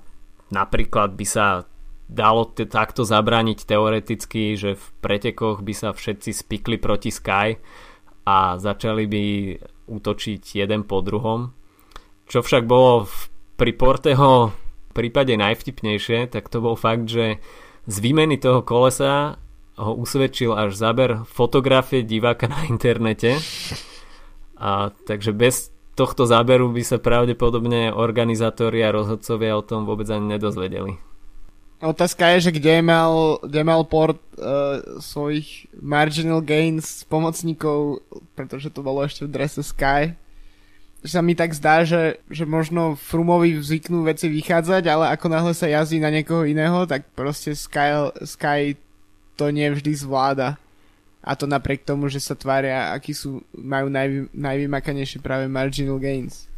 napríklad 0.52 1.16
by 1.16 1.26
sa 1.26 1.64
dalo 2.10 2.52
t- 2.52 2.68
takto 2.68 3.06
zabrániť 3.06 3.64
teoreticky, 3.64 4.60
že 4.60 4.76
v 4.76 4.84
pretekoch 5.00 5.64
by 5.64 5.72
sa 5.72 5.88
všetci 5.96 6.30
spikli 6.36 6.76
proti 6.76 7.08
Sky 7.08 7.56
a 8.28 8.60
začali 8.60 9.08
by 9.08 9.24
útočiť 9.88 10.42
jeden 10.60 10.84
po 10.84 11.00
druhom. 11.00 11.56
Čo 12.28 12.44
však 12.44 12.68
bolo 12.68 13.08
v, 13.08 13.14
pri 13.56 13.72
Porteho 13.72 14.52
prípade 14.92 15.32
najvtipnejšie, 15.38 16.28
tak 16.28 16.50
to 16.50 16.60
bol 16.60 16.76
fakt, 16.76 17.08
že 17.08 17.40
z 17.86 17.96
výmeny 18.04 18.36
toho 18.36 18.60
kolesa 18.60 19.40
ho 19.80 19.96
usvedčil 19.96 20.52
až 20.52 20.76
záber 20.76 21.24
fotografie 21.24 22.04
diváka 22.04 22.44
na 22.44 22.68
internete. 22.68 23.40
A, 24.60 24.92
takže 25.08 25.32
bez 25.32 25.72
tohto 25.96 26.28
záberu 26.28 26.68
by 26.68 26.84
sa 26.84 27.00
pravdepodobne 27.00 27.92
organizátori 27.96 28.84
a 28.84 28.92
rozhodcovia 28.92 29.56
o 29.56 29.64
tom 29.64 29.88
vôbec 29.88 30.04
ani 30.12 30.36
nedozvedeli. 30.36 31.00
Otázka 31.80 32.36
je, 32.36 32.52
že 32.52 32.56
kde 32.60 32.84
mal, 32.84 33.40
kde 33.40 33.64
mal 33.64 33.88
port 33.88 34.20
uh, 34.36 35.00
svojich 35.00 35.64
marginal 35.80 36.44
gains 36.44 37.08
pomocníkov, 37.08 38.04
pretože 38.36 38.68
to 38.68 38.84
bolo 38.84 39.00
ešte 39.00 39.24
v 39.24 39.32
drese 39.32 39.64
Sky. 39.64 40.12
Že 41.00 41.08
sa 41.08 41.24
mi 41.24 41.32
tak 41.32 41.56
zdá, 41.56 41.88
že, 41.88 42.20
že 42.28 42.44
možno 42.44 43.00
Frumovi 43.00 43.56
zvyknú 43.56 44.04
veci 44.04 44.28
vychádzať, 44.28 44.84
ale 44.92 45.08
ako 45.16 45.26
náhle 45.32 45.56
sa 45.56 45.72
jazdí 45.72 46.04
na 46.04 46.12
niekoho 46.12 46.44
iného, 46.44 46.84
tak 46.84 47.08
proste 47.16 47.56
Sky, 47.56 48.12
Sky 48.28 48.76
to 49.40 49.48
nevždy 49.48 49.96
zvláda. 49.96 50.60
A 51.24 51.32
to 51.36 51.48
napriek 51.48 51.88
tomu, 51.88 52.12
že 52.12 52.20
sa 52.20 52.36
tvária, 52.36 52.92
akí 52.92 53.16
sú, 53.16 53.40
majú 53.56 53.88
najvy, 53.88 54.28
najvymakanejšie 54.36 55.24
práve 55.24 55.48
marginal 55.48 55.96
gains. 55.96 56.48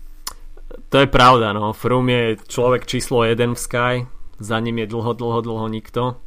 To 0.90 1.02
je 1.02 1.06
pravda, 1.06 1.54
no. 1.54 1.70
Frum 1.74 2.06
je 2.10 2.38
človek 2.46 2.86
číslo 2.86 3.22
1 3.22 3.38
v 3.38 3.58
Sky, 3.58 3.94
za 4.42 4.58
ním 4.58 4.82
je 4.82 4.90
dlho, 4.90 5.14
dlho, 5.14 5.40
dlho 5.42 5.66
nikto 5.70 6.18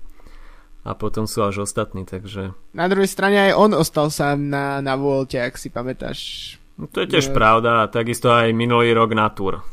a 0.86 0.94
potom 0.94 1.26
sú 1.26 1.42
až 1.42 1.66
ostatní, 1.66 2.06
takže... 2.06 2.54
Na 2.78 2.86
druhej 2.86 3.10
strane 3.10 3.50
aj 3.50 3.58
on 3.58 3.74
ostal 3.74 4.14
sám 4.14 4.54
na, 4.54 4.86
na 4.86 4.94
Vuelte, 4.94 5.42
ak 5.42 5.58
si 5.58 5.74
pamätáš. 5.74 6.20
No, 6.78 6.86
to 6.86 7.02
je 7.02 7.18
tiež 7.18 7.34
no. 7.34 7.42
pravda 7.42 7.90
takisto 7.90 8.30
aj 8.30 8.54
minulý 8.54 8.94
rok 8.94 9.18
na 9.18 9.34
Tour. 9.34 9.66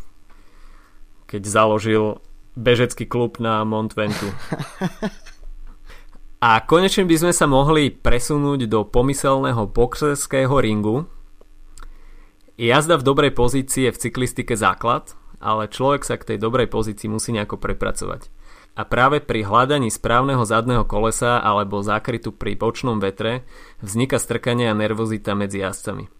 Keď 1.29 1.43
založil 1.45 2.17
bežecký 2.57 3.05
klub 3.05 3.37
na 3.45 3.61
Mont 3.69 3.93
Ventu. 3.93 4.25
A 6.43 6.59
konečne 6.59 7.07
by 7.07 7.17
sme 7.23 7.31
sa 7.31 7.47
mohli 7.47 7.95
presunúť 7.95 8.67
do 8.67 8.83
pomyselného 8.83 9.71
boxerského 9.71 10.51
ringu. 10.59 11.07
Jazda 12.59 12.99
v 12.99 13.07
dobrej 13.07 13.31
pozícii 13.31 13.87
je 13.87 13.95
v 13.95 14.01
cyklistike 14.03 14.59
základ, 14.59 15.15
ale 15.39 15.71
človek 15.71 16.03
sa 16.03 16.19
k 16.19 16.35
tej 16.35 16.39
dobrej 16.43 16.67
pozícii 16.67 17.07
musí 17.07 17.31
nejako 17.31 17.63
prepracovať. 17.63 18.27
A 18.75 18.83
práve 18.83 19.23
pri 19.23 19.47
hľadaní 19.47 19.87
správneho 19.87 20.43
zadného 20.43 20.83
kolesa 20.83 21.39
alebo 21.39 21.79
zákrytu 21.79 22.35
pri 22.35 22.59
bočnom 22.59 22.99
vetre 22.99 23.47
vzniká 23.79 24.19
strkanie 24.19 24.67
a 24.67 24.75
nervozita 24.75 25.39
medzi 25.39 25.63
jazdcami. 25.63 26.11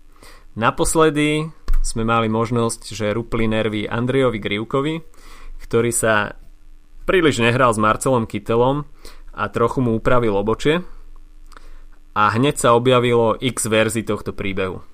Naposledy 0.55 1.51
sme 1.83 2.07
mali 2.07 2.31
možnosť, 2.31 2.95
že 2.95 3.11
rupli 3.11 3.51
nervy 3.51 3.91
Andrejovi 3.91 4.39
Grivkovi, 4.39 5.03
ktorý 5.67 5.91
sa 5.91 6.39
príliš 7.11 7.43
nehral 7.43 7.75
s 7.75 7.83
Marcelom 7.83 8.31
Kytelom 8.31 8.87
a 9.33 9.49
trochu 9.49 9.81
mu 9.81 9.97
upravil 9.97 10.37
obočie 10.37 10.85
a 12.13 12.29
hneď 12.37 12.61
sa 12.61 12.77
objavilo 12.77 13.41
x 13.41 13.65
verzií 13.67 14.05
tohto 14.05 14.37
príbehu. 14.37 14.85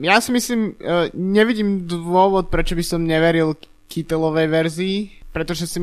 Ja 0.00 0.20
si 0.20 0.32
myslím, 0.32 0.76
e, 0.80 1.12
nevidím 1.12 1.84
dôvod, 1.84 2.48
prečo 2.48 2.72
by 2.76 2.84
som 2.84 3.04
neveril 3.04 3.56
Kytelovej 3.88 4.48
verzii, 4.48 4.98
pretože 5.32 5.68
si 5.68 5.80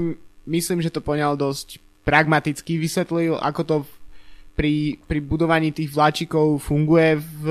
myslím, 0.50 0.82
že 0.82 0.94
to 0.94 1.06
poňal 1.06 1.38
dosť 1.38 1.78
pragmaticky 2.02 2.80
vysvetlil, 2.82 3.38
ako 3.38 3.62
to 3.62 3.76
pri, 4.58 4.98
pri 5.06 5.20
budovaní 5.22 5.70
tých 5.70 5.94
vláčikov 5.94 6.58
funguje 6.58 7.22
v, 7.22 7.44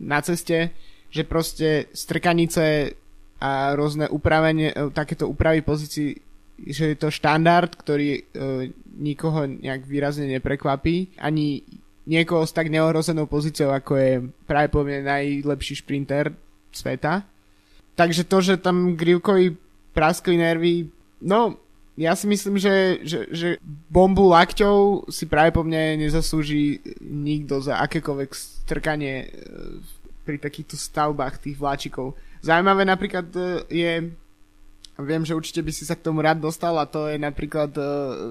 na 0.00 0.24
ceste, 0.24 0.72
že 1.12 1.28
proste 1.28 1.90
strkanice 1.92 2.96
a 3.40 3.76
rôzne 3.76 4.08
upravenie, 4.08 4.72
e, 4.72 4.88
takéto 4.92 5.28
úpravy 5.28 5.60
pozícií 5.60 6.16
že 6.66 6.92
je 6.92 6.96
to 6.96 7.08
štandard, 7.08 7.72
ktorý 7.72 8.08
e, 8.16 8.20
nikoho 9.00 9.48
nejak 9.48 9.88
výrazne 9.88 10.28
neprekvapí, 10.28 11.16
ani 11.20 11.64
niekoho 12.04 12.44
s 12.44 12.52
tak 12.52 12.68
neohrozenou 12.68 13.30
pozíciou, 13.30 13.70
ako 13.70 13.92
je 13.96 14.12
práve 14.44 14.68
poviem 14.72 15.06
najlepší 15.06 15.80
šprinter 15.80 16.34
sveta. 16.74 17.22
Takže 17.94 18.24
to, 18.24 18.38
že 18.40 18.62
tam 18.62 18.96
Grivkovi 18.96 19.54
praskli 19.92 20.40
nervy, 20.40 20.88
no 21.20 21.60
ja 22.00 22.16
si 22.16 22.24
myslím, 22.30 22.56
že, 22.56 23.04
že, 23.04 23.28
že 23.28 23.48
bombu 23.92 24.32
lakťou 24.32 25.04
si 25.12 25.28
práve 25.28 25.52
po 25.52 25.60
mne 25.60 26.00
nezaslúži 26.00 26.80
nikto 27.04 27.60
za 27.60 27.76
akékoľvek 27.84 28.30
strkanie 28.32 29.14
e, 29.26 29.28
pri 30.24 30.40
takýchto 30.40 30.80
stavbách 30.80 31.44
tých 31.44 31.60
vláčikov. 31.60 32.16
Zaujímavé 32.40 32.88
napríklad 32.88 33.28
e, 33.36 33.40
je 33.68 33.92
Viem, 35.02 35.24
že 35.24 35.36
určite 35.36 35.60
by 35.64 35.72
si 35.72 35.84
sa 35.88 35.96
k 35.96 36.04
tomu 36.04 36.20
rád 36.24 36.40
dostal 36.40 36.76
a 36.76 36.88
to 36.88 37.08
je 37.08 37.16
napríklad 37.16 37.70
uh, 37.76 37.86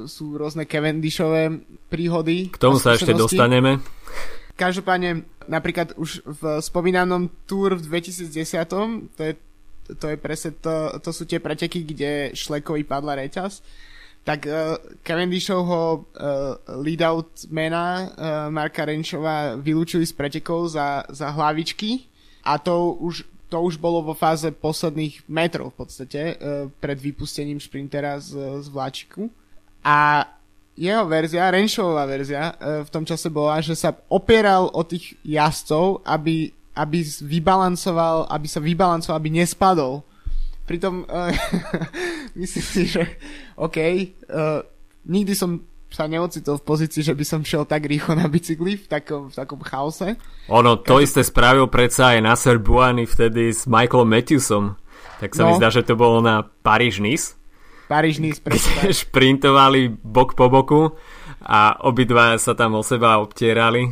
sú 0.05 0.38
rôzne 0.38 0.65
Cavendishové 0.65 1.61
príhody. 1.89 2.49
K 2.53 2.61
tomu 2.61 2.78
sa 2.78 2.95
ešte 2.95 3.13
dostaneme. 3.13 3.82
Každopádne 4.59 5.24
napríklad 5.47 5.95
už 5.95 6.24
v 6.26 6.59
spomínanom 6.59 7.32
Tour 7.47 7.80
v 7.80 8.01
2010 8.01 8.28
to 9.15 9.22
je, 9.24 9.34
to 9.95 10.05
je 10.11 10.17
presne 10.20 10.51
to, 10.59 10.99
to 10.99 11.09
sú 11.15 11.24
tie 11.24 11.39
preteky, 11.39 11.88
kde 11.88 12.36
Šlekovi 12.36 12.84
padla 12.84 13.17
reťaz 13.24 13.63
tak 14.24 14.45
uh, 14.45 14.78
Cavendishovho 15.01 15.82
uh, 15.95 16.53
lead-out 16.84 17.47
mena 17.49 17.86
uh, 18.03 18.07
Marka 18.51 18.86
Renšova 18.86 19.57
vylúčili 19.57 20.05
z 20.05 20.13
pretekov 20.13 20.70
za, 20.76 21.07
za 21.09 21.32
hlavičky 21.32 22.05
a 22.43 22.59
to 22.59 22.99
už 22.99 23.24
to 23.50 23.58
už 23.66 23.82
bolo 23.82 24.06
vo 24.06 24.14
fáze 24.14 24.45
posledných 24.54 25.26
metrov 25.26 25.74
v 25.74 25.78
podstate 25.84 26.22
e, 26.22 26.34
pred 26.78 26.97
vypustením 27.02 27.58
šprintera 27.58 28.22
z, 28.22 28.62
z 28.62 28.68
vláčiku. 28.70 29.26
A 29.82 30.30
jeho 30.78 31.04
verzia, 31.10 31.52
Renšová 31.52 32.06
verzia 32.06 32.54
e, 32.56 32.86
v 32.86 32.89
tom 32.93 33.04
čase 33.04 33.28
bola, 33.34 33.58
že 33.60 33.74
sa 33.74 33.97
opieral 34.08 34.70
o 34.70 34.86
tých 34.86 35.18
jazdcov, 35.26 36.06
aby, 36.06 36.54
aby 36.78 37.00
vybalancoval, 37.26 38.30
aby 38.30 38.47
sa 38.47 38.62
vybalancoval, 38.62 39.18
aby 39.18 39.32
nespadol. 39.43 40.06
Pritom 40.70 41.02
uh, 41.10 41.34
myslím 42.45 42.62
si, 42.62 42.86
že 42.86 43.02
OK, 43.58 43.82
uh, 43.82 44.62
nikdy 45.10 45.34
som 45.34 45.66
sa 45.90 46.06
neocitol 46.06 46.62
v 46.62 46.68
pozícii, 46.70 47.02
že 47.02 47.18
by 47.18 47.26
som 47.26 47.42
šiel 47.42 47.66
tak 47.66 47.90
rýchlo 47.90 48.14
na 48.14 48.30
bicykli 48.30 48.78
v 48.78 48.86
takom, 48.86 49.34
v 49.34 49.36
takom 49.36 49.62
chaose. 49.66 50.16
Ono, 50.50 50.78
to 50.78 51.02
Každý... 51.02 51.06
isté 51.06 51.22
spravil 51.26 51.66
predsa 51.66 52.14
aj 52.14 52.20
Nasser 52.22 52.58
Buany 52.62 53.10
vtedy 53.10 53.50
s 53.50 53.66
Michaelom 53.66 54.10
Matthewsom. 54.10 54.78
Tak 55.20 55.34
sa 55.36 55.44
no. 55.44 55.48
mi 55.52 55.54
zdá, 55.58 55.74
že 55.74 55.84
to 55.84 55.98
bolo 55.98 56.22
na 56.22 56.46
Paríž-Nice. 56.46 57.36
Paríž-Nice, 57.90 58.40
presne. 58.46 58.94
šprintovali 58.94 59.90
bok 59.90 60.38
po 60.38 60.48
boku 60.48 60.94
a 61.42 61.82
obidva 61.82 62.38
sa 62.38 62.54
tam 62.54 62.78
o 62.78 62.86
seba 62.86 63.18
obtierali. 63.18 63.90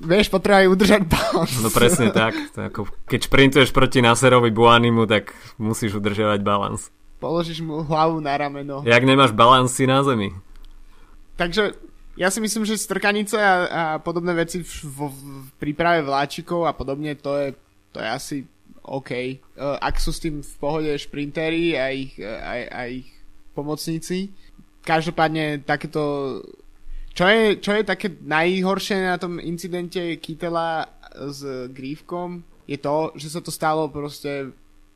Vieš, 0.00 0.32
potrebujú 0.32 0.72
udržať 0.76 1.02
balans. 1.04 1.52
No 1.60 1.68
presne 1.68 2.08
tak. 2.16 2.32
Ako, 2.56 2.88
keď 3.08 3.20
šprintuješ 3.28 3.70
proti 3.72 4.00
Nasserovi 4.00 4.48
Buanimu, 4.48 5.04
tak 5.04 5.36
musíš 5.60 5.96
udržiavať 6.00 6.40
balans. 6.40 6.88
Položíš 7.20 7.60
mu 7.60 7.84
hlavu 7.84 8.16
na 8.24 8.32
rameno. 8.32 8.80
Jak 8.84 9.04
nemáš 9.04 9.36
balans 9.36 9.76
si 9.76 9.84
na 9.84 10.00
zemi. 10.00 10.32
Takže 11.40 11.72
ja 12.20 12.28
si 12.28 12.36
myslím, 12.44 12.68
že 12.68 12.76
strkanice 12.76 13.40
a, 13.40 13.54
a 13.64 13.82
podobné 13.96 14.36
veci 14.36 14.60
v, 14.60 15.08
v, 15.08 15.08
príprave 15.56 16.04
vláčikov 16.04 16.68
a 16.68 16.76
podobne, 16.76 17.16
to 17.16 17.32
je, 17.40 17.48
to 17.96 17.98
je 18.04 18.08
asi 18.12 18.36
OK. 18.84 19.40
Uh, 19.56 19.80
ak 19.80 19.96
sú 19.96 20.12
s 20.12 20.20
tým 20.20 20.44
v 20.44 20.54
pohode 20.60 20.92
šprintery 20.92 21.80
a 21.80 21.88
ich, 21.88 22.20
a, 22.20 22.68
a 22.68 22.80
ich 22.92 23.08
pomocníci. 23.56 24.36
Každopádne 24.84 25.64
takéto... 25.64 26.44
Čo 27.16 27.24
je, 27.26 27.56
čo 27.58 27.72
je 27.72 27.88
také 27.88 28.12
najhoršie 28.20 29.00
na 29.00 29.16
tom 29.16 29.40
incidente 29.40 30.20
Kytela 30.20 30.86
s 31.10 31.42
Grívkom, 31.72 32.44
je 32.70 32.78
to, 32.78 33.16
že 33.18 33.34
sa 33.34 33.40
to 33.42 33.50
stalo 33.50 33.90
proste 33.90 34.52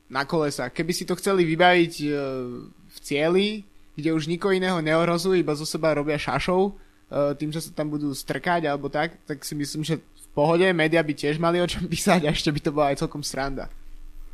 na 0.07 0.23
kolesa. 0.29 0.71
Keby 0.71 0.93
si 0.95 1.09
to 1.09 1.17
chceli 1.17 1.49
vybaviť 1.49 1.95
uh, 2.05 2.15
v 2.69 2.99
cieli, 3.01 3.65
kde 3.95 4.11
už 4.15 4.27
nikoho 4.27 4.55
iného 4.55 4.79
neohrozujú, 4.83 5.39
iba 5.39 5.55
zo 5.55 5.67
seba 5.67 5.95
robia 5.95 6.19
šašov, 6.19 6.75
uh, 6.75 7.33
tým, 7.39 7.55
že 7.55 7.65
sa 7.65 7.71
tam 7.71 7.91
budú 7.91 8.11
strkať 8.11 8.67
alebo 8.67 8.91
tak, 8.91 9.19
tak 9.25 9.43
si 9.47 9.55
myslím, 9.55 9.83
že 9.87 9.99
v 9.99 10.27
pohode, 10.35 10.67
média 10.75 11.03
by 11.03 11.15
tiež 11.15 11.39
mali 11.39 11.63
o 11.63 11.67
čom 11.67 11.87
písať 11.93 12.27
a 12.27 12.35
ešte 12.35 12.51
by 12.51 12.61
to 12.61 12.71
bola 12.75 12.87
aj 12.95 13.01
celkom 13.07 13.23
sranda. 13.23 13.71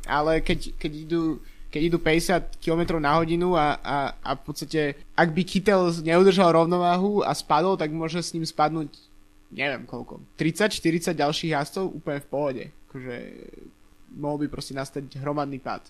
Ale 0.09 0.41
keď, 0.41 0.73
keď 0.77 0.91
idú 1.07 1.23
keď 1.71 1.81
idú 1.87 1.97
50 2.03 2.59
km 2.59 2.99
na 2.99 3.15
hodinu 3.15 3.55
a, 3.55 3.79
a, 3.79 3.97
a 4.19 4.35
v 4.35 4.41
podstate, 4.43 4.99
ak 5.15 5.31
by 5.31 5.39
Kittel 5.47 5.87
neudržal 6.03 6.51
rovnováhu 6.51 7.23
a 7.23 7.31
spadol, 7.31 7.79
tak 7.79 7.95
môže 7.95 8.19
s 8.19 8.35
ním 8.35 8.43
spadnúť 8.43 8.91
neviem 9.51 9.83
koľko, 9.83 10.23
30-40 10.39 11.11
ďalších 11.11 11.51
jazdcov 11.51 11.85
úplne 11.91 12.19
v 12.23 12.29
pohode. 12.31 12.63
Akože 12.87 13.15
mohol 14.15 14.37
by 14.43 14.47
proste 14.47 14.75
nastať 14.75 15.11
hromadný 15.19 15.59
pád. 15.59 15.83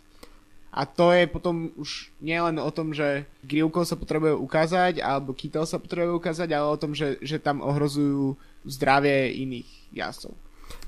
A 0.72 0.88
to 0.88 1.12
je 1.12 1.28
potom 1.28 1.76
už 1.76 2.16
nielen 2.24 2.56
o 2.56 2.72
tom, 2.72 2.96
že 2.96 3.28
Grilko 3.44 3.84
sa 3.84 4.00
potrebuje 4.00 4.40
ukázať, 4.40 5.04
alebo 5.04 5.36
Kittel 5.36 5.68
sa 5.68 5.84
potrebuje 5.84 6.16
ukázať, 6.16 6.50
ale 6.56 6.68
o 6.72 6.80
tom, 6.80 6.96
že, 6.96 7.20
že 7.20 7.44
tam 7.44 7.60
ohrozujú 7.60 8.40
zdravie 8.64 9.36
iných 9.36 9.68
jazdcov. 9.92 10.32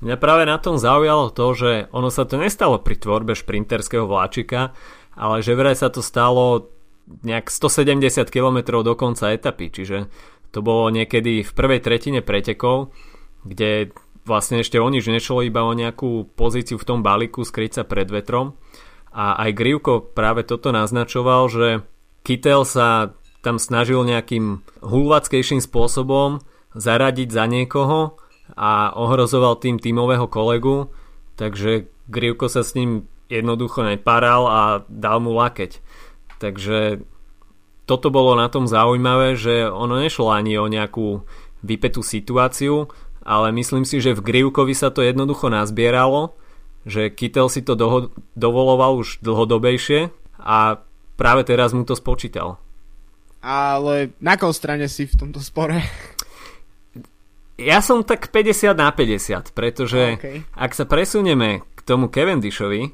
Mňa 0.00 0.16
práve 0.16 0.48
na 0.48 0.56
tom 0.56 0.80
zaujalo 0.80 1.28
to, 1.28 1.46
že 1.52 1.70
ono 1.92 2.08
sa 2.08 2.24
to 2.24 2.40
nestalo 2.40 2.80
pri 2.80 2.96
tvorbe 2.96 3.36
šprinterského 3.36 4.08
vláčika, 4.08 4.72
ale 5.12 5.44
že 5.44 5.52
vraj 5.52 5.76
sa 5.76 5.92
to 5.92 6.00
stalo 6.00 6.72
nejak 7.04 7.52
170 7.52 8.00
km 8.32 8.80
do 8.80 8.96
konca 8.96 9.36
etapy, 9.36 9.68
čiže 9.68 10.08
to 10.50 10.64
bolo 10.64 10.88
niekedy 10.88 11.44
v 11.44 11.52
prvej 11.52 11.84
tretine 11.84 12.24
pretekov, 12.24 12.94
kde 13.44 13.92
vlastne 14.24 14.64
ešte 14.64 14.80
o 14.80 14.88
nič 14.88 15.04
nešlo, 15.04 15.44
iba 15.44 15.66
o 15.68 15.76
nejakú 15.76 16.32
pozíciu 16.32 16.80
v 16.80 16.88
tom 16.88 17.04
balíku 17.04 17.44
skryť 17.44 17.70
sa 17.76 17.82
pred 17.84 18.08
vetrom. 18.08 18.56
A 19.14 19.38
aj 19.46 19.50
Grivko 19.54 20.02
práve 20.02 20.42
toto 20.42 20.74
naznačoval, 20.74 21.46
že 21.46 21.68
Kittel 22.26 22.66
sa 22.66 23.14
tam 23.46 23.62
snažil 23.62 24.02
nejakým 24.02 24.66
hulvackejším 24.82 25.62
spôsobom 25.62 26.42
zaradiť 26.74 27.28
za 27.30 27.46
niekoho 27.46 28.18
a 28.58 28.90
ohrozoval 28.98 29.62
tým 29.62 29.78
tímového 29.78 30.26
kolegu, 30.26 30.90
takže 31.38 31.86
Grivko 32.10 32.50
sa 32.50 32.66
s 32.66 32.74
ním 32.74 33.06
jednoducho 33.30 33.86
neparal 33.86 34.42
a 34.50 34.60
dal 34.90 35.22
mu 35.22 35.32
lakeť. 35.32 35.78
Takže 36.42 37.06
toto 37.84 38.08
bolo 38.08 38.34
na 38.34 38.48
tom 38.48 38.66
zaujímavé, 38.66 39.36
že 39.36 39.68
ono 39.68 40.00
nešlo 40.00 40.32
ani 40.32 40.58
o 40.58 40.66
nejakú 40.68 41.24
vypetú 41.64 42.04
situáciu, 42.04 42.88
ale 43.24 43.52
myslím 43.56 43.88
si, 43.88 44.00
že 44.00 44.12
v 44.12 44.24
Grivkovi 44.24 44.76
sa 44.76 44.92
to 44.92 45.00
jednoducho 45.00 45.48
nazbieralo, 45.48 46.36
že 46.84 47.12
Kittel 47.12 47.48
si 47.48 47.64
to 47.64 47.74
doho- 47.74 48.12
dovoloval 48.36 49.00
už 49.00 49.20
dlhodobejšie 49.24 50.08
a 50.40 50.80
práve 51.16 51.42
teraz 51.44 51.72
mu 51.72 51.84
to 51.84 51.96
spočítal. 51.96 52.60
Ale 53.44 54.16
na 54.24 54.40
koho 54.40 54.56
strane 54.56 54.88
si 54.88 55.04
v 55.04 55.16
tomto 55.16 55.40
spore? 55.40 55.84
Ja 57.60 57.84
som 57.84 58.02
tak 58.02 58.32
50 58.32 58.74
na 58.74 58.90
50, 58.90 59.54
pretože 59.54 60.18
okay. 60.18 60.42
ak 60.56 60.72
sa 60.74 60.88
presunieme 60.88 61.62
k 61.76 61.80
tomu 61.86 62.10
Cavendishovi, 62.10 62.90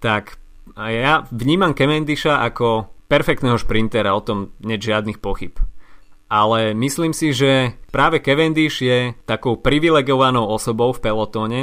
tak 0.00 0.40
ja 0.78 1.26
vnímam 1.34 1.76
Cavendisha 1.76 2.40
ako 2.40 2.88
perfektného 3.10 3.58
šprintera, 3.58 4.14
o 4.14 4.22
tom 4.22 4.54
nie 4.62 4.78
žiadnych 4.78 5.18
pochyb 5.18 5.58
ale 6.30 6.78
myslím 6.78 7.10
si, 7.10 7.34
že 7.34 7.74
práve 7.90 8.22
Cavendish 8.22 8.86
je 8.86 9.18
takou 9.26 9.58
privilegovanou 9.58 10.46
osobou 10.46 10.94
v 10.94 11.02
pelotóne, 11.02 11.60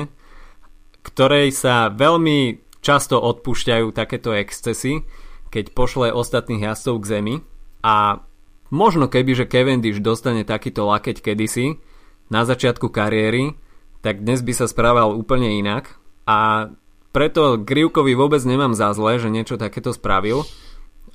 ktorej 1.07 1.55
sa 1.55 1.87
veľmi 1.87 2.67
často 2.83 3.15
odpúšťajú 3.17 3.95
takéto 3.95 4.35
excesy, 4.35 5.07
keď 5.47 5.71
pošle 5.71 6.11
ostatných 6.11 6.67
jazdcov 6.67 6.95
k 7.03 7.09
zemi 7.19 7.35
a 7.81 8.19
možno 8.67 9.07
keby, 9.07 9.31
že 9.33 9.49
Cavendish 9.49 10.03
dostane 10.03 10.43
takýto 10.43 10.83
lakeť 10.83 11.23
kedysi 11.23 11.79
na 12.27 12.43
začiatku 12.43 12.91
kariéry, 12.91 13.55
tak 14.03 14.23
dnes 14.23 14.43
by 14.43 14.53
sa 14.53 14.67
správal 14.67 15.15
úplne 15.15 15.57
inak 15.57 15.95
a 16.27 16.69
preto 17.15 17.57
Grivkovi 17.57 18.13
vôbec 18.13 18.43
nemám 18.43 18.77
za 18.77 18.91
zle, 18.93 19.17
že 19.17 19.31
niečo 19.31 19.57
takéto 19.57 19.95
spravil. 19.95 20.45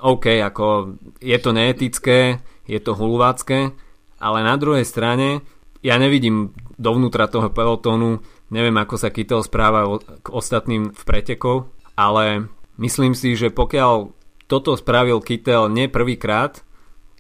OK, 0.03 0.43
ako 0.43 0.99
je 1.23 1.39
to 1.39 1.55
neetické, 1.55 2.43
je 2.67 2.81
to 2.83 2.97
hulvácké, 2.97 3.71
ale 4.19 4.39
na 4.43 4.59
druhej 4.59 4.83
strane 4.83 5.47
ja 5.79 5.95
nevidím 6.01 6.57
dovnútra 6.75 7.31
toho 7.31 7.55
pelotónu, 7.55 8.19
neviem 8.53 8.77
ako 8.77 9.01
sa 9.01 9.09
Kittel 9.09 9.41
správa 9.41 9.89
k 10.21 10.27
ostatným 10.29 10.93
v 10.93 11.03
pretekov, 11.09 11.73
ale 11.97 12.53
myslím 12.77 13.17
si, 13.17 13.33
že 13.33 13.49
pokiaľ 13.49 14.13
toto 14.47 14.77
spravil 14.77 15.25
Kittel 15.25 15.73
nie 15.73 15.89
prvýkrát, 15.89 16.61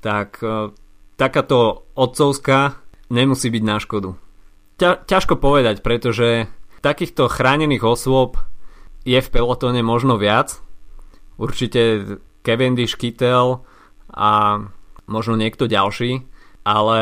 tak 0.04 0.36
e, 0.44 0.68
takáto 1.16 1.88
otcovská 1.96 2.76
nemusí 3.08 3.48
byť 3.48 3.64
na 3.64 3.80
škodu. 3.80 4.12
Ťa, 4.76 5.08
ťažko 5.08 5.40
povedať, 5.40 5.80
pretože 5.80 6.52
takýchto 6.84 7.32
chránených 7.32 7.80
osôb 7.80 8.36
je 9.08 9.16
v 9.16 9.32
pelotóne 9.32 9.80
možno 9.80 10.20
viac. 10.20 10.60
Určite 11.40 12.20
Cavendish, 12.44 13.00
Kittel 13.00 13.64
a 14.12 14.30
možno 15.08 15.34
niekto 15.40 15.70
ďalší, 15.70 16.26
ale 16.62 17.00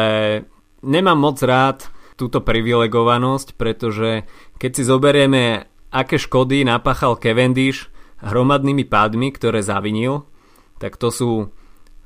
nemám 0.81 1.19
moc 1.19 1.43
rád 1.43 1.91
túto 2.21 2.45
privilegovanosť, 2.45 3.57
pretože 3.57 4.29
keď 4.61 4.71
si 4.77 4.83
zoberieme, 4.85 5.65
aké 5.89 6.21
škody 6.21 6.69
napáchal 6.69 7.17
Cavendish 7.17 7.89
hromadnými 8.21 8.85
pádmi, 8.85 9.33
ktoré 9.33 9.65
zavinil, 9.65 10.29
tak 10.77 11.01
to 11.01 11.09
sú 11.09 11.31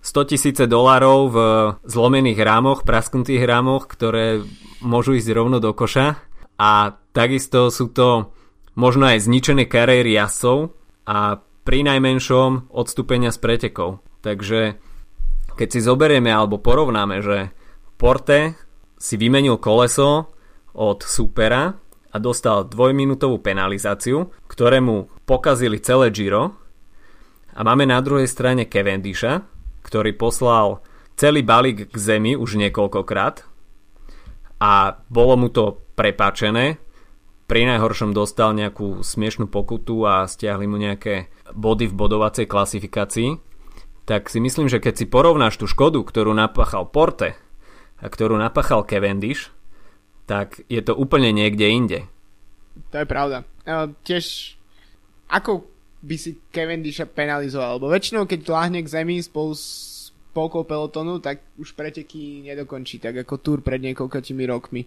100 0.05 0.31
tisíce 0.31 0.65
dolárov 0.71 1.19
v 1.33 1.39
zlomených 1.83 2.39
rámoch, 2.39 2.87
prasknutých 2.87 3.43
rámoch, 3.43 3.91
ktoré 3.91 4.47
môžu 4.85 5.19
ísť 5.19 5.35
rovno 5.35 5.59
do 5.59 5.75
koša 5.75 6.21
a 6.61 6.95
takisto 7.11 7.73
sú 7.75 7.91
to 7.91 8.31
možno 8.79 9.11
aj 9.11 9.27
zničené 9.27 9.67
kariéry 9.67 10.15
jazdcov 10.15 10.77
a 11.09 11.43
pri 11.65 11.81
najmenšom 11.89 12.71
odstúpenia 12.71 13.33
z 13.33 13.39
pretekov. 13.41 14.05
Takže 14.21 14.77
keď 15.57 15.69
si 15.73 15.81
zoberieme 15.81 16.29
alebo 16.29 16.61
porovnáme, 16.61 17.25
že 17.25 17.39
Porte 17.97 18.59
si 19.05 19.21
vymenil 19.21 19.61
koleso 19.61 20.33
od 20.73 21.05
supera 21.05 21.77
a 22.09 22.17
dostal 22.17 22.65
dvojminútovú 22.65 23.37
penalizáciu, 23.45 24.33
ktorému 24.49 25.29
pokazili 25.29 25.77
celé 25.77 26.09
Giro. 26.09 26.57
A 27.53 27.61
máme 27.61 27.85
na 27.85 28.01
druhej 28.01 28.25
strane 28.25 28.65
Cavendisha, 28.65 29.45
ktorý 29.85 30.17
poslal 30.17 30.81
celý 31.21 31.45
balík 31.45 31.93
k 31.93 31.97
zemi 32.01 32.33
už 32.33 32.57
niekoľkokrát. 32.57 33.45
A 34.65 34.97
bolo 35.13 35.37
mu 35.37 35.53
to 35.53 35.85
prepáčené. 35.93 36.81
Pri 37.45 37.69
najhoršom 37.69 38.17
dostal 38.17 38.57
nejakú 38.57 39.05
smiešnú 39.05 39.53
pokutu 39.53 40.01
a 40.09 40.25
stiahli 40.25 40.65
mu 40.65 40.81
nejaké 40.81 41.29
body 41.53 41.93
v 41.93 41.95
bodovacej 41.95 42.49
klasifikácii. 42.49 43.37
Tak 44.09 44.33
si 44.33 44.41
myslím, 44.41 44.73
že 44.73 44.81
keď 44.81 44.95
si 44.97 45.05
porovnáš 45.05 45.61
tú 45.61 45.69
škodu, 45.69 46.01
ktorú 46.01 46.33
napáchal 46.33 46.89
Porte 46.89 47.44
ktorú 48.09 48.37
napáchal 48.37 48.85
Cavendish, 48.85 49.49
tak 50.25 50.65
je 50.73 50.81
to 50.81 50.97
úplne 50.97 51.33
niekde 51.33 51.69
inde. 51.69 52.01
To 52.91 52.97
je 53.01 53.07
pravda. 53.07 53.45
Uh, 53.65 53.93
tiež 54.03 54.57
ako 55.31 55.65
by 56.05 56.17
si 56.21 56.37
Cavendisha 56.53 57.09
penalizoval? 57.09 57.81
Lebo 57.81 57.89
väčšinou, 57.89 58.29
keď 58.29 58.41
láhne 58.53 58.81
k 58.85 58.93
zemi 58.93 59.17
spolu 59.25 59.57
s 59.57 59.91
polkou 60.37 60.67
pelotonu, 60.67 61.23
tak 61.23 61.41
už 61.57 61.73
preteky 61.73 62.45
nedokončí, 62.45 63.01
tak 63.01 63.25
ako 63.25 63.41
Tour 63.41 63.59
pred 63.65 63.81
niekoľkými 63.81 64.45
rokmi. 64.51 64.85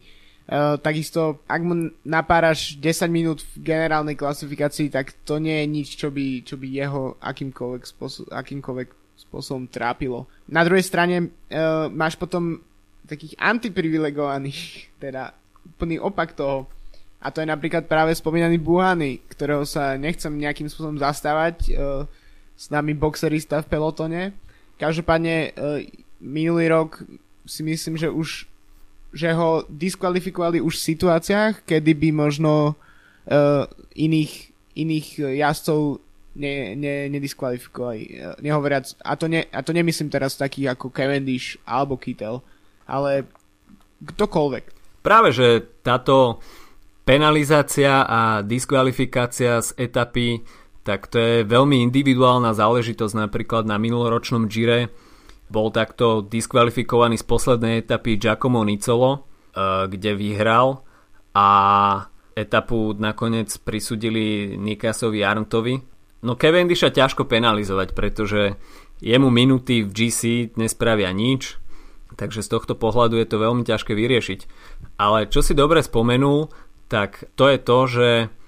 Uh, 0.48 0.80
takisto, 0.80 1.44
ak 1.44 1.60
mu 1.60 1.92
napáraš 2.08 2.80
10 2.80 3.12
minút 3.12 3.44
v 3.44 3.68
generálnej 3.68 4.16
klasifikácii, 4.16 4.88
tak 4.88 5.12
to 5.28 5.44
nie 5.44 5.60
je 5.60 5.66
nič, 5.68 5.88
čo 6.00 6.08
by, 6.08 6.48
čo 6.48 6.56
by 6.56 6.68
jeho 6.72 7.20
akýmkoľvek, 7.20 7.84
spôsob, 7.84 8.32
akýmkoľvek 8.32 8.90
spôsobom 9.28 9.68
trápilo. 9.68 10.32
Na 10.48 10.64
druhej 10.64 10.88
strane 10.88 11.36
uh, 11.52 11.92
máš 11.92 12.16
potom 12.16 12.64
takých 13.08 13.40
antiprivilegovaných, 13.40 14.92
teda 15.00 15.32
úplný 15.64 15.98
opak 15.98 16.36
toho. 16.36 16.68
A 17.18 17.34
to 17.34 17.42
je 17.42 17.48
napríklad 17.50 17.90
práve 17.90 18.14
spomínaný 18.14 18.62
Buhany, 18.62 19.24
ktorého 19.32 19.66
sa 19.66 19.98
nechcem 19.98 20.30
nejakým 20.38 20.70
spôsobom 20.70 21.02
zastávať, 21.02 21.74
uh, 21.74 22.06
s 22.54 22.70
nami 22.70 22.94
boxerista 22.94 23.64
v 23.66 23.70
pelotone. 23.70 24.22
Každopádne 24.78 25.36
uh, 25.56 25.82
minulý 26.22 26.70
rok 26.70 27.02
si 27.48 27.66
myslím, 27.66 27.98
že 27.98 28.12
už 28.12 28.46
že 29.16 29.32
ho 29.34 29.64
diskvalifikovali 29.72 30.60
už 30.60 30.78
v 30.78 30.88
situáciách, 30.94 31.64
kedy 31.64 31.96
by 31.96 32.10
možno 32.12 32.76
uh, 32.76 33.64
iných, 33.96 34.52
iných 34.76 35.08
jazdcov 35.42 36.04
ne, 36.36 36.76
ne, 36.76 37.08
nediskvalifikovali. 37.10 38.02
Uh, 38.20 38.36
nehovoriac, 38.44 38.94
a 39.02 39.16
to, 39.16 39.32
ne, 39.32 39.48
a 39.48 39.60
to 39.64 39.72
nemyslím 39.72 40.12
teraz 40.12 40.36
takých 40.36 40.76
ako 40.76 40.92
Cavendish 40.92 41.56
alebo 41.64 41.96
Kittel, 41.96 42.44
ale 42.88 43.28
ktokoľvek. 44.02 44.64
Práve, 45.04 45.30
že 45.32 45.48
táto 45.84 46.40
penalizácia 47.08 48.04
a 48.04 48.44
diskvalifikácia 48.44 49.64
z 49.64 49.72
etapy, 49.80 50.44
tak 50.84 51.08
to 51.08 51.20
je 51.20 51.36
veľmi 51.48 51.80
individuálna 51.88 52.52
záležitosť. 52.52 53.14
Napríklad 53.16 53.64
na 53.64 53.80
minuloročnom 53.80 54.52
Gire 54.52 54.92
bol 55.48 55.72
takto 55.72 56.28
diskvalifikovaný 56.28 57.16
z 57.16 57.26
poslednej 57.28 57.74
etapy 57.88 58.20
Giacomo 58.20 58.64
Nicolo, 58.68 59.24
eh, 59.56 59.88
kde 59.88 60.12
vyhral 60.20 60.84
a 61.32 61.48
etapu 62.36 62.94
nakoniec 62.94 63.50
prisudili 63.64 64.56
Nikasovi 64.60 65.24
Arntovi. 65.24 65.80
No 66.22 66.36
Cavendisha 66.36 66.92
ťažko 66.92 67.26
penalizovať, 67.26 67.96
pretože 67.96 68.58
jemu 69.00 69.30
minuty 69.30 69.86
v 69.86 69.90
GC 69.94 70.54
nespravia 70.58 71.14
nič, 71.14 71.58
takže 72.18 72.42
z 72.42 72.50
tohto 72.50 72.74
pohľadu 72.74 73.22
je 73.22 73.28
to 73.30 73.38
veľmi 73.38 73.64
ťažké 73.64 73.94
vyriešiť. 73.94 74.40
Ale 74.98 75.30
čo 75.30 75.46
si 75.46 75.54
dobre 75.54 75.86
spomenul, 75.86 76.50
tak 76.90 77.30
to 77.38 77.48
je 77.48 77.58
to, 77.62 77.78
že 77.88 78.08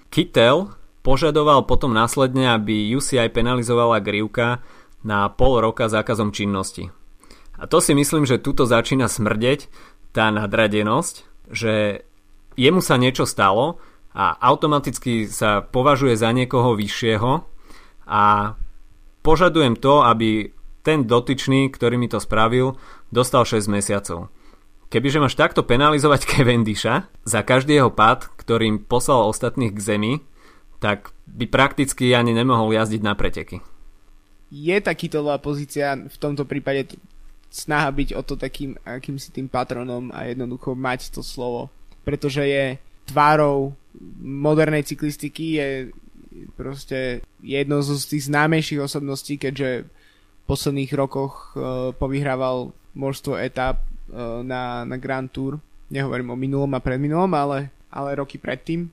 Kittel 0.09 0.73
požadoval 1.05 1.63
potom 1.69 1.93
následne, 1.93 2.51
aby 2.51 2.89
UCI 2.97 3.29
penalizovala 3.29 4.03
Grivka 4.03 4.59
na 5.05 5.29
pol 5.31 5.63
roka 5.63 5.87
zákazom 5.87 6.35
činnosti. 6.35 6.91
A 7.59 7.67
to 7.67 7.79
si 7.79 7.93
myslím, 7.95 8.25
že 8.27 8.41
tuto 8.41 8.65
začína 8.65 9.07
smrdeť 9.07 9.67
tá 10.11 10.31
nadradenosť, 10.33 11.15
že 11.51 12.03
jemu 12.55 12.81
sa 12.83 12.95
niečo 12.99 13.23
stalo 13.23 13.79
a 14.15 14.35
automaticky 14.41 15.29
sa 15.29 15.61
považuje 15.61 16.17
za 16.17 16.33
niekoho 16.33 16.73
vyššieho 16.75 17.31
a 18.09 18.23
požadujem 19.21 19.77
to, 19.77 20.01
aby 20.01 20.49
ten 20.89 21.05
dotyčný, 21.05 21.69
ktorý 21.69 22.01
mi 22.01 22.09
to 22.09 22.17
spravil, 22.17 22.73
dostal 23.13 23.45
6 23.45 23.69
mesiacov. 23.69 24.33
Kebyže 24.89 25.21
máš 25.21 25.37
takto 25.37 25.61
penalizovať 25.61 26.25
Cavendisha 26.33 27.05
za 27.21 27.45
každý 27.45 27.77
jeho 27.77 27.93
pád, 27.93 28.25
ktorým 28.41 28.81
poslal 28.81 29.29
ostatných 29.29 29.69
k 29.77 29.79
zemi, 29.79 30.13
tak 30.81 31.13
by 31.29 31.45
prakticky 31.45 32.17
ani 32.17 32.33
nemohol 32.33 32.73
jazdiť 32.73 33.01
na 33.05 33.13
preteky. 33.13 33.61
Je 34.49 34.73
takýto 34.81 35.21
pozícia 35.37 35.93
v 35.93 36.17
tomto 36.17 36.49
prípade 36.49 36.97
snaha 37.53 37.93
byť 37.93 38.17
o 38.17 38.21
to 38.25 38.33
takým 38.33 38.73
akýmsi 38.81 39.29
tým 39.29 39.45
patronom 39.45 40.09
a 40.09 40.25
jednoducho 40.25 40.73
mať 40.73 41.13
to 41.13 41.21
slovo. 41.21 41.69
Pretože 42.01 42.49
je 42.49 42.65
tvárou 43.05 43.77
modernej 44.25 44.81
cyklistiky, 44.89 45.45
je 45.61 45.69
proste 46.57 47.21
jednou 47.45 47.85
z 47.85 48.05
tých 48.09 48.25
známejších 48.25 48.81
osobností, 48.81 49.37
keďže 49.37 49.85
posledných 50.49 50.89
rokoch 50.97 51.53
uh, 51.53 51.93
povyhrával 51.93 52.73
množstvo 52.97 53.37
etap 53.37 53.85
uh, 53.85 54.41
na, 54.41 54.81
na 54.81 54.97
Grand 54.97 55.29
Tour. 55.29 55.61
Nehovorím 55.93 56.33
o 56.33 56.37
minulom 56.37 56.73
a 56.73 56.81
predminulom, 56.81 57.29
ale, 57.37 57.69
ale 57.93 58.17
roky 58.17 58.41
predtým. 58.41 58.89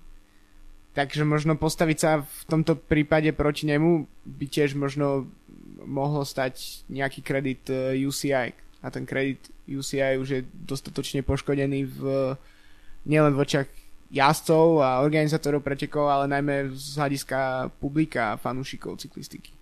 Takže 0.92 1.24
možno 1.24 1.56
postaviť 1.56 1.98
sa 2.00 2.24
v 2.24 2.42
tomto 2.48 2.76
prípade 2.76 3.32
proti 3.32 3.68
nemu 3.68 4.04
by 4.24 4.46
tiež 4.48 4.76
možno 4.76 5.28
mohlo 5.84 6.24
stať 6.24 6.84
nejaký 6.88 7.20
kredit 7.20 7.68
UCI. 7.92 8.56
A 8.80 8.86
ten 8.88 9.04
kredit 9.04 9.44
UCI 9.68 10.16
už 10.16 10.28
je 10.28 10.40
dostatočne 10.52 11.20
poškodený 11.20 11.84
v 11.84 12.00
nielen 13.04 13.36
v 13.36 13.42
očiach 13.44 13.68
jazdcov 14.10 14.82
a 14.82 15.02
organizátorov 15.02 15.62
pretekov, 15.62 16.06
ale 16.06 16.30
najmä 16.30 16.70
z 16.74 16.98
hľadiska 16.98 17.70
publika 17.82 18.34
a 18.34 18.38
fanúšikov 18.38 18.98
cyklistiky. 19.02 19.55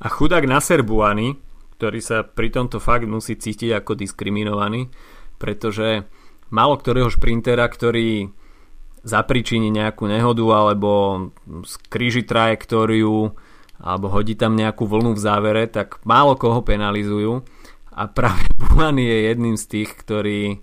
A 0.00 0.06
chudák 0.08 0.48
Nasser 0.48 0.80
Buany, 0.80 1.36
ktorý 1.76 2.00
sa 2.00 2.24
pri 2.24 2.48
tomto 2.48 2.80
fakt 2.80 3.04
musí 3.04 3.36
cítiť 3.36 3.84
ako 3.84 3.96
diskriminovaný, 3.96 4.88
pretože 5.36 6.08
málo 6.52 6.76
ktorého 6.76 7.08
šprintera, 7.12 7.64
ktorý 7.68 8.32
zapričíni 9.00 9.72
nejakú 9.72 10.04
nehodu 10.04 10.44
alebo 10.52 10.90
skríži 11.64 12.24
trajektóriu 12.24 13.32
alebo 13.80 14.12
hodí 14.12 14.36
tam 14.36 14.60
nejakú 14.60 14.84
vlnu 14.84 15.16
v 15.16 15.24
závere, 15.24 15.64
tak 15.64 16.04
málo 16.04 16.36
koho 16.36 16.60
penalizujú 16.60 17.40
a 17.96 18.02
práve 18.08 18.44
Bulani 18.60 19.04
je 19.08 19.18
jedným 19.32 19.56
z 19.56 19.64
tých, 19.64 19.90
ktorí 19.96 20.60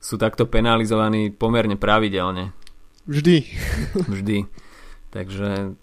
sú 0.00 0.18
takto 0.18 0.50
penalizovaní 0.50 1.30
pomerne 1.30 1.78
pravidelne. 1.78 2.50
Vždy. 3.06 3.36
Vždy. 4.08 4.38
Takže 5.10 5.74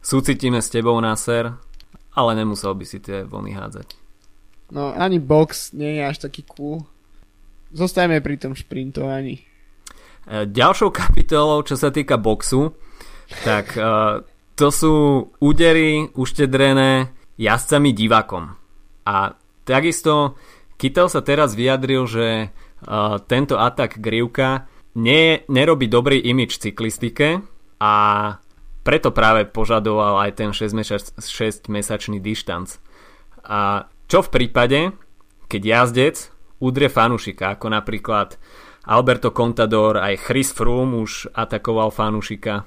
súcitíme 0.00 0.60
s 0.64 0.68
tebou, 0.72 0.96
Nasser, 1.00 1.56
ale 2.18 2.34
nemusel 2.34 2.74
by 2.74 2.82
si 2.82 2.98
tie 2.98 3.22
vlny 3.22 3.54
hádzať. 3.54 3.94
No, 4.74 4.90
ani 4.90 5.22
box 5.22 5.70
nie 5.70 5.96
je 5.96 6.02
až 6.02 6.18
taký 6.26 6.42
cool. 6.50 6.82
Zostajeme 7.70 8.18
pri 8.18 8.36
tom 8.42 8.58
šprintovaní. 8.58 9.38
E, 9.38 10.44
ďalšou 10.50 10.90
kapitolou, 10.90 11.62
čo 11.62 11.78
sa 11.78 11.94
týka 11.94 12.18
boxu, 12.18 12.74
tak 13.44 13.76
uh, 13.76 14.24
to 14.56 14.72
sú 14.72 14.94
údery 15.38 16.08
uštedrené 16.16 17.12
jazdcami 17.36 17.92
divakom. 17.92 18.56
A 19.04 19.36
takisto 19.68 20.40
Kittel 20.80 21.12
sa 21.12 21.20
teraz 21.20 21.52
vyjadril, 21.52 22.08
že 22.08 22.48
uh, 22.48 23.20
tento 23.28 23.60
atak 23.60 24.00
Grivka 24.00 24.64
nie, 24.96 25.44
nerobí 25.46 25.92
dobrý 25.92 26.24
imič 26.24 26.56
cyklistike 26.56 27.44
a 27.78 27.94
preto 28.88 29.12
práve 29.12 29.44
požadoval 29.44 30.24
aj 30.24 30.40
ten 30.40 30.48
6-mesačný 30.56 32.24
dištanc. 32.24 32.80
A 33.44 33.84
čo 34.08 34.24
v 34.24 34.32
prípade, 34.32 34.96
keď 35.44 35.60
jazdec 35.60 36.16
udrie 36.56 36.88
fanušika, 36.88 37.60
ako 37.60 37.68
napríklad 37.68 38.40
Alberto 38.88 39.28
Contador, 39.36 40.00
aj 40.00 40.24
Chris 40.24 40.56
Froome 40.56 41.04
už 41.04 41.28
atakoval 41.36 41.92
fanušika. 41.92 42.64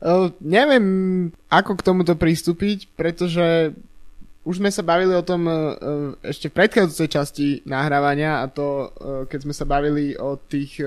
Uh, 0.00 0.32
neviem, 0.40 1.28
ako 1.52 1.76
k 1.76 1.84
tomuto 1.84 2.16
pristúpiť, 2.16 2.88
pretože 2.96 3.76
už 4.50 4.58
sme 4.58 4.74
sa 4.74 4.82
bavili 4.82 5.14
o 5.14 5.22
tom 5.22 5.46
uh, 5.46 5.78
ešte 6.26 6.50
v 6.50 6.58
predchádzajúcej 6.58 7.08
časti 7.08 7.46
nahrávania 7.62 8.42
a 8.42 8.50
to, 8.50 8.90
uh, 8.90 9.22
keď 9.30 9.46
sme 9.46 9.54
sa 9.54 9.62
bavili 9.62 10.18
o 10.18 10.34
tých 10.34 10.82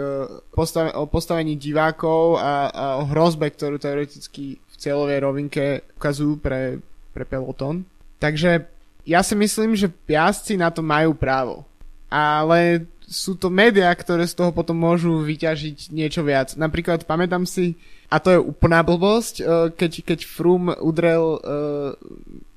postav- 0.52 0.92
o 0.92 1.08
postavení 1.08 1.56
divákov 1.56 2.44
a, 2.44 2.68
a 2.68 2.86
o 3.00 3.08
hrozbe, 3.08 3.48
ktorú 3.48 3.80
teoreticky 3.80 4.60
v 4.60 4.76
cieľovej 4.76 5.20
rovinke 5.24 5.64
ukazujú 5.96 6.44
pre, 6.44 6.84
pre 7.16 7.24
peloton. 7.24 7.88
Takže 8.20 8.68
ja 9.08 9.24
si 9.24 9.36
myslím, 9.40 9.80
že 9.80 9.88
piasci 9.88 10.60
na 10.60 10.68
to 10.68 10.84
majú 10.84 11.16
právo. 11.16 11.64
Ale 12.12 12.86
sú 13.04 13.36
to 13.36 13.52
médiá, 13.52 13.92
ktoré 13.92 14.24
z 14.24 14.38
toho 14.38 14.56
potom 14.56 14.80
môžu 14.80 15.22
vyťažiť 15.22 15.92
niečo 15.92 16.24
viac. 16.24 16.56
Napríklad 16.56 17.04
pamätám 17.04 17.44
si, 17.44 17.76
a 18.08 18.18
to 18.18 18.30
je 18.32 18.40
úplná 18.40 18.80
blbosť, 18.80 19.44
keď, 19.76 19.92
keď 20.14 20.20
Froome 20.24 20.74
udrel 20.80 21.42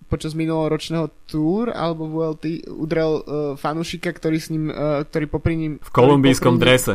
počas 0.07 0.39
minuloročného 0.39 1.11
túr 1.27 1.75
alebo 1.75 2.07
VLT 2.07 2.71
udrel 2.71 3.13
uh, 3.21 3.23
fanušika, 3.59 4.15
ktorý 4.15 4.39
s 4.39 4.49
ním, 4.55 4.71
uh, 4.71 5.03
ktorý 5.03 5.27
popri 5.27 5.55
ním... 5.59 5.73
V 5.83 5.91
kolumbijskom 5.91 6.57
popri 6.57 6.59
ním, 6.59 6.63
drese. 6.63 6.95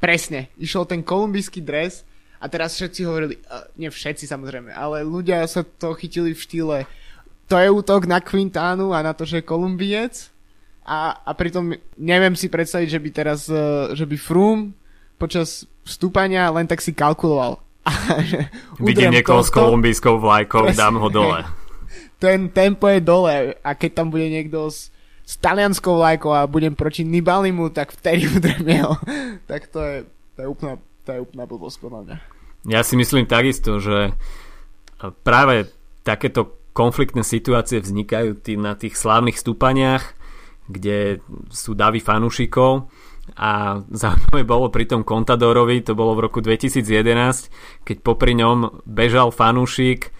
Presne, 0.00 0.40
išiel 0.60 0.84
ten 0.84 1.00
kolumbijský 1.00 1.64
dres 1.64 2.04
a 2.40 2.48
teraz 2.48 2.76
všetci 2.76 3.00
hovorili, 3.08 3.34
uh, 3.48 3.64
nie 3.80 3.88
všetci 3.88 4.28
samozrejme, 4.28 4.72
ale 4.72 5.04
ľudia 5.04 5.44
sa 5.48 5.64
to 5.64 5.96
chytili 5.96 6.36
v 6.36 6.40
štýle 6.40 6.78
to 7.50 7.58
je 7.58 7.66
útok 7.66 8.06
na 8.06 8.22
Quintánu 8.22 8.94
a 8.94 9.02
na 9.02 9.10
to, 9.10 9.26
že 9.26 9.42
je 9.42 9.48
Kolumbiec 9.50 10.30
a, 10.86 11.18
a 11.18 11.30
pritom 11.34 11.74
neviem 11.98 12.38
si 12.38 12.46
predstaviť, 12.46 12.86
že 12.86 13.02
by 13.02 13.08
teraz, 13.10 13.50
uh, 13.50 13.90
že 13.90 14.06
by 14.06 14.14
Froome 14.14 14.78
počas 15.18 15.66
vstúpania 15.82 16.46
len 16.54 16.70
tak 16.70 16.78
si 16.78 16.94
kalkuloval. 16.94 17.58
Vidím 18.78 19.10
niekoho 19.10 19.42
s 19.42 19.50
kolumbijskou 19.50 20.22
vlajkou, 20.22 20.70
dám 20.78 21.02
ho 21.02 21.10
dole. 21.10 21.42
Ten 22.20 22.52
tempo 22.52 22.84
je 22.86 23.00
dole 23.00 23.56
a 23.64 23.70
keď 23.72 23.90
tam 23.96 24.12
bude 24.12 24.28
niekto 24.28 24.68
s, 24.68 24.92
s 25.24 25.40
talianskou 25.40 25.96
vlajkou 25.96 26.30
a 26.36 26.44
budem 26.44 26.76
proti 26.76 27.00
Nibalimu, 27.02 27.72
tak 27.72 27.96
vtedy 27.96 28.28
udrem 28.36 28.64
jeho. 28.68 28.94
tak 29.48 29.72
to 29.72 29.80
je, 29.80 29.96
to 30.36 30.38
je 30.44 30.48
úplná, 30.48 30.74
to 31.08 31.10
je 31.16 31.20
úplná 31.24 31.44
blbosť 31.48 31.76
podľa 31.80 32.00
mňa. 32.04 32.16
Ja 32.68 32.84
si 32.84 32.92
myslím 33.00 33.24
takisto, 33.24 33.80
že 33.80 34.12
práve 35.24 35.72
takéto 36.04 36.60
konfliktné 36.76 37.24
situácie 37.24 37.80
vznikajú 37.80 38.36
tý, 38.36 38.60
na 38.60 38.76
tých 38.76 39.00
slávnych 39.00 39.40
stúpaniach, 39.40 40.14
kde 40.70 41.24
sú 41.50 41.74
davy 41.74 41.98
fanúšikov 41.98 42.92
a 43.34 43.82
zaujímavé 43.90 44.42
bolo 44.46 44.70
pri 44.70 44.86
tom 44.86 45.02
Contadorovi, 45.02 45.82
to 45.82 45.98
bolo 45.98 46.14
v 46.18 46.30
roku 46.30 46.38
2011, 46.42 47.86
keď 47.86 47.96
popri 48.02 48.34
ňom 48.38 48.82
bežal 48.86 49.34
fanúšik 49.34 50.14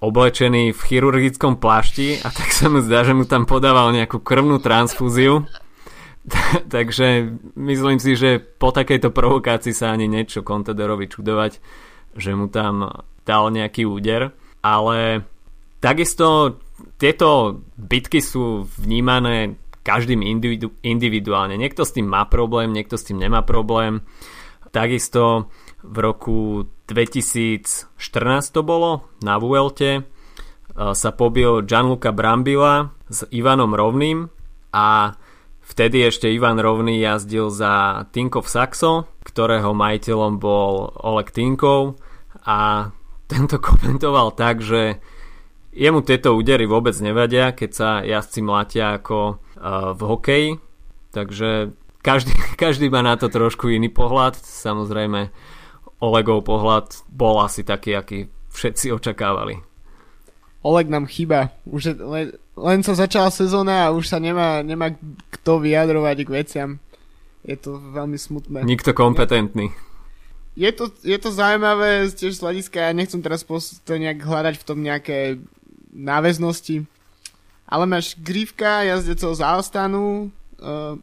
oblečený 0.00 0.76
v 0.76 0.80
chirurgickom 0.80 1.56
plášti 1.56 2.20
a 2.20 2.28
tak 2.28 2.52
sa 2.52 2.68
mu 2.68 2.84
zdá, 2.84 3.02
že 3.02 3.16
mu 3.16 3.24
tam 3.24 3.48
podával 3.48 3.96
nejakú 3.96 4.20
krvnú 4.20 4.60
transfúziu. 4.60 5.48
Takže 6.74 7.38
myslím 7.54 7.98
si, 8.02 8.18
že 8.18 8.42
po 8.42 8.74
takejto 8.74 9.14
provokácii 9.14 9.72
sa 9.72 9.94
ani 9.94 10.10
niečo 10.10 10.42
Contadorovi 10.42 11.06
čudovať, 11.06 11.62
že 12.18 12.30
mu 12.34 12.50
tam 12.50 13.04
dal 13.24 13.48
nejaký 13.54 13.86
úder. 13.86 14.34
Ale 14.60 15.22
takisto 15.78 16.58
tieto 16.98 17.62
bitky 17.78 18.18
sú 18.18 18.66
vnímané 18.76 19.56
každým 19.86 20.20
individu- 20.26 20.74
individuálne. 20.82 21.54
Niekto 21.54 21.86
s 21.86 21.94
tým 21.94 22.10
má 22.10 22.26
problém, 22.26 22.74
niekto 22.74 22.98
s 22.98 23.06
tým 23.06 23.22
nemá 23.22 23.46
problém. 23.46 24.02
Takisto 24.70 25.50
v 25.82 25.96
roku 26.00 26.38
2014 26.86 27.90
to 28.54 28.60
bolo 28.62 29.10
na 29.22 29.38
Vuelte 29.38 30.06
sa 30.76 31.10
pobil 31.16 31.64
Gianluca 31.64 32.12
Brambila 32.12 32.92
s 33.08 33.24
Ivanom 33.32 33.72
Rovným 33.72 34.28
a 34.76 35.16
vtedy 35.64 36.04
ešte 36.04 36.28
Ivan 36.28 36.60
Rovný 36.60 37.00
jazdil 37.00 37.48
za 37.48 38.04
Tinkov 38.12 38.52
Saxo, 38.52 39.08
ktorého 39.24 39.72
majiteľom 39.72 40.36
bol 40.36 40.92
Oleg 41.00 41.32
Tinkov 41.32 41.96
a 42.44 42.90
tento 43.32 43.56
komentoval 43.56 44.36
tak, 44.36 44.60
že 44.60 45.00
jemu 45.72 46.04
tieto 46.04 46.36
údery 46.36 46.68
vôbec 46.68 46.94
nevadia, 47.00 47.56
keď 47.56 47.70
sa 47.72 47.88
jazdci 48.04 48.40
mlatia 48.44 49.00
ako 49.00 49.18
uh, 49.36 49.92
v 49.96 50.00
hokeji, 50.04 50.50
takže 51.10 51.74
každý, 52.06 52.30
každý 52.54 52.86
má 52.86 53.02
na 53.02 53.18
to 53.18 53.26
trošku 53.26 53.66
iný 53.66 53.90
pohľad, 53.90 54.38
samozrejme 54.38 55.34
Olegov 55.98 56.46
pohľad 56.46 57.02
bol 57.10 57.42
asi 57.42 57.66
taký, 57.66 57.98
aký 57.98 58.18
všetci 58.54 58.94
očakávali. 58.94 59.58
Oleg 60.62 60.86
nám 60.86 61.10
chýba. 61.10 61.50
Už 61.66 61.82
je, 61.90 61.94
len, 61.98 62.26
len 62.54 62.80
sa 62.86 62.94
začala 62.94 63.30
sezóna 63.34 63.90
a 63.90 63.94
už 63.94 64.06
sa 64.06 64.18
nemá, 64.22 64.62
nemá 64.62 64.94
kto 65.34 65.62
vyjadrovať 65.62 66.16
k 66.22 66.30
veciam. 66.30 66.70
Je 67.46 67.56
to 67.58 67.78
veľmi 67.78 68.18
smutné. 68.18 68.66
Nikto 68.66 68.90
kompetentný. 68.92 69.70
Je 70.56 70.72
to, 70.72 70.88
je 71.04 71.18
to 71.20 71.30
zaujímavé 71.30 72.08
tiež 72.10 72.32
z 72.32 72.42
hľadiska, 72.42 72.80
ja 72.80 72.96
nechcem 72.96 73.20
teraz 73.20 73.44
to 73.44 73.92
nejak 73.92 74.24
hľadať 74.24 74.54
v 74.56 74.66
tom 74.66 74.78
nejaké 74.80 75.36
náväznosti, 75.92 76.88
ale 77.68 77.84
máš 77.84 78.16
Grívka, 78.16 78.88
jazdeceho 78.88 79.36
za 79.36 79.60
Astanu, 79.60 80.32
uh, 80.32 80.35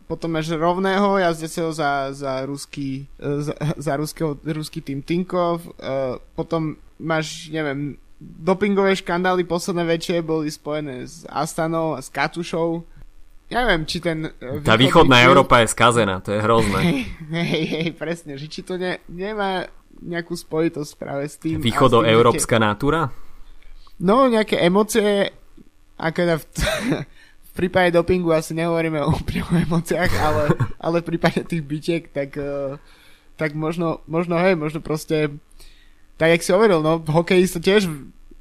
potom 0.09 0.29
máš 0.33 0.49
rovného 0.49 1.21
jazdeceho 1.21 1.69
za, 1.69 2.09
za, 2.09 2.41
ruský, 2.45 3.05
uh, 3.21 3.45
za, 3.45 3.53
za 3.77 3.93
ruského, 3.95 4.33
ruský 4.41 4.81
tým 4.81 5.05
Tinkov, 5.05 5.61
uh, 5.77 6.17
potom 6.33 6.77
máš, 6.97 7.53
neviem, 7.53 7.97
dopingové 8.19 8.95
škandály 8.95 9.43
posledné 9.43 9.83
väčšie 9.83 10.17
boli 10.23 10.47
spojené 10.49 11.05
s 11.05 11.27
Astanou 11.27 11.93
a 11.93 12.01
s 12.01 12.09
Katušou. 12.09 12.81
Ja 13.51 13.67
neviem, 13.67 13.85
či 13.85 14.01
ten... 14.01 14.31
Tá 14.63 14.79
východná 14.79 15.21
či... 15.21 15.25
Európa 15.29 15.61
je 15.61 15.67
skazená, 15.69 16.23
to 16.23 16.33
je 16.33 16.39
hrozné. 16.41 17.05
Hej, 17.33 17.63
hej, 17.69 17.87
presne, 17.93 18.39
že 18.39 18.49
či 18.49 18.65
to 18.65 18.79
ne, 18.79 18.97
nemá 19.11 19.69
nejakú 20.01 20.33
spojitosť 20.33 20.91
práve 20.97 21.29
s 21.29 21.37
tým... 21.37 21.61
Východoeurópska 21.61 22.57
natúra? 22.57 23.13
No, 24.01 24.25
nejaké 24.25 24.57
emócie, 24.57 25.29
ako 26.01 26.17
teda 26.17 26.35
v, 26.41 26.45
v 27.53 27.69
prípade 27.69 27.93
dopingu 27.93 28.33
asi 28.33 28.57
nehovoríme 28.57 28.97
o 29.05 29.13
úplne 29.13 29.45
o 29.45 29.53
emóciách, 29.53 30.11
ale, 30.27 30.43
ale 30.81 30.97
v 31.05 31.07
prípade 31.13 31.45
tých 31.45 31.61
bytiek, 31.61 32.03
tak, 32.09 32.33
e, 32.35 32.81
tak 33.37 33.53
možno, 33.53 34.01
možno, 34.09 34.41
hej, 34.41 34.57
možno 34.57 34.81
proste 34.81 35.37
tak 36.17 36.29
jak 36.29 36.43
si 36.45 36.53
hovoril, 36.53 36.79
no 36.85 37.01
v 37.01 37.09
hokeji 37.09 37.45
sa 37.49 37.59
tiež 37.59 37.89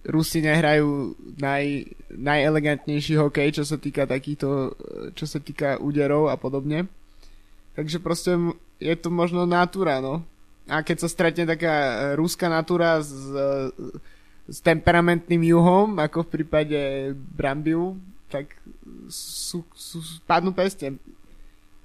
Rusi 0.03 0.43
nehrajú 0.43 1.15
naj, 1.39 1.95
najelegantnejší 2.11 3.15
hokej, 3.23 3.55
čo 3.55 3.63
sa 3.63 3.79
týka 3.79 4.03
takýchto, 4.03 4.75
čo 5.15 5.25
sa 5.31 5.39
týka 5.39 5.79
úderov 5.79 6.27
a 6.27 6.35
podobne. 6.35 6.91
Takže 7.79 8.03
proste 8.03 8.35
je 8.83 8.95
to 8.99 9.15
možno 9.15 9.47
natúra, 9.47 10.03
no. 10.03 10.27
A 10.67 10.83
keď 10.83 11.07
sa 11.07 11.09
stretne 11.09 11.47
taká 11.47 11.75
ruská 12.19 12.51
natúra 12.51 12.99
s, 12.99 13.15
s 14.51 14.59
temperamentným 14.59 15.55
juhom, 15.55 15.95
ako 16.03 16.27
v 16.27 16.33
prípade 16.35 16.79
Brambiu, 17.15 17.95
tak 18.27 18.59
sú, 19.13 19.61
sú, 19.77 20.01
padnú 20.25 20.51
peste. 20.57 20.97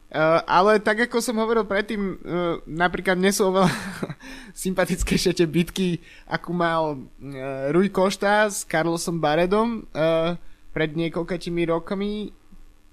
Uh, 0.08 0.40
ale 0.48 0.80
tak 0.80 1.04
ako 1.04 1.20
som 1.20 1.36
hovoril 1.36 1.68
predtým, 1.68 2.16
uh, 2.16 2.64
napríklad 2.64 3.20
mne 3.20 3.36
sú 3.36 3.52
oveľa 3.52 3.68
sympatickejšie 4.64 5.36
tie 5.36 5.44
bitky, 5.44 6.00
ako 6.32 6.50
mal 6.56 6.82
uh, 6.96 7.76
Rui 7.76 7.92
Košta 7.92 8.48
s 8.48 8.64
Carlosom 8.64 9.20
Baredom 9.20 9.84
uh, 9.92 10.40
pred 10.72 10.96
niekoľkatými 10.96 11.68
rokmi, 11.68 12.32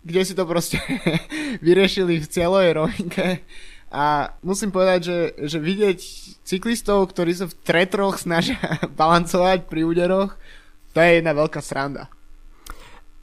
kde 0.02 0.22
si 0.26 0.34
to 0.34 0.42
proste 0.42 0.82
vyriešili 1.66 2.18
v 2.18 2.26
celej 2.26 2.82
rovinke. 2.82 3.46
A 3.94 4.34
musím 4.42 4.74
povedať, 4.74 5.00
že, 5.06 5.18
že 5.46 5.58
vidieť 5.62 5.98
cyklistov, 6.42 7.14
ktorí 7.14 7.30
sa 7.30 7.46
v 7.46 7.54
tretroch 7.62 8.18
snažia 8.18 8.58
balancovať 9.00 9.70
pri 9.70 9.86
úderoch, 9.86 10.34
to 10.90 10.98
je 10.98 11.22
jedna 11.22 11.30
veľká 11.30 11.62
sranda. 11.62 12.10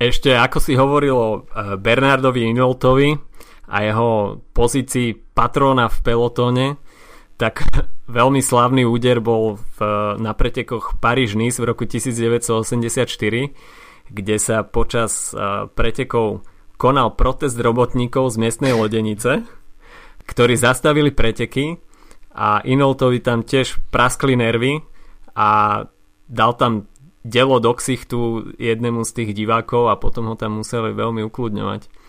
Ešte 0.02 0.34
ako 0.34 0.58
si 0.58 0.74
hovoril 0.74 1.14
o 1.14 1.45
Bernardovi 1.78 2.49
Inoltovi, 2.49 3.14
a 3.72 3.88
jeho 3.88 4.43
pozícii 4.52 5.16
patróna 5.32 5.88
v 5.88 5.97
pelotóne, 6.04 6.68
tak 7.39 7.64
veľmi 8.12 8.43
slavný 8.43 8.84
úder 8.84 9.24
bol 9.24 9.56
v, 9.80 9.80
na 10.20 10.36
pretekoch 10.36 10.99
Paríž-Nice 10.99 11.64
v 11.64 11.66
roku 11.72 11.88
1984, 11.88 13.08
kde 14.12 14.36
sa 14.36 14.68
počas 14.68 15.32
uh, 15.32 15.72
pretekov 15.72 16.43
konal 16.76 17.16
protest 17.16 17.56
robotníkov 17.56 18.36
z 18.36 18.43
miestnej 18.43 18.76
lodenice, 18.76 19.47
ktorí 20.28 20.60
zastavili 20.60 21.16
preteky 21.16 21.80
a 22.36 22.60
Inoltovi 22.68 23.24
tam 23.24 23.47
tiež 23.47 23.80
praskli 23.88 24.36
nervy 24.36 24.84
a 25.32 25.84
dal 26.28 26.52
tam 26.60 26.91
delo 27.22 27.61
do 27.61 27.74
ksichtu 27.74 28.51
jednému 28.57 29.05
z 29.05 29.11
tých 29.13 29.32
divákov 29.38 29.93
a 29.93 29.95
potom 29.95 30.30
ho 30.30 30.36
tam 30.36 30.61
museli 30.61 30.93
veľmi 30.93 31.22
ukludňovať 31.26 32.01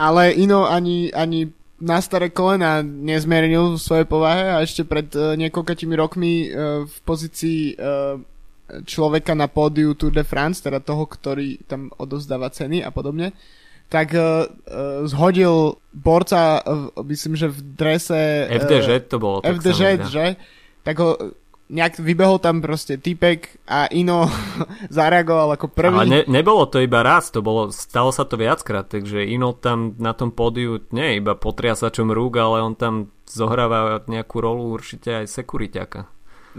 ale 0.00 0.32
Ino 0.32 0.64
ani, 0.64 1.12
ani 1.12 1.52
na 1.80 2.00
staré 2.00 2.32
kolena 2.32 2.80
nezmernil 2.80 3.76
v 3.76 3.82
svojej 3.82 4.06
povahe 4.08 4.56
a 4.56 4.64
ešte 4.64 4.88
pred 4.88 5.08
uh, 5.12 5.36
niekoľkatými 5.36 5.94
rokmi 5.96 6.32
uh, 6.48 6.84
v 6.88 6.96
pozícii 7.04 7.76
uh, 7.76 8.16
človeka 8.88 9.36
na 9.36 9.50
pódiu 9.50 9.92
Tour 9.98 10.14
de 10.14 10.24
France, 10.24 10.62
teda 10.64 10.80
toho, 10.80 11.04
ktorý 11.04 11.60
tam 11.66 11.90
odozdáva 11.98 12.48
ceny 12.48 12.80
a 12.80 12.88
podobne, 12.94 13.36
tak 13.90 14.14
uh, 14.14 14.46
uh, 14.46 15.04
zhodil 15.04 15.76
borca, 15.92 16.62
uh, 16.62 16.88
myslím, 17.04 17.36
že 17.36 17.52
v 17.52 17.60
drese... 17.76 18.46
Uh, 18.46 18.56
FDŽ 18.62 18.88
to 19.10 19.16
bolo. 19.18 19.36
FDŽ, 19.42 20.06
že? 20.08 20.26
Tak 20.80 20.96
ho 20.96 21.10
nejak 21.70 22.02
vybehol 22.02 22.42
tam 22.42 22.58
proste 22.58 22.98
typek 22.98 23.62
a 23.70 23.86
Ino 23.94 24.26
zareagoval 24.96 25.54
ako 25.54 25.70
prvý. 25.70 25.96
Ale 26.02 26.10
ne, 26.10 26.22
nebolo 26.26 26.66
to 26.66 26.82
iba 26.82 27.06
raz, 27.06 27.30
to 27.30 27.40
bolo, 27.40 27.70
stalo 27.70 28.10
sa 28.10 28.26
to 28.26 28.34
viackrát, 28.34 28.90
takže 28.90 29.22
Ino 29.22 29.54
tam 29.54 29.94
na 30.02 30.10
tom 30.12 30.34
pódiu 30.34 30.82
nie 30.90 31.22
iba 31.22 31.38
potriasačom 31.38 32.10
rúk, 32.10 32.42
ale 32.42 32.66
on 32.66 32.74
tam 32.74 33.14
zohráva 33.30 34.02
nejakú 34.10 34.42
rolu 34.42 34.74
určite 34.74 35.22
aj 35.22 35.30
sekuriťaka. 35.30 36.00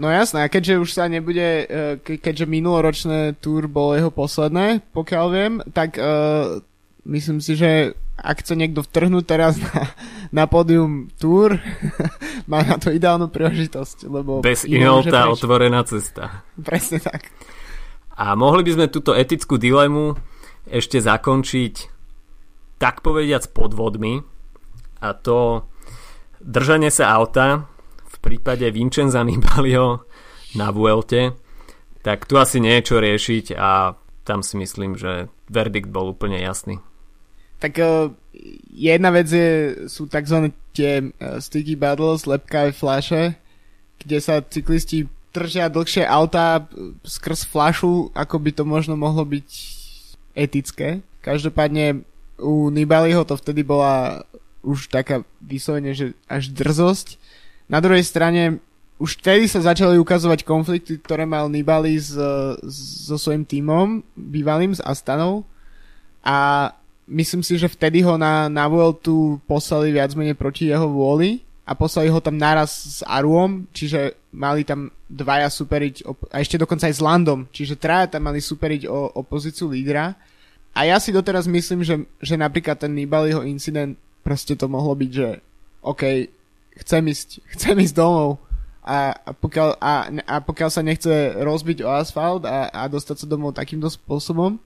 No 0.00 0.08
jasné, 0.08 0.48
a 0.48 0.52
keďže 0.52 0.80
už 0.80 0.90
sa 0.96 1.04
nebude, 1.04 1.68
e, 1.68 2.00
ke, 2.00 2.16
keďže 2.16 2.48
minuloročné 2.48 3.36
tour 3.44 3.68
bolo 3.68 3.92
jeho 3.92 4.08
posledné, 4.08 4.80
pokiaľ 4.96 5.26
viem, 5.28 5.54
tak 5.76 6.00
uh, 6.00 6.64
myslím 7.04 7.44
si, 7.44 7.60
že 7.60 7.92
ak 8.22 8.46
chce 8.46 8.54
niekto 8.54 8.86
vtrhnúť 8.86 9.24
teraz 9.26 9.58
na, 9.58 9.90
na 10.30 10.44
pódium 10.46 11.10
Tour, 11.18 11.58
má 12.50 12.62
na 12.62 12.78
to 12.78 12.94
ideálnu 12.94 13.28
príležitosť, 13.28 14.06
lebo... 14.06 14.40
Bez 14.40 14.62
inolta 14.64 15.26
otvorená 15.28 15.82
cesta. 15.82 16.46
Presne 16.54 17.02
tak. 17.02 17.28
A 18.14 18.38
mohli 18.38 18.62
by 18.62 18.70
sme 18.78 18.86
túto 18.86 19.12
etickú 19.12 19.58
dilemu 19.58 20.14
ešte 20.70 21.02
zakončiť 21.02 21.74
tak 22.78 23.02
povediac 23.02 23.50
podvodmi 23.50 24.22
a 25.02 25.08
to 25.14 25.66
držanie 26.38 26.94
sa 26.94 27.10
auta 27.18 27.66
v 28.06 28.16
prípade 28.22 28.70
Vincenza 28.70 29.26
Nibalio 29.26 30.06
na 30.54 30.70
Vuelte 30.70 31.42
tak 32.02 32.26
tu 32.26 32.34
asi 32.36 32.58
nie 32.58 32.82
je 32.82 32.86
čo 32.92 32.96
riešiť 32.98 33.54
a 33.54 33.94
tam 34.26 34.42
si 34.42 34.58
myslím, 34.58 34.98
že 34.98 35.30
verdikt 35.46 35.90
bol 35.90 36.10
úplne 36.10 36.38
jasný. 36.42 36.82
Tak 37.62 37.78
uh, 37.78 38.10
jedna 38.74 39.14
vec 39.14 39.30
je, 39.30 39.86
sú 39.86 40.10
tzv. 40.10 40.50
tie 40.74 41.14
uh, 41.14 41.38
sticky 41.38 41.78
battles, 41.78 42.26
lepkavé 42.26 42.74
flaše, 42.74 43.38
kde 44.02 44.18
sa 44.18 44.42
cyklisti 44.42 45.06
držia 45.30 45.70
dlhšie 45.70 46.04
auta 46.04 46.66
skrz 47.06 47.46
flašu, 47.46 48.10
ako 48.12 48.36
by 48.42 48.50
to 48.50 48.66
možno 48.66 48.98
mohlo 48.98 49.22
byť 49.22 49.48
etické. 50.34 51.00
Každopádne 51.22 52.04
u 52.42 52.68
Nibaliho 52.68 53.22
to 53.24 53.38
vtedy 53.38 53.62
bola 53.62 54.26
už 54.66 54.90
taká 54.90 55.22
vyslovene, 55.38 55.94
že 55.94 56.18
až 56.26 56.50
drzosť. 56.50 57.16
Na 57.70 57.78
druhej 57.78 58.02
strane 58.02 58.58
už 59.02 59.18
vtedy 59.18 59.50
sa 59.50 59.64
začali 59.64 59.98
ukazovať 59.98 60.46
konflikty, 60.46 60.98
ktoré 61.00 61.26
mal 61.26 61.50
Nibali 61.50 61.98
s, 61.98 62.14
so 63.06 63.16
svojím 63.18 63.42
tímom, 63.42 64.06
bývalým 64.14 64.76
s 64.76 64.84
Astanou. 64.84 65.42
A 66.22 66.70
myslím 67.06 67.42
si, 67.42 67.58
že 67.58 67.70
vtedy 67.70 68.02
ho 68.02 68.14
na, 68.18 68.46
na 68.46 68.66
Vueltu 68.70 69.40
poslali 69.46 69.90
viac 69.90 70.14
menej 70.14 70.38
proti 70.38 70.70
jeho 70.70 70.86
vôli 70.86 71.42
a 71.62 71.78
poslali 71.78 72.10
ho 72.10 72.18
tam 72.18 72.34
naraz 72.34 73.00
s 73.00 73.00
Aruom, 73.06 73.70
čiže 73.70 74.18
mali 74.34 74.66
tam 74.66 74.90
dvaja 75.06 75.46
superiť, 75.46 75.94
a 76.34 76.42
ešte 76.42 76.58
dokonca 76.58 76.90
aj 76.90 76.94
s 76.98 77.04
Landom, 77.04 77.46
čiže 77.54 77.78
traja 77.78 78.18
tam 78.18 78.26
mali 78.26 78.42
superiť 78.42 78.90
o, 78.90 79.14
o 79.14 79.20
pozíciu 79.22 79.70
lídra. 79.70 80.18
A 80.72 80.88
ja 80.88 80.96
si 80.96 81.12
doteraz 81.12 81.44
myslím, 81.46 81.84
že, 81.84 82.02
že 82.18 82.34
napríklad 82.34 82.80
ten 82.80 82.96
Nibaliho 82.96 83.44
incident 83.44 83.94
proste 84.24 84.56
to 84.56 84.66
mohlo 84.66 84.96
byť, 84.96 85.10
že 85.12 85.28
OK, 85.84 86.02
chcem 86.82 87.02
ísť, 87.06 87.28
chcem 87.54 87.76
ísť 87.76 87.94
domov 87.94 88.40
a, 88.82 89.14
a, 89.14 89.30
pokiaľ, 89.30 89.68
a, 89.78 89.92
a 90.26 90.34
pokiaľ 90.42 90.70
sa 90.72 90.82
nechce 90.82 91.38
rozbiť 91.38 91.86
o 91.86 91.90
asfalt 91.92 92.42
a, 92.48 92.72
a 92.72 92.90
dostať 92.90 93.22
sa 93.22 93.26
domov 93.30 93.54
takýmto 93.54 93.86
spôsobom, 93.86 94.58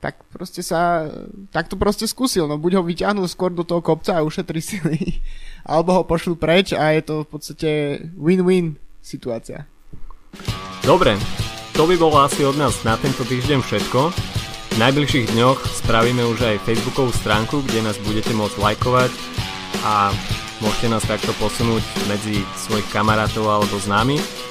tak 0.00 0.16
proste 0.32 0.64
sa, 0.64 1.06
tak 1.52 1.68
to 1.68 1.76
proste 1.76 2.08
skúsil, 2.08 2.48
no 2.48 2.56
buď 2.56 2.80
ho 2.80 2.82
vyťahnú 2.82 3.28
skôr 3.28 3.52
do 3.52 3.68
toho 3.68 3.84
kopca 3.84 4.16
a 4.16 4.24
ušetri 4.24 4.60
sily, 4.64 5.20
alebo 5.70 6.00
ho 6.00 6.02
pošlú 6.08 6.40
preč 6.40 6.72
a 6.72 6.96
je 6.96 7.02
to 7.04 7.14
v 7.22 7.28
podstate 7.28 7.70
win-win 8.16 8.80
situácia. 9.04 9.68
Dobre, 10.80 11.20
to 11.76 11.84
by 11.84 11.94
bolo 12.00 12.16
asi 12.24 12.40
od 12.48 12.56
nás 12.56 12.80
na 12.82 12.96
tento 12.96 13.22
týždeň 13.28 13.60
všetko. 13.60 14.00
V 14.70 14.76
najbližších 14.80 15.36
dňoch 15.36 15.58
spravíme 15.84 16.24
už 16.24 16.40
aj 16.46 16.64
facebookovú 16.64 17.12
stránku, 17.12 17.60
kde 17.68 17.84
nás 17.84 18.00
budete 18.00 18.32
môcť 18.32 18.56
lajkovať 18.56 19.12
a 19.84 20.14
môžete 20.64 20.88
nás 20.88 21.04
takto 21.04 21.36
posunúť 21.36 21.84
medzi 22.08 22.40
svojich 22.56 22.88
kamarátov 22.88 23.44
alebo 23.44 23.76
známych. 23.76 24.49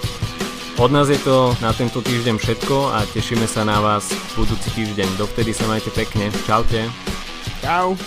Od 0.79 0.91
nás 0.95 1.11
je 1.11 1.19
to 1.19 1.51
na 1.59 1.75
tento 1.75 1.99
týždeň 1.99 2.39
všetko 2.39 2.95
a 2.95 3.03
tešíme 3.11 3.43
sa 3.51 3.67
na 3.67 3.83
vás 3.83 4.15
budúci 4.31 4.71
týždeň. 4.71 5.19
Dovtedy 5.19 5.51
sa 5.51 5.67
majte 5.67 5.91
pekne. 5.91 6.31
Čaute. 6.47 6.87
Čau. 7.59 7.99